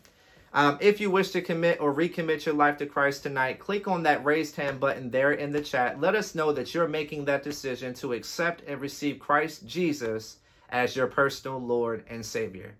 Um, 0.53 0.77
if 0.81 0.99
you 0.99 1.11
wish 1.11 1.31
to 1.31 1.41
commit 1.41 1.79
or 1.79 1.93
recommit 1.93 2.45
your 2.45 2.55
life 2.55 2.77
to 2.77 2.85
Christ 2.85 3.23
tonight, 3.23 3.59
click 3.59 3.87
on 3.87 4.03
that 4.03 4.25
raised 4.25 4.55
hand 4.55 4.79
button 4.79 5.11
there 5.11 5.33
in 5.33 5.51
the 5.51 5.61
chat. 5.61 5.99
Let 5.99 6.15
us 6.15 6.35
know 6.35 6.51
that 6.53 6.73
you're 6.73 6.87
making 6.87 7.25
that 7.25 7.43
decision 7.43 7.93
to 7.95 8.13
accept 8.13 8.63
and 8.65 8.81
receive 8.81 9.19
Christ 9.19 9.67
Jesus 9.67 10.37
as 10.69 10.95
your 10.95 11.07
personal 11.07 11.59
Lord 11.59 12.05
and 12.09 12.25
Savior. 12.25 12.75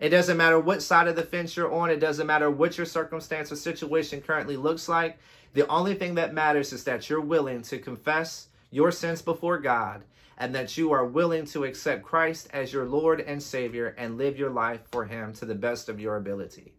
It 0.00 0.08
doesn't 0.08 0.36
matter 0.36 0.58
what 0.58 0.82
side 0.82 1.08
of 1.08 1.16
the 1.16 1.22
fence 1.22 1.56
you're 1.56 1.72
on, 1.72 1.90
it 1.90 2.00
doesn't 2.00 2.26
matter 2.26 2.50
what 2.50 2.76
your 2.76 2.86
circumstance 2.86 3.52
or 3.52 3.56
situation 3.56 4.20
currently 4.20 4.56
looks 4.56 4.88
like. 4.88 5.18
The 5.54 5.66
only 5.68 5.94
thing 5.94 6.16
that 6.16 6.34
matters 6.34 6.72
is 6.72 6.84
that 6.84 7.08
you're 7.08 7.20
willing 7.20 7.62
to 7.62 7.78
confess 7.78 8.48
your 8.70 8.90
sins 8.90 9.22
before 9.22 9.58
God 9.58 10.02
and 10.36 10.54
that 10.54 10.76
you 10.76 10.92
are 10.92 11.06
willing 11.06 11.46
to 11.46 11.64
accept 11.64 12.02
Christ 12.02 12.48
as 12.52 12.72
your 12.72 12.86
Lord 12.86 13.20
and 13.20 13.40
Savior 13.40 13.94
and 13.96 14.18
live 14.18 14.36
your 14.36 14.50
life 14.50 14.80
for 14.90 15.04
Him 15.04 15.32
to 15.34 15.44
the 15.44 15.54
best 15.54 15.88
of 15.88 16.00
your 16.00 16.16
ability. 16.16 16.72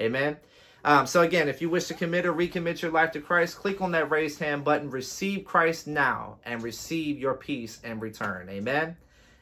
Amen. 0.00 0.38
Um, 0.84 1.06
so, 1.06 1.20
again, 1.20 1.48
if 1.48 1.60
you 1.60 1.68
wish 1.68 1.86
to 1.88 1.94
commit 1.94 2.26
or 2.26 2.32
recommit 2.32 2.82
your 2.82 2.90
life 2.90 3.12
to 3.12 3.20
Christ, 3.20 3.58
click 3.58 3.80
on 3.80 3.92
that 3.92 4.10
raised 4.10 4.40
hand 4.40 4.64
button, 4.64 4.90
receive 4.90 5.44
Christ 5.44 5.86
now, 5.86 6.38
and 6.44 6.62
receive 6.62 7.18
your 7.18 7.34
peace 7.34 7.80
and 7.84 8.00
return. 8.00 8.48
Amen. 8.48 8.96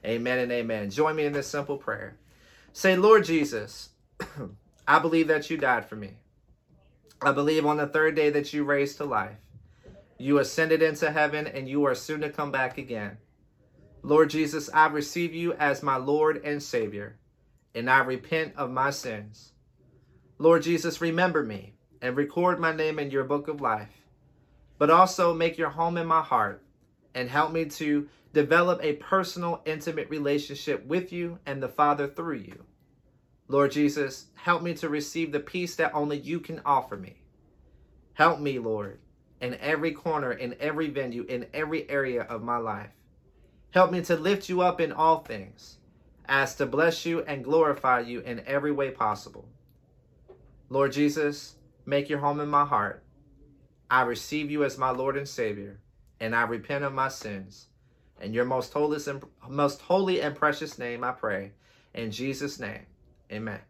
Amen 0.04 0.38
and 0.38 0.52
amen. 0.52 0.90
Join 0.90 1.16
me 1.16 1.24
in 1.24 1.32
this 1.32 1.46
simple 1.46 1.78
prayer. 1.78 2.16
Say, 2.72 2.96
Lord 2.96 3.24
Jesus, 3.24 3.90
I 4.88 4.98
believe 5.00 5.28
that 5.28 5.50
you 5.50 5.56
died 5.56 5.86
for 5.86 5.96
me. 5.96 6.14
I 7.20 7.32
believe 7.32 7.66
on 7.66 7.76
the 7.76 7.86
third 7.86 8.14
day 8.14 8.30
that 8.30 8.52
you 8.52 8.64
raised 8.64 8.96
to 8.98 9.04
life. 9.04 9.36
You 10.18 10.38
ascended 10.38 10.82
into 10.82 11.10
heaven 11.10 11.46
and 11.46 11.68
you 11.68 11.84
are 11.84 11.94
soon 11.94 12.20
to 12.20 12.30
come 12.30 12.52
back 12.52 12.78
again. 12.78 13.18
Lord 14.02 14.30
Jesus, 14.30 14.70
I 14.72 14.86
receive 14.86 15.34
you 15.34 15.52
as 15.54 15.82
my 15.82 15.96
Lord 15.96 16.42
and 16.44 16.62
Savior, 16.62 17.18
and 17.74 17.90
I 17.90 17.98
repent 17.98 18.54
of 18.56 18.70
my 18.70 18.90
sins. 18.90 19.52
Lord 20.38 20.62
Jesus, 20.62 21.00
remember 21.00 21.42
me 21.42 21.74
and 22.00 22.16
record 22.16 22.58
my 22.58 22.72
name 22.72 22.98
in 22.98 23.10
your 23.10 23.24
book 23.24 23.48
of 23.48 23.60
life, 23.60 24.04
but 24.78 24.90
also 24.90 25.34
make 25.34 25.58
your 25.58 25.68
home 25.70 25.98
in 25.98 26.06
my 26.06 26.22
heart 26.22 26.62
and 27.14 27.28
help 27.28 27.52
me 27.52 27.66
to 27.66 28.08
develop 28.32 28.80
a 28.82 28.94
personal, 28.94 29.62
intimate 29.64 30.08
relationship 30.10 30.86
with 30.86 31.12
you 31.12 31.38
and 31.46 31.62
the 31.62 31.68
Father 31.68 32.06
through 32.06 32.36
you. 32.36 32.64
Lord 33.48 33.72
Jesus, 33.72 34.26
help 34.34 34.62
me 34.62 34.74
to 34.74 34.88
receive 34.88 35.32
the 35.32 35.40
peace 35.40 35.74
that 35.76 35.94
only 35.94 36.18
you 36.18 36.38
can 36.38 36.60
offer 36.64 36.96
me. 36.96 37.22
Help 38.14 38.38
me, 38.38 38.58
Lord, 38.58 39.00
in 39.40 39.54
every 39.56 39.92
corner, 39.92 40.32
in 40.32 40.54
every 40.60 40.88
venue, 40.88 41.24
in 41.24 41.46
every 41.52 41.88
area 41.90 42.22
of 42.22 42.42
my 42.42 42.58
life. 42.58 42.90
Help 43.72 43.90
me 43.90 44.02
to 44.02 44.14
lift 44.14 44.48
you 44.48 44.60
up 44.60 44.80
in 44.80 44.92
all 44.92 45.20
things, 45.20 45.78
as 46.26 46.54
to 46.56 46.66
bless 46.66 47.04
you 47.04 47.22
and 47.22 47.42
glorify 47.42 48.00
you 48.00 48.20
in 48.20 48.42
every 48.46 48.70
way 48.70 48.90
possible. 48.90 49.48
Lord 50.68 50.92
Jesus, 50.92 51.56
make 51.86 52.08
your 52.08 52.20
home 52.20 52.38
in 52.38 52.48
my 52.48 52.64
heart. 52.64 53.02
I 53.90 54.02
receive 54.02 54.50
you 54.50 54.62
as 54.62 54.78
my 54.78 54.90
Lord 54.90 55.16
and 55.16 55.28
Savior, 55.28 55.80
and 56.20 56.36
I 56.36 56.42
repent 56.42 56.84
of 56.84 56.92
my 56.92 57.08
sins. 57.08 57.69
In 58.20 58.34
your 58.34 58.44
most 58.44 58.72
holy 58.72 58.98
and, 59.06 59.24
most 59.48 59.80
holy 59.80 60.20
and 60.20 60.36
precious 60.36 60.78
name, 60.78 61.04
I 61.04 61.12
pray. 61.12 61.52
In 61.94 62.10
Jesus' 62.10 62.60
name, 62.60 62.86
amen. 63.32 63.60